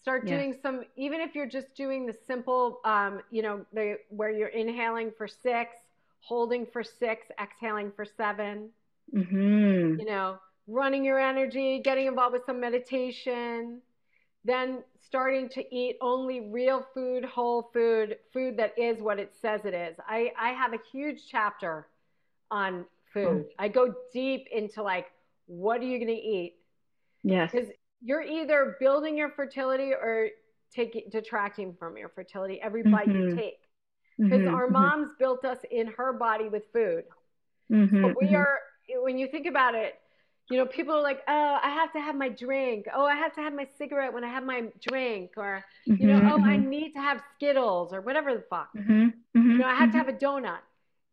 start 0.03 0.27
doing 0.27 0.55
some 0.63 0.83
even 0.97 1.21
if 1.21 1.35
you're 1.35 1.47
just 1.47 1.75
doing 1.75 2.07
the 2.07 2.15
simple 2.27 2.81
um, 2.85 3.21
you 3.31 3.43
know 3.43 3.65
the 3.73 3.97
where 4.11 4.31
you're 4.31 4.49
inhaling 4.49 5.11
for 5.17 5.27
six 5.27 5.77
holding 6.21 6.67
for 6.67 6.83
six 6.83 7.27
exhaling 7.41 7.91
for 7.95 8.05
seven. 8.05 8.71
Hmm 9.13 9.97
you 9.99 10.05
know 10.05 10.39
running 10.67 11.05
your 11.05 11.19
energy 11.19 11.81
getting 11.83 12.07
involved 12.07 12.33
with 12.33 12.45
some 12.47 12.61
meditation 12.61 13.81
then 14.45 14.83
starting 14.99 15.49
to 15.49 15.75
eat 15.75 15.97
only 16.01 16.41
real 16.41 16.85
food 16.95 17.25
whole 17.25 17.71
food 17.73 18.17
food 18.33 18.57
that 18.57 18.77
is 18.77 19.01
what 19.01 19.19
it 19.19 19.33
says 19.41 19.61
it 19.65 19.75
is. 19.75 19.97
I 20.09 20.33
i 20.39 20.51
have 20.51 20.73
a 20.73 20.79
huge 20.93 21.21
chapter 21.31 21.87
on 22.51 22.85
food. 23.13 23.47
I 23.59 23.69
go 23.69 23.95
deep 24.13 24.49
into 24.53 24.83
like 24.83 25.07
what 25.47 25.81
are 25.81 25.85
you 25.85 25.99
going 25.99 26.09
to 26.09 26.23
eat? 26.23 26.55
Yes. 27.23 27.53
because 27.53 27.69
you're 28.05 28.23
either 28.23 28.77
building 28.81 29.17
your 29.17 29.31
fertility 29.31 29.93
or 29.93 30.29
taking 30.75 31.05
detracting 31.11 31.75
from 31.79 31.97
your 31.97 32.09
fertility 32.09 32.61
every 32.61 32.83
bite 32.83 33.15
you 33.15 33.25
Mhm. 33.25 33.35
take. 33.35 33.59
Because 34.29 34.45
Mhm, 34.45 34.53
our 34.53 34.67
mhm, 34.69 34.71
moms 34.71 35.11
built 35.19 35.45
us 35.45 35.59
in 35.71 35.89
her 35.89 36.13
body 36.13 36.49
with 36.49 36.65
food. 36.73 37.05
Mhm, 37.71 37.89
but 38.01 38.17
we 38.17 38.35
mhm. 38.35 38.35
are 38.35 38.59
when 39.03 39.19
you 39.19 39.27
think 39.29 39.47
about 39.47 39.75
it 39.75 39.95
you 40.49 40.59
know 40.59 40.67
people 40.67 40.95
are 40.95 41.03
like 41.03 41.21
oh 41.29 41.59
i 41.63 41.71
have 41.71 41.93
to 41.93 42.01
have 42.01 42.17
my 42.17 42.29
drink. 42.29 42.87
Oh 42.95 43.05
i 43.07 43.15
have 43.15 43.35
to 43.35 43.41
have 43.41 43.55
my 43.55 43.67
cigarette 43.79 44.13
when 44.13 44.25
i 44.25 44.29
have 44.29 44.45
my 44.45 44.65
drink 44.81 45.33
or 45.37 45.65
you 45.99 46.07
know 46.07 46.21
oh 46.27 46.43
i 46.45 46.57
need 46.57 46.93
to 46.93 47.01
have 47.01 47.23
skittles 47.35 47.93
or 47.93 48.01
whatever 48.01 48.35
the 48.35 48.45
fuck. 48.51 48.71
You 49.55 49.63
know 49.63 49.69
i 49.69 49.75
have 49.75 49.93
to 49.93 49.99
have 49.99 50.09
a 50.09 50.13
donut. 50.15 50.61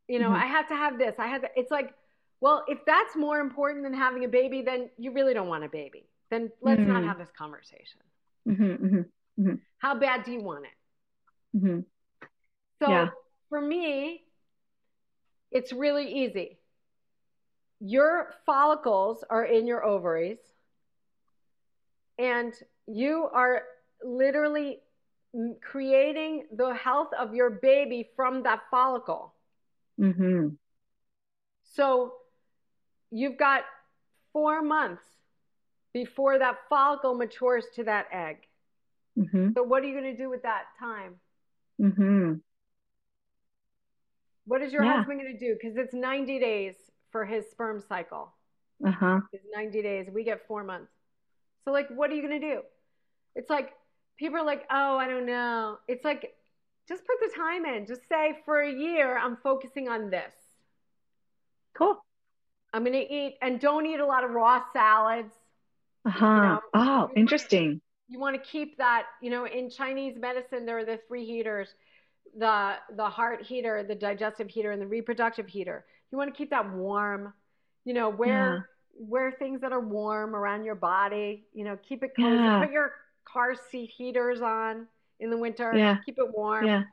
You 0.08 0.20
know 0.20 0.32
i 0.34 0.46
have 0.48 0.68
to 0.70 0.76
have 0.76 0.98
this. 0.98 1.16
I 1.20 1.28
have 1.28 1.42
to, 1.44 1.50
it's 1.56 1.72
like 1.72 1.94
well 2.42 2.66
if 2.68 2.80
that's 2.86 3.16
more 3.16 3.40
important 3.40 3.84
than 3.86 3.94
having 3.94 4.26
a 4.26 4.30
baby 4.30 4.62
then 4.64 4.90
you 4.98 5.14
really 5.14 5.34
don't 5.34 5.48
want 5.50 5.66
a 5.66 5.70
baby 5.70 6.09
then 6.30 6.52
let's 6.62 6.86
not 6.86 7.04
Mm. 7.04 7.08
have 7.08 7.18
this 7.18 7.32
conversation 7.38 8.02
Mhm, 8.48 9.06
mhm, 9.38 9.60
how 9.78 9.96
bad 9.96 10.24
do 10.24 10.32
you 10.32 10.42
want 10.42 10.66
it 10.66 11.58
mhm. 11.58 11.86
so 12.80 12.90
Yeah. 12.90 13.10
for 13.50 13.62
me 13.62 14.26
it's 15.52 15.72
really 15.74 16.12
easy 16.24 16.58
your 17.80 18.34
follicles 18.46 19.24
are 19.30 19.46
in 19.46 19.66
your 19.68 19.84
ovaries 19.84 20.40
and 22.18 22.54
you 22.88 23.30
are 23.34 23.64
literally 24.04 24.80
creating 25.62 26.48
the 26.52 26.74
health 26.74 27.14
of 27.18 27.34
your 27.36 27.50
baby 27.50 28.10
from 28.16 28.44
that 28.44 28.62
follicle 28.72 29.34
Mhm. 29.98 30.58
So 31.64 32.14
you've 33.12 33.38
got 33.38 33.64
four 34.34 34.62
months 34.62 35.04
before 35.94 36.38
that 36.40 36.58
follicle 36.70 37.16
matures 37.16 37.66
to 37.76 37.84
that 37.84 38.08
egg. 38.12 38.48
Mhm. 39.18 39.54
So 39.54 39.64
what 39.64 39.84
are 39.84 39.88
you 39.88 40.00
going 40.00 40.16
to 40.16 40.18
do 40.22 40.30
with 40.30 40.44
that 40.44 40.66
time? 40.80 41.20
Mhm. 41.80 42.42
What 44.46 44.62
is 44.62 44.74
your 44.74 44.84
Yeah. 44.84 44.98
husband 44.98 45.22
going 45.22 45.34
to 45.34 45.40
do? 45.40 45.54
Because 45.56 45.78
it's 45.78 45.94
90 45.94 46.40
days 46.40 46.92
for 47.12 47.26
his 47.26 47.50
sperm 47.50 47.80
cycle. 47.80 48.34
Uh-huh. 48.84 49.22
It's 49.32 49.46
90 49.54 49.82
days. 49.82 50.10
We 50.10 50.24
get 50.24 50.48
four 50.48 50.64
months. 50.64 50.94
So 51.66 51.72
like, 51.72 51.90
what 51.90 52.10
are 52.12 52.16
you 52.16 52.22
going 52.22 52.40
to 52.40 52.56
do? 52.56 52.66
It's 53.36 53.50
like 53.50 53.76
people 54.18 54.40
are 54.40 54.46
like, 54.46 54.66
oh, 54.70 54.98
I 54.98 55.08
don't 55.08 55.26
know. 55.26 55.80
It's 55.88 56.04
like, 56.06 56.36
just 56.88 57.06
put 57.06 57.20
the 57.20 57.32
time 57.36 57.66
in. 57.66 57.86
Just 57.86 58.08
say 58.10 58.42
for 58.46 58.62
a 58.62 58.72
year, 58.72 59.18
I'm 59.18 59.38
focusing 59.38 59.88
on 59.88 60.10
this. 60.10 60.34
Cool. 61.74 62.04
I'm 62.74 62.84
going 62.84 62.94
to 62.94 63.14
eat 63.14 63.38
and 63.42 63.60
don't 63.60 63.86
eat 63.86 64.00
a 64.00 64.06
lot 64.06 64.24
of 64.24 64.32
raw 64.32 64.64
salads. 64.74 65.39
Uh-huh. 66.06 66.26
You 66.26 66.42
know, 66.42 66.60
oh, 66.74 67.10
interesting. 67.16 67.82
you 68.08 68.20
want 68.20 68.42
to 68.42 68.50
keep 68.50 68.78
that, 68.78 69.04
you 69.22 69.30
know, 69.30 69.46
in 69.46 69.70
Chinese 69.70 70.16
medicine, 70.18 70.66
there 70.66 70.78
are 70.78 70.86
the 70.86 71.00
three 71.08 71.26
heaters 71.26 71.70
the 72.38 72.74
the 72.96 73.10
heart 73.10 73.42
heater, 73.42 73.84
the 73.84 73.96
digestive 73.96 74.50
heater, 74.50 74.72
and 74.72 74.82
the 74.82 74.88
reproductive 74.88 75.48
heater. 75.48 75.86
You 76.12 76.18
want 76.18 76.34
to 76.34 76.38
keep 76.38 76.50
that 76.52 76.72
warm. 76.74 77.34
You 77.86 77.94
know, 77.94 78.10
wear 78.10 78.68
yeah. 79.00 79.08
wear 79.08 79.32
things 79.32 79.62
that 79.62 79.72
are 79.72 79.80
warm 79.80 80.36
around 80.36 80.64
your 80.64 80.76
body. 80.76 81.46
You 81.54 81.64
know, 81.66 81.78
keep 81.88 82.04
it 82.04 82.12
cozy. 82.16 82.36
Yeah. 82.36 82.64
Put 82.64 82.72
your 82.72 82.94
car 83.26 83.56
seat 83.72 83.92
heaters 83.96 84.42
on 84.42 84.88
in 85.20 85.30
the 85.30 85.38
winter. 85.38 85.74
Yeah. 85.76 85.98
Keep 86.06 86.20
it 86.20 86.34
warm. 86.34 86.66
Yeah. 86.66 86.84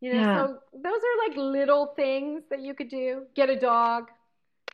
You 0.00 0.14
know, 0.14 0.20
yeah. 0.20 0.46
so 0.46 0.58
those 0.74 1.00
are 1.00 1.28
like 1.28 1.36
little 1.36 1.86
things 1.96 2.42
that 2.50 2.60
you 2.60 2.74
could 2.74 2.90
do. 2.90 3.22
Get 3.34 3.48
a 3.48 3.58
dog 3.58 4.08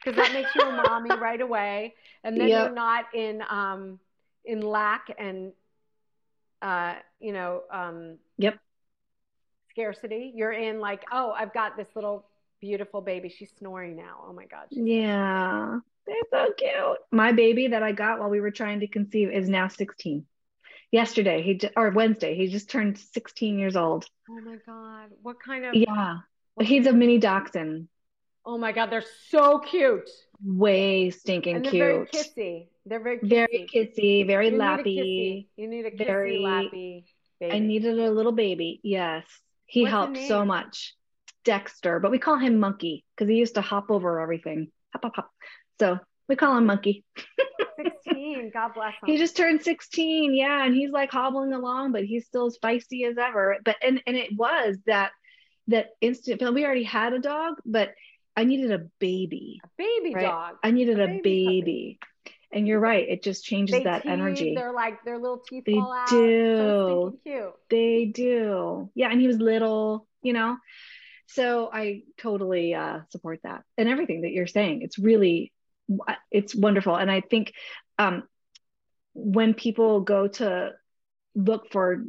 because 0.02 0.16
that 0.16 0.32
makes 0.32 0.54
you 0.54 0.62
a 0.62 0.72
mommy 0.72 1.10
right 1.16 1.40
away, 1.40 1.94
and 2.24 2.40
then 2.40 2.48
yep. 2.48 2.66
you're 2.66 2.74
not 2.74 3.06
in 3.14 3.42
um 3.48 3.98
in 4.44 4.60
lack 4.60 5.14
and 5.18 5.52
uh 6.62 6.94
you 7.20 7.32
know 7.32 7.62
um 7.70 8.18
yep 8.38 8.58
scarcity. 9.70 10.32
You're 10.34 10.52
in 10.52 10.80
like, 10.80 11.04
oh, 11.10 11.32
I've 11.36 11.54
got 11.54 11.76
this 11.76 11.88
little 11.94 12.26
beautiful 12.60 13.00
baby. 13.00 13.28
She's 13.28 13.50
snoring 13.58 13.96
now. 13.96 14.24
Oh 14.26 14.32
my 14.32 14.46
God. 14.46 14.66
Yeah. 14.70 15.78
They're 16.06 16.16
so 16.30 16.52
cute. 16.56 16.98
My 17.10 17.32
baby 17.32 17.68
that 17.68 17.82
I 17.82 17.92
got 17.92 18.18
while 18.18 18.28
we 18.28 18.40
were 18.40 18.50
trying 18.50 18.80
to 18.80 18.86
conceive 18.86 19.30
is 19.30 19.48
now 19.48 19.68
16. 19.68 20.26
Yesterday, 20.92 21.42
he 21.42 21.60
or 21.76 21.90
Wednesday, 21.90 22.34
he 22.34 22.48
just 22.48 22.68
turned 22.68 22.98
16 22.98 23.58
years 23.58 23.76
old. 23.76 24.06
Oh 24.28 24.40
my 24.40 24.56
God. 24.66 25.10
What 25.22 25.36
kind 25.40 25.64
of 25.64 25.74
Yeah. 25.74 26.18
He's 26.60 26.86
a 26.86 26.92
mini 26.92 27.18
dachshund. 27.18 27.88
Oh 28.44 28.58
my 28.58 28.72
God, 28.72 28.90
they're 28.90 29.04
so 29.28 29.58
cute. 29.58 30.08
Way 30.42 31.10
stinking 31.10 31.56
and 31.56 31.64
they're 31.64 32.06
cute. 32.06 32.12
Very 32.12 32.24
kissy. 32.24 32.66
They're 32.86 33.00
very 33.00 33.18
kissy. 33.18 33.28
Very 33.28 33.68
kissy, 33.72 34.26
very 34.26 34.50
you 34.50 34.56
lappy. 34.56 35.00
Need 35.00 35.48
you 35.56 35.68
need 35.68 35.86
a 35.86 35.90
kissy, 35.90 36.06
very, 36.06 36.38
lappy 36.38 37.04
baby. 37.40 37.52
I 37.54 37.58
needed 37.58 37.98
a 37.98 38.10
little 38.10 38.32
baby. 38.32 38.80
Yes. 38.82 39.24
He 39.66 39.82
What's 39.82 39.90
helped 39.90 40.18
so 40.28 40.44
much. 40.44 40.94
Dexter, 41.42 42.00
but 42.00 42.10
we 42.10 42.18
call 42.18 42.36
him 42.36 42.60
Monkey 42.60 43.04
because 43.16 43.30
he 43.30 43.36
used 43.36 43.54
to 43.54 43.62
hop 43.62 43.90
over 43.90 44.20
everything. 44.20 44.70
Hop, 44.92 45.04
hop, 45.04 45.16
hop. 45.16 45.30
So 45.78 45.98
we 46.28 46.36
call 46.36 46.56
him 46.56 46.66
Monkey. 46.66 47.04
16. 48.04 48.50
God 48.52 48.74
bless 48.74 48.92
him. 48.92 49.06
He 49.06 49.16
just 49.16 49.38
turned 49.38 49.62
16. 49.62 50.34
Yeah. 50.34 50.64
And 50.64 50.74
he's 50.74 50.90
like 50.90 51.10
hobbling 51.10 51.54
along, 51.54 51.92
but 51.92 52.04
he's 52.04 52.26
still 52.26 52.46
as 52.46 52.58
feisty 52.62 53.08
as 53.08 53.16
ever. 53.16 53.56
But, 53.64 53.76
and, 53.82 54.02
and 54.06 54.16
it 54.16 54.36
was 54.36 54.76
that, 54.84 55.12
that 55.68 55.90
instant, 56.02 56.42
we 56.52 56.64
already 56.66 56.84
had 56.84 57.14
a 57.14 57.18
dog, 57.18 57.54
but 57.64 57.90
I 58.40 58.44
needed 58.44 58.72
a 58.72 58.78
baby. 58.98 59.60
A 59.62 59.68
baby 59.76 60.14
right? 60.14 60.22
dog. 60.22 60.56
I 60.62 60.70
needed 60.70 60.98
a, 60.98 61.04
a 61.04 61.06
baby. 61.06 61.60
baby. 61.62 61.98
And 62.50 62.66
you're 62.66 62.80
right. 62.80 63.06
It 63.06 63.22
just 63.22 63.44
changes 63.44 63.76
they 63.76 63.84
that 63.84 64.02
teeth, 64.02 64.12
energy. 64.12 64.54
They're 64.56 64.72
like 64.72 65.04
their 65.04 65.18
little 65.18 65.42
teeth 65.46 65.64
they 65.66 65.74
fall 65.74 65.92
out. 65.92 66.08
Do. 66.08 67.18
So. 67.26 67.54
They 67.68 68.06
do. 68.06 68.90
Yeah. 68.94 69.10
And 69.10 69.20
he 69.20 69.26
was 69.26 69.36
little, 69.36 70.06
you 70.22 70.32
know. 70.32 70.56
So 71.26 71.70
I 71.70 72.02
totally 72.16 72.74
uh, 72.74 73.00
support 73.10 73.40
that 73.44 73.62
and 73.76 73.88
everything 73.88 74.22
that 74.22 74.30
you're 74.30 74.46
saying. 74.46 74.80
It's 74.82 74.98
really, 74.98 75.52
it's 76.30 76.54
wonderful. 76.54 76.96
And 76.96 77.10
I 77.10 77.20
think 77.20 77.52
um, 77.98 78.22
when 79.12 79.52
people 79.52 80.00
go 80.00 80.26
to 80.28 80.70
look 81.34 81.70
for 81.70 82.04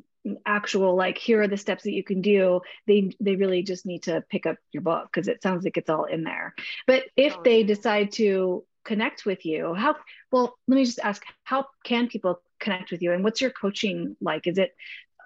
actual 0.46 0.96
like 0.96 1.18
here 1.18 1.42
are 1.42 1.48
the 1.48 1.58
steps 1.58 1.84
that 1.84 1.94
you 1.94 2.04
can 2.04 2.22
do 2.22 2.62
they 2.86 3.12
they 3.20 3.36
really 3.36 3.64
just 3.64 3.86
need 3.86 4.04
to 4.04 4.24
pick 4.30 4.46
up 4.46 4.58
your 4.72 4.84
book 4.84 5.10
because 5.12 5.28
it 5.28 5.42
sounds 5.42 5.64
like 5.64 5.78
it's 5.78 5.90
all 5.90 6.06
in 6.06 6.24
there. 6.24 6.54
But 6.88 7.06
if 7.16 7.36
oh, 7.38 7.42
they 7.44 7.64
decide 7.64 8.12
to 8.14 8.64
connect 8.84 9.26
with 9.26 9.46
you 9.46 9.76
how 9.76 9.96
well 10.32 10.58
let 10.68 10.76
me 10.76 10.86
just 10.86 11.00
ask 11.04 11.24
how 11.44 11.68
can 11.84 12.08
people 12.08 12.42
connect 12.60 12.92
with 12.92 13.02
you 13.02 13.12
and 13.12 13.24
what's 13.24 13.42
your 13.42 13.52
coaching 13.52 14.16
like? 14.22 14.48
Is 14.48 14.58
it 14.58 14.76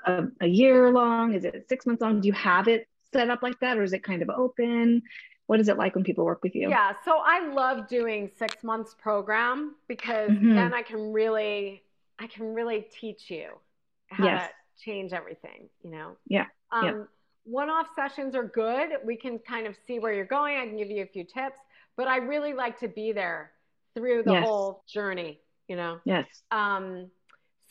a, 0.05 0.25
a, 0.41 0.47
year 0.47 0.91
long? 0.91 1.33
Is 1.33 1.45
it 1.45 1.65
six 1.67 1.85
months 1.85 2.01
long? 2.01 2.21
Do 2.21 2.27
you 2.27 2.33
have 2.33 2.67
it 2.67 2.87
set 3.11 3.29
up 3.29 3.41
like 3.41 3.59
that 3.59 3.77
or 3.77 3.83
is 3.83 3.93
it 3.93 4.03
kind 4.03 4.21
of 4.21 4.29
open? 4.29 5.03
What 5.47 5.59
is 5.59 5.67
it 5.67 5.77
like 5.77 5.95
when 5.95 6.03
people 6.03 6.25
work 6.25 6.41
with 6.41 6.55
you? 6.55 6.69
Yeah 6.69 6.93
so 7.03 7.19
i 7.23 7.47
love 7.49 7.87
doing 7.87 8.31
six 8.37 8.63
months 8.63 8.95
program 8.97 9.75
because 9.87 10.29
mm-hmm. 10.29 10.55
then 10.55 10.73
i 10.73 10.81
can 10.81 11.11
really 11.11 11.83
i 12.19 12.27
can 12.27 12.53
really 12.53 12.87
teach 12.99 13.29
you 13.29 13.49
how 14.09 14.25
yes. 14.25 14.51
Change 14.83 15.13
everything 15.13 15.69
you 15.83 15.91
know 15.91 16.17
yeah 16.27 16.45
um, 16.71 16.85
yeah. 16.85 17.03
one-off 17.45 17.87
sessions 17.95 18.35
are 18.35 18.43
good 18.43 18.89
we 19.05 19.15
can 19.15 19.39
kind 19.39 19.67
of 19.67 19.75
see 19.87 19.99
where 19.99 20.13
you're 20.13 20.25
going 20.25 20.57
i 20.57 20.65
can 20.65 20.77
give 20.77 20.89
you 20.89 21.03
a 21.03 21.07
few 21.07 21.23
tips 21.23 21.57
but 21.95 22.07
I 22.07 22.17
really 22.17 22.53
like 22.53 22.79
to 22.79 22.87
be 22.87 23.11
there 23.11 23.51
through 23.93 24.23
the 24.23 24.31
yes. 24.33 24.45
whole 24.45 24.83
journey, 24.87 25.39
you 25.67 25.75
know? 25.75 25.99
Yes. 26.05 26.25
Um, 26.51 27.11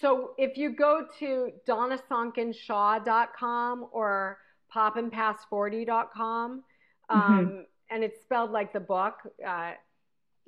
so 0.01 0.35
if 0.39 0.57
you 0.57 0.71
go 0.71 1.07
to 1.19 1.51
donnasonkinshaw.com 1.69 3.89
or 3.93 4.39
poppinpast40.com, 4.75 6.63
um, 7.11 7.21
mm-hmm. 7.21 7.59
and 7.91 8.03
it's 8.03 8.23
spelled 8.23 8.51
like 8.51 8.73
the 8.73 8.81
book, 8.81 9.17
uh, 9.47 9.73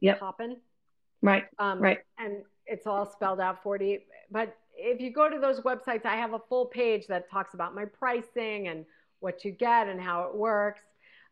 yep. 0.01 0.19
Poppin. 0.19 0.57
Right. 1.23 1.45
Um, 1.59 1.81
right. 1.81 1.99
And 2.19 2.43
it's 2.67 2.87
all 2.87 3.11
spelled 3.11 3.41
out 3.41 3.63
40. 3.63 4.01
But 4.31 4.57
if 4.77 5.01
you 5.01 5.13
go 5.13 5.29
to 5.29 5.39
those 5.39 5.61
websites, 5.61 6.05
I 6.05 6.17
have 6.17 6.35
a 6.35 6.41
full 6.49 6.67
page 6.67 7.07
that 7.09 7.31
talks 7.31 7.55
about 7.55 7.75
my 7.75 7.85
pricing 7.85 8.69
and 8.69 8.85
what 9.21 9.45
you 9.45 9.51
get 9.51 9.89
and 9.89 10.01
how 10.01 10.25
it 10.25 10.35
works. 10.35 10.83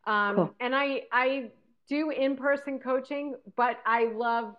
Um, 0.07 0.36
cool. 0.36 0.55
And 0.61 0.74
I, 0.74 1.03
I 1.12 1.51
do 1.88 2.11
in-person 2.11 2.80
coaching, 2.80 3.34
but 3.57 3.78
I 3.86 4.07
love 4.07 4.55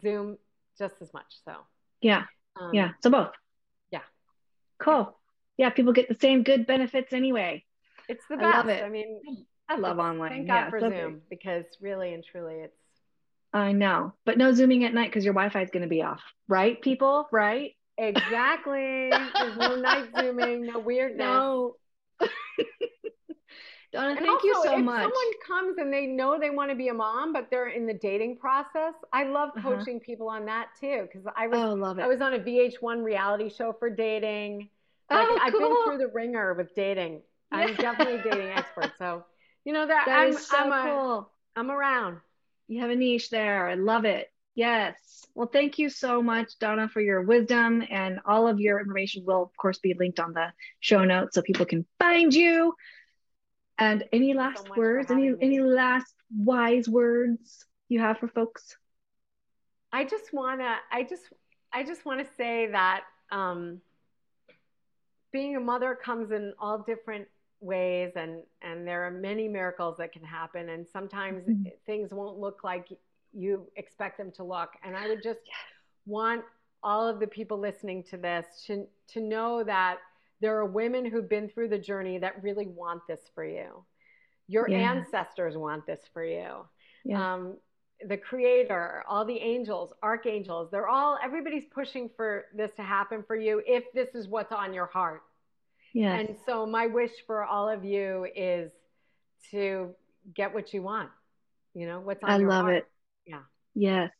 Zoom 0.00 0.38
just 0.78 0.94
as 1.00 1.12
much. 1.12 1.36
So 1.44 1.54
yeah, 2.00 2.24
um, 2.58 2.70
yeah. 2.72 2.90
So 3.02 3.10
both. 3.10 3.32
Yeah. 3.90 4.00
Cool. 4.78 5.16
Yeah, 5.56 5.70
people 5.70 5.92
get 5.92 6.08
the 6.08 6.14
same 6.14 6.42
good 6.42 6.66
benefits 6.66 7.12
anyway. 7.12 7.64
It's 8.08 8.24
the 8.30 8.36
best. 8.36 8.54
I, 8.54 8.58
love 8.58 8.68
it. 8.68 8.82
I 8.82 8.88
mean, 8.88 9.20
I 9.68 9.76
love 9.76 9.98
online. 9.98 10.30
Thank 10.30 10.46
God 10.48 10.54
yeah, 10.54 10.70
for 10.70 10.80
Zoom 10.80 11.20
because 11.28 11.64
really 11.80 12.14
and 12.14 12.24
truly, 12.24 12.56
it's. 12.56 12.76
I 13.52 13.72
know, 13.72 14.14
but 14.24 14.38
no 14.38 14.52
zooming 14.52 14.84
at 14.84 14.94
night 14.94 15.10
because 15.10 15.24
your 15.24 15.34
Wi-Fi 15.34 15.62
is 15.62 15.70
going 15.70 15.82
to 15.82 15.88
be 15.88 16.02
off, 16.02 16.22
right? 16.48 16.80
People, 16.80 17.28
right? 17.32 17.72
Exactly. 18.00 19.10
There's 19.10 19.56
no 19.56 19.76
night 19.80 20.08
zooming, 20.18 20.66
no 20.66 20.78
weirdness. 20.78 21.18
No. 21.18 21.76
Donna, 23.92 24.10
and 24.10 24.18
thank 24.20 24.30
also, 24.30 24.46
you 24.46 24.54
so 24.54 24.70
much. 24.70 24.78
if 24.78 24.84
much. 24.84 25.02
someone 25.02 25.32
comes 25.46 25.78
and 25.78 25.92
they 25.92 26.06
know 26.06 26.38
they 26.38 26.50
want 26.50 26.70
to 26.70 26.76
be 26.76 26.88
a 26.88 26.94
mom, 26.94 27.32
but 27.32 27.48
they're 27.50 27.68
in 27.68 27.86
the 27.86 27.94
dating 27.94 28.38
process, 28.38 28.94
I 29.12 29.24
love 29.24 29.50
uh-huh. 29.56 29.68
coaching 29.68 29.96
uh-huh. 29.96 30.06
people 30.06 30.28
on 30.28 30.46
that 30.46 30.68
too. 30.80 31.08
Because 31.10 31.26
I 31.36 31.48
was, 31.48 31.58
oh, 31.58 31.74
love 31.74 31.98
it. 31.98 32.02
I 32.02 32.06
was 32.06 32.20
on 32.20 32.34
a 32.34 32.38
VH1 32.38 33.02
reality 33.02 33.50
show 33.50 33.74
for 33.78 33.90
dating. 33.90 34.68
Like, 35.10 35.26
oh, 35.28 35.38
I've 35.42 35.52
been 35.52 35.84
through 35.84 35.98
the 35.98 36.10
ringer 36.14 36.54
with 36.54 36.74
dating. 36.74 37.22
I'm 37.50 37.74
definitely 37.74 38.20
a 38.20 38.22
dating 38.22 38.48
expert. 38.54 38.92
So, 38.96 39.24
you 39.64 39.72
know 39.72 39.86
that, 39.88 40.04
that 40.06 40.18
I'm, 40.20 40.32
so 40.34 40.56
I'm, 40.56 40.72
a, 40.72 40.88
cool. 40.88 41.30
I'm 41.56 41.70
around. 41.70 42.18
You 42.68 42.80
have 42.82 42.90
a 42.90 42.96
niche 42.96 43.28
there. 43.30 43.68
I 43.68 43.74
love 43.74 44.04
it. 44.04 44.32
Yes. 44.54 45.19
Well, 45.34 45.48
thank 45.48 45.78
you 45.78 45.88
so 45.88 46.22
much, 46.22 46.58
Donna, 46.58 46.88
for 46.88 47.00
your 47.00 47.22
wisdom 47.22 47.82
and 47.88 48.20
all 48.26 48.48
of 48.48 48.60
your 48.60 48.80
information 48.80 49.24
will, 49.24 49.42
of 49.42 49.56
course, 49.56 49.78
be 49.78 49.94
linked 49.94 50.20
on 50.20 50.32
the 50.32 50.52
show 50.80 51.04
notes 51.04 51.34
so 51.34 51.42
people 51.42 51.66
can 51.66 51.86
find 51.98 52.34
you. 52.34 52.74
And 53.78 54.04
any 54.12 54.34
last 54.34 54.66
so 54.66 54.74
words, 54.76 55.10
any 55.10 55.30
me. 55.30 55.36
any 55.40 55.60
last 55.60 56.14
wise 56.36 56.88
words 56.88 57.64
you 57.88 58.00
have 58.00 58.18
for 58.18 58.28
folks? 58.28 58.76
I 59.92 60.04
just 60.04 60.32
wanna, 60.32 60.76
I 60.92 61.04
just, 61.04 61.22
I 61.72 61.84
just 61.84 62.04
want 62.04 62.20
to 62.20 62.26
say 62.36 62.68
that 62.72 63.04
um, 63.30 63.80
being 65.32 65.56
a 65.56 65.60
mother 65.60 65.94
comes 65.94 66.30
in 66.30 66.52
all 66.58 66.78
different 66.78 67.28
ways, 67.60 68.12
and 68.16 68.42
and 68.62 68.86
there 68.86 69.06
are 69.06 69.10
many 69.10 69.48
miracles 69.48 69.96
that 69.98 70.12
can 70.12 70.24
happen, 70.24 70.68
and 70.68 70.86
sometimes 70.92 71.44
mm-hmm. 71.44 71.68
things 71.86 72.12
won't 72.12 72.38
look 72.38 72.62
like 72.64 72.88
you 73.32 73.66
expect 73.76 74.18
them 74.18 74.32
to 74.32 74.44
look. 74.44 74.70
And 74.84 74.96
I 74.96 75.08
would 75.08 75.22
just 75.22 75.40
want 76.06 76.42
all 76.82 77.06
of 77.08 77.20
the 77.20 77.26
people 77.26 77.58
listening 77.58 78.02
to 78.10 78.16
this 78.16 78.46
to 78.66 78.86
to 79.08 79.20
know 79.20 79.62
that 79.64 79.98
there 80.40 80.56
are 80.56 80.64
women 80.64 81.04
who've 81.04 81.28
been 81.28 81.48
through 81.48 81.68
the 81.68 81.78
journey 81.78 82.18
that 82.18 82.42
really 82.42 82.66
want 82.66 83.02
this 83.06 83.20
for 83.34 83.44
you. 83.44 83.84
Your 84.48 84.68
yeah. 84.68 84.78
ancestors 84.78 85.56
want 85.56 85.86
this 85.86 86.00
for 86.12 86.24
you. 86.24 86.66
Yeah. 87.04 87.34
Um, 87.34 87.56
the 88.08 88.16
creator, 88.16 89.04
all 89.06 89.24
the 89.26 89.36
angels, 89.36 89.92
archangels, 90.02 90.70
they're 90.70 90.88
all, 90.88 91.18
everybody's 91.22 91.66
pushing 91.66 92.08
for 92.16 92.46
this 92.56 92.70
to 92.76 92.82
happen 92.82 93.22
for 93.26 93.36
you 93.36 93.62
if 93.66 93.84
this 93.92 94.14
is 94.14 94.26
what's 94.26 94.52
on 94.52 94.72
your 94.72 94.86
heart. 94.86 95.22
Yes. 95.92 96.28
And 96.28 96.36
so 96.46 96.64
my 96.64 96.86
wish 96.86 97.10
for 97.26 97.44
all 97.44 97.68
of 97.68 97.84
you 97.84 98.26
is 98.34 98.72
to 99.50 99.94
get 100.34 100.54
what 100.54 100.72
you 100.72 100.82
want. 100.82 101.10
You 101.74 101.86
know, 101.86 102.00
what's 102.00 102.24
on 102.24 102.30
I 102.30 102.38
your 102.38 102.48
love 102.48 102.64
heart. 102.64 102.76
it. 102.78 102.88
Yeah. 103.30 103.42
Yes. 103.74 104.10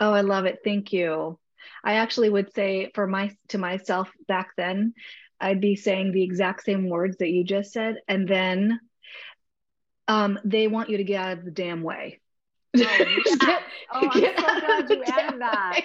Oh, 0.00 0.12
I 0.12 0.22
love 0.22 0.46
it. 0.46 0.60
Thank 0.64 0.92
you. 0.92 1.38
I 1.84 1.94
actually 1.94 2.30
would 2.30 2.54
say 2.54 2.90
for 2.94 3.06
my 3.06 3.34
to 3.48 3.58
myself 3.58 4.10
back 4.28 4.48
then, 4.56 4.94
I'd 5.40 5.60
be 5.60 5.76
saying 5.76 6.12
the 6.12 6.22
exact 6.22 6.64
same 6.64 6.88
words 6.88 7.18
that 7.18 7.28
you 7.28 7.44
just 7.44 7.72
said, 7.72 7.96
and 8.08 8.26
then 8.26 8.80
um, 10.08 10.38
they 10.44 10.68
want 10.68 10.88
you 10.88 10.98
to 10.98 11.04
get 11.04 11.20
out 11.20 11.38
of 11.38 11.44
the 11.44 11.50
damn 11.50 11.82
way. 11.82 12.20
Oh, 12.76 12.80
yeah. 12.80 13.36
get, 13.38 13.62
oh 13.92 14.10
I'm 14.12 14.12
so 14.12 14.60
glad 14.60 14.90
you 14.90 15.04
added 15.04 15.40
that. 15.40 15.80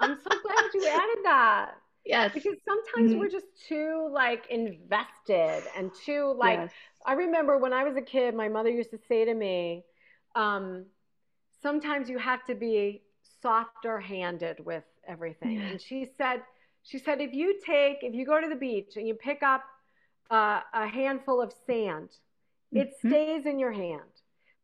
I'm 0.00 0.18
so 0.18 0.30
glad 0.30 0.64
you 0.74 0.86
added 0.86 1.24
that. 1.24 1.70
Yes. 2.04 2.32
Because 2.34 2.56
sometimes 2.68 3.10
mm-hmm. 3.10 3.20
we're 3.20 3.30
just 3.30 3.46
too 3.66 4.08
like 4.12 4.46
invested 4.50 5.62
and 5.76 5.90
too 6.04 6.34
like 6.38 6.58
yes. 6.58 6.70
I 7.06 7.14
remember 7.14 7.56
when 7.56 7.72
I 7.72 7.84
was 7.84 7.96
a 7.96 8.02
kid, 8.02 8.34
my 8.34 8.48
mother 8.48 8.70
used 8.70 8.90
to 8.90 8.98
say 9.08 9.24
to 9.24 9.32
me, 9.32 9.84
um, 10.34 10.86
sometimes 11.64 12.10
you 12.10 12.18
have 12.18 12.44
to 12.44 12.54
be 12.54 13.02
softer 13.40 13.98
handed 13.98 14.64
with 14.64 14.84
everything. 15.08 15.60
And 15.60 15.80
she 15.80 16.10
said, 16.16 16.42
she 16.82 16.98
said, 16.98 17.20
if 17.20 17.32
you 17.32 17.58
take, 17.64 17.98
if 18.02 18.14
you 18.14 18.26
go 18.26 18.40
to 18.40 18.48
the 18.48 18.54
beach 18.54 18.92
and 18.96 19.08
you 19.08 19.14
pick 19.14 19.42
up 19.42 19.64
uh, 20.30 20.60
a 20.72 20.86
handful 20.86 21.40
of 21.40 21.52
sand, 21.66 22.10
mm-hmm. 22.10 22.76
it 22.78 22.94
stays 22.98 23.46
in 23.46 23.58
your 23.58 23.72
hand. 23.72 24.00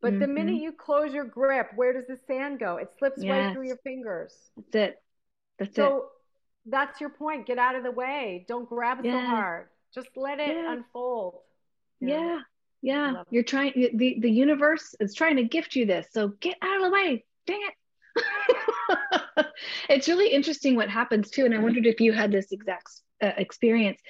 But 0.03 0.13
mm-hmm. 0.13 0.21
the 0.21 0.29
minute 0.29 0.63
you 0.63 0.73
close 0.73 1.13
your 1.13 1.25
grip, 1.25 1.71
where 1.75 1.93
does 1.93 2.07
the 2.07 2.19
sand 2.27 2.61
go? 2.61 2.77
It 2.77 2.91
slips 2.99 3.23
yes. 3.23 3.31
right 3.31 3.53
through 3.55 3.67
your 3.67 3.79
fingers. 3.79 4.35
That's 4.57 4.75
it. 4.75 5.03
That's 5.59 5.77
so 5.77 5.97
it. 5.97 6.03
that's 6.67 7.01
your 7.01 7.11
point. 7.11 7.47
Get 7.47 7.59
out 7.59 7.77
of 7.77 7.83
the 7.83 7.91
way. 7.91 8.45
Don't 8.49 8.69
grab 8.69 9.01
it 9.01 9.07
yeah. 9.07 9.25
so 9.25 9.27
hard. 9.27 9.67
Just 9.95 10.09
let 10.17 10.39
it 10.39 10.57
yeah. 10.57 10.73
unfold. 10.73 11.41
Yeah. 12.01 12.21
Yeah. 12.21 12.41
Yeah. 12.83 13.23
You're 13.31 13.43
trying 13.43 13.73
the 13.95 14.19
the 14.21 14.31
universe 14.31 14.95
is 15.01 15.15
trying 15.15 15.37
to 15.37 15.45
gift 15.45 15.77
you 15.77 15.87
this. 15.87 16.07
So 16.13 16.29
get 16.29 16.57
out 16.63 16.77
of 16.77 16.83
the 16.83 16.91
way. 16.91 17.25
Dang 17.47 17.61
it. 17.63 19.47
it's 19.89 20.09
really 20.09 20.29
interesting 20.29 20.75
what 20.75 20.91
happens 20.91 21.31
too 21.31 21.45
and 21.45 21.55
I 21.55 21.59
wondered 21.59 21.87
if 21.87 22.01
you 22.01 22.13
had 22.13 22.33
this 22.33 22.51
exact 22.51 22.91
uh, 23.23 23.31
experience 23.37 24.01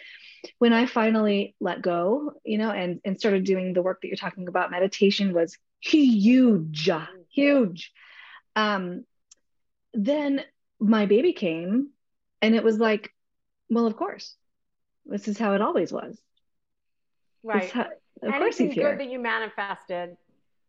when 0.59 0.73
I 0.73 0.87
finally 0.87 1.55
let 1.61 1.83
go, 1.83 2.33
you 2.45 2.57
know, 2.57 2.71
and 2.71 3.01
and 3.05 3.18
started 3.18 3.45
doing 3.45 3.73
the 3.73 3.83
work 3.83 4.01
that 4.01 4.09
you're 4.09 4.16
talking 4.16 4.49
about 4.49 4.71
meditation 4.71 5.35
was 5.35 5.57
huge, 5.81 6.89
huge. 7.29 7.93
Um 8.57 9.05
then 9.93 10.45
my 10.79 11.07
baby 11.07 11.33
came 11.33 11.91
and 12.41 12.55
it 12.55 12.64
was 12.64 12.79
like, 12.79 13.12
well, 13.68 13.87
of 13.87 13.97
course, 13.97 14.35
this 15.05 15.29
is 15.29 15.39
how 15.39 15.55
it 15.55 15.61
always 15.61 15.93
was. 15.93 16.18
Right. 17.43 17.73
Of 18.23 18.29
Anything 18.29 18.41
course 18.41 18.59
he's 18.59 18.73
here. 18.73 18.91
good 18.91 19.01
that 19.01 19.11
you 19.11 19.18
manifested 19.18 20.16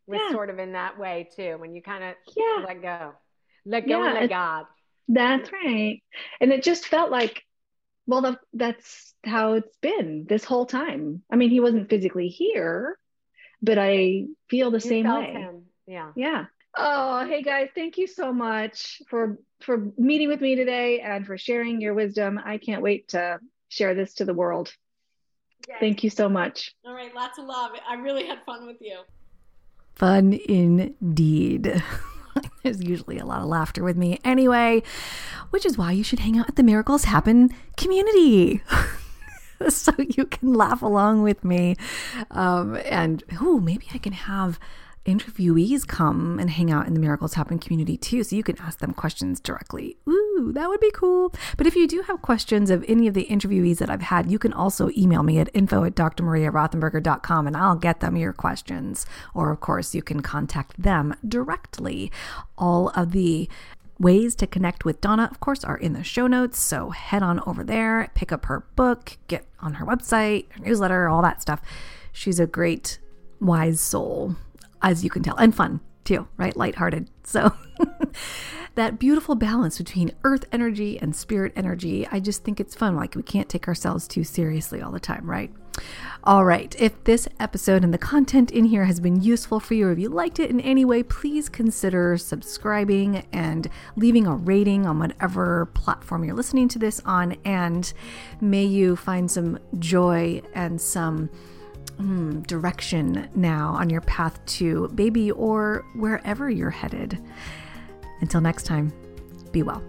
was 0.07 0.19
yeah. 0.21 0.31
sort 0.31 0.49
of 0.49 0.59
in 0.59 0.73
that 0.73 0.97
way 0.97 1.29
too, 1.35 1.57
when 1.57 1.75
you 1.75 1.81
kind 1.81 2.03
of 2.03 2.15
yeah. 2.35 2.63
let 2.65 2.81
go, 2.81 3.13
let 3.65 3.87
go 3.87 3.99
yeah, 4.01 4.05
and 4.05 4.19
let 4.19 4.29
God. 4.29 4.65
That's 5.07 5.51
right. 5.51 6.01
And 6.39 6.51
it 6.51 6.63
just 6.63 6.87
felt 6.87 7.11
like, 7.11 7.43
well, 8.07 8.21
the, 8.21 8.39
that's 8.53 9.13
how 9.25 9.53
it's 9.53 9.75
been 9.77 10.25
this 10.27 10.43
whole 10.43 10.65
time. 10.65 11.23
I 11.31 11.35
mean, 11.35 11.49
he 11.49 11.59
wasn't 11.59 11.89
physically 11.89 12.29
here, 12.29 12.97
but 13.61 13.77
I 13.77 14.25
feel 14.49 14.71
the 14.71 14.77
you 14.77 14.89
same 14.89 15.07
way. 15.07 15.33
Him. 15.33 15.63
Yeah. 15.85 16.11
Yeah. 16.15 16.45
Oh, 16.75 17.25
hey 17.25 17.41
guys, 17.41 17.69
thank 17.75 17.97
you 17.97 18.07
so 18.07 18.31
much 18.31 19.01
for 19.09 19.37
for 19.59 19.91
meeting 19.97 20.29
with 20.29 20.39
me 20.39 20.55
today 20.55 21.01
and 21.01 21.27
for 21.27 21.37
sharing 21.37 21.81
your 21.81 21.93
wisdom. 21.93 22.39
I 22.43 22.57
can't 22.57 22.81
wait 22.81 23.09
to 23.09 23.39
share 23.67 23.93
this 23.93 24.13
to 24.15 24.25
the 24.25 24.33
world. 24.33 24.73
Yes. 25.67 25.77
Thank 25.79 26.03
you 26.03 26.09
so 26.09 26.27
much. 26.29 26.75
All 26.85 26.93
right, 26.93 27.13
lots 27.13 27.37
of 27.37 27.45
love. 27.45 27.71
I 27.87 27.95
really 27.95 28.25
had 28.25 28.43
fun 28.45 28.65
with 28.65 28.77
you. 28.81 28.99
Fun 29.95 30.33
indeed. 30.33 31.83
There's 32.63 32.81
usually 32.81 33.17
a 33.17 33.25
lot 33.25 33.41
of 33.41 33.47
laughter 33.47 33.83
with 33.83 33.97
me 33.97 34.19
anyway, 34.23 34.83
which 35.49 35.65
is 35.65 35.77
why 35.77 35.91
you 35.91 36.03
should 36.03 36.19
hang 36.19 36.37
out 36.37 36.47
at 36.47 36.55
the 36.55 36.63
Miracles 36.63 37.05
Happen 37.05 37.49
community. 37.75 38.63
so 39.69 39.91
you 39.97 40.25
can 40.25 40.53
laugh 40.53 40.81
along 40.81 41.23
with 41.23 41.43
me. 41.43 41.75
Um, 42.31 42.77
and 42.85 43.23
oh, 43.41 43.59
maybe 43.59 43.87
I 43.93 43.97
can 43.97 44.13
have 44.13 44.59
interviewees 45.05 45.87
come 45.87 46.39
and 46.39 46.49
hang 46.49 46.71
out 46.71 46.87
in 46.87 46.93
the 46.93 46.99
Miracles 46.99 47.33
Happen 47.33 47.59
community 47.59 47.97
too, 47.97 48.23
so 48.23 48.35
you 48.35 48.43
can 48.43 48.59
ask 48.59 48.79
them 48.79 48.93
questions 48.93 49.39
directly. 49.39 49.97
Ooh, 50.41 50.51
that 50.53 50.67
would 50.67 50.79
be 50.79 50.91
cool. 50.91 51.33
But 51.55 51.67
if 51.67 51.75
you 51.75 51.87
do 51.87 52.01
have 52.07 52.21
questions 52.21 52.71
of 52.71 52.83
any 52.87 53.07
of 53.07 53.13
the 53.13 53.25
interviewees 53.25 53.77
that 53.77 53.89
I've 53.89 54.01
had, 54.01 54.31
you 54.31 54.39
can 54.39 54.53
also 54.53 54.89
email 54.97 55.21
me 55.21 55.37
at 55.39 55.49
info 55.53 55.83
at 55.83 55.95
drmariarothenberger.com 55.95 57.47
and 57.47 57.55
I'll 57.55 57.75
get 57.75 57.99
them 57.99 58.15
your 58.15 58.33
questions. 58.33 59.05
Or, 59.35 59.51
of 59.51 59.59
course, 59.59 59.93
you 59.93 60.01
can 60.01 60.21
contact 60.21 60.81
them 60.81 61.15
directly. 61.27 62.11
All 62.57 62.89
of 62.89 63.11
the 63.11 63.49
Ways 63.99 64.33
to 64.37 64.47
connect 64.47 64.83
with 64.83 64.99
Donna, 64.99 65.27
of 65.29 65.39
course, 65.39 65.63
are 65.63 65.77
in 65.77 65.93
the 65.93 66.03
show 66.03 66.25
notes. 66.25 66.59
So 66.59 66.89
head 66.89 67.21
on 67.21 67.39
over 67.45 67.63
there, 67.63 68.09
pick 68.15 68.31
up 68.31 68.45
her 68.47 68.65
book, 68.75 69.19
get 69.27 69.45
on 69.59 69.75
her 69.75 69.85
website, 69.85 70.51
her 70.53 70.65
newsletter, 70.65 71.07
all 71.07 71.21
that 71.21 71.39
stuff. 71.39 71.61
She's 72.11 72.39
a 72.39 72.47
great, 72.47 72.97
wise 73.39 73.79
soul 73.79 74.37
as 74.81 75.03
you 75.03 75.11
can 75.11 75.21
tell, 75.21 75.35
and 75.35 75.53
fun 75.53 75.81
too, 76.03 76.27
right? 76.37 76.55
Lighthearted. 76.55 77.09
So 77.23 77.53
that 78.75 78.99
beautiful 78.99 79.35
balance 79.35 79.77
between 79.77 80.11
earth 80.23 80.45
energy 80.51 80.99
and 80.99 81.15
spirit 81.15 81.53
energy, 81.55 82.07
I 82.11 82.19
just 82.19 82.43
think 82.43 82.59
it's 82.59 82.75
fun. 82.75 82.95
Like 82.95 83.15
we 83.15 83.23
can't 83.23 83.49
take 83.49 83.67
ourselves 83.67 84.07
too 84.07 84.23
seriously 84.23 84.81
all 84.81 84.91
the 84.91 84.99
time, 84.99 85.29
right? 85.29 85.51
All 86.23 86.45
right. 86.45 86.75
If 86.79 87.03
this 87.05 87.27
episode 87.39 87.83
and 87.83 87.93
the 87.93 87.97
content 87.97 88.51
in 88.51 88.65
here 88.65 88.85
has 88.85 88.99
been 88.99 89.21
useful 89.21 89.59
for 89.59 89.73
you, 89.73 89.87
or 89.87 89.91
if 89.91 89.99
you 89.99 90.09
liked 90.09 90.39
it 90.39 90.49
in 90.49 90.59
any 90.59 90.85
way, 90.85 91.01
please 91.01 91.49
consider 91.49 92.17
subscribing 92.17 93.25
and 93.33 93.67
leaving 93.95 94.27
a 94.27 94.35
rating 94.35 94.85
on 94.85 94.99
whatever 94.99 95.65
platform 95.67 96.23
you're 96.23 96.35
listening 96.35 96.67
to 96.69 96.79
this 96.79 97.01
on. 97.05 97.37
And 97.43 97.91
may 98.39 98.65
you 98.65 98.95
find 98.95 99.31
some 99.31 99.57
joy 99.79 100.41
and 100.53 100.79
some 100.79 101.29
mm, 101.99 102.45
direction 102.47 103.29
now 103.35 103.69
on 103.69 103.89
your 103.89 104.01
path 104.01 104.43
to 104.45 104.87
baby 104.89 105.31
or 105.31 105.85
wherever 105.95 106.49
you're 106.49 106.69
headed. 106.69 107.19
Until 108.21 108.41
next 108.41 108.63
time, 108.63 108.93
be 109.51 109.63
well. 109.63 109.83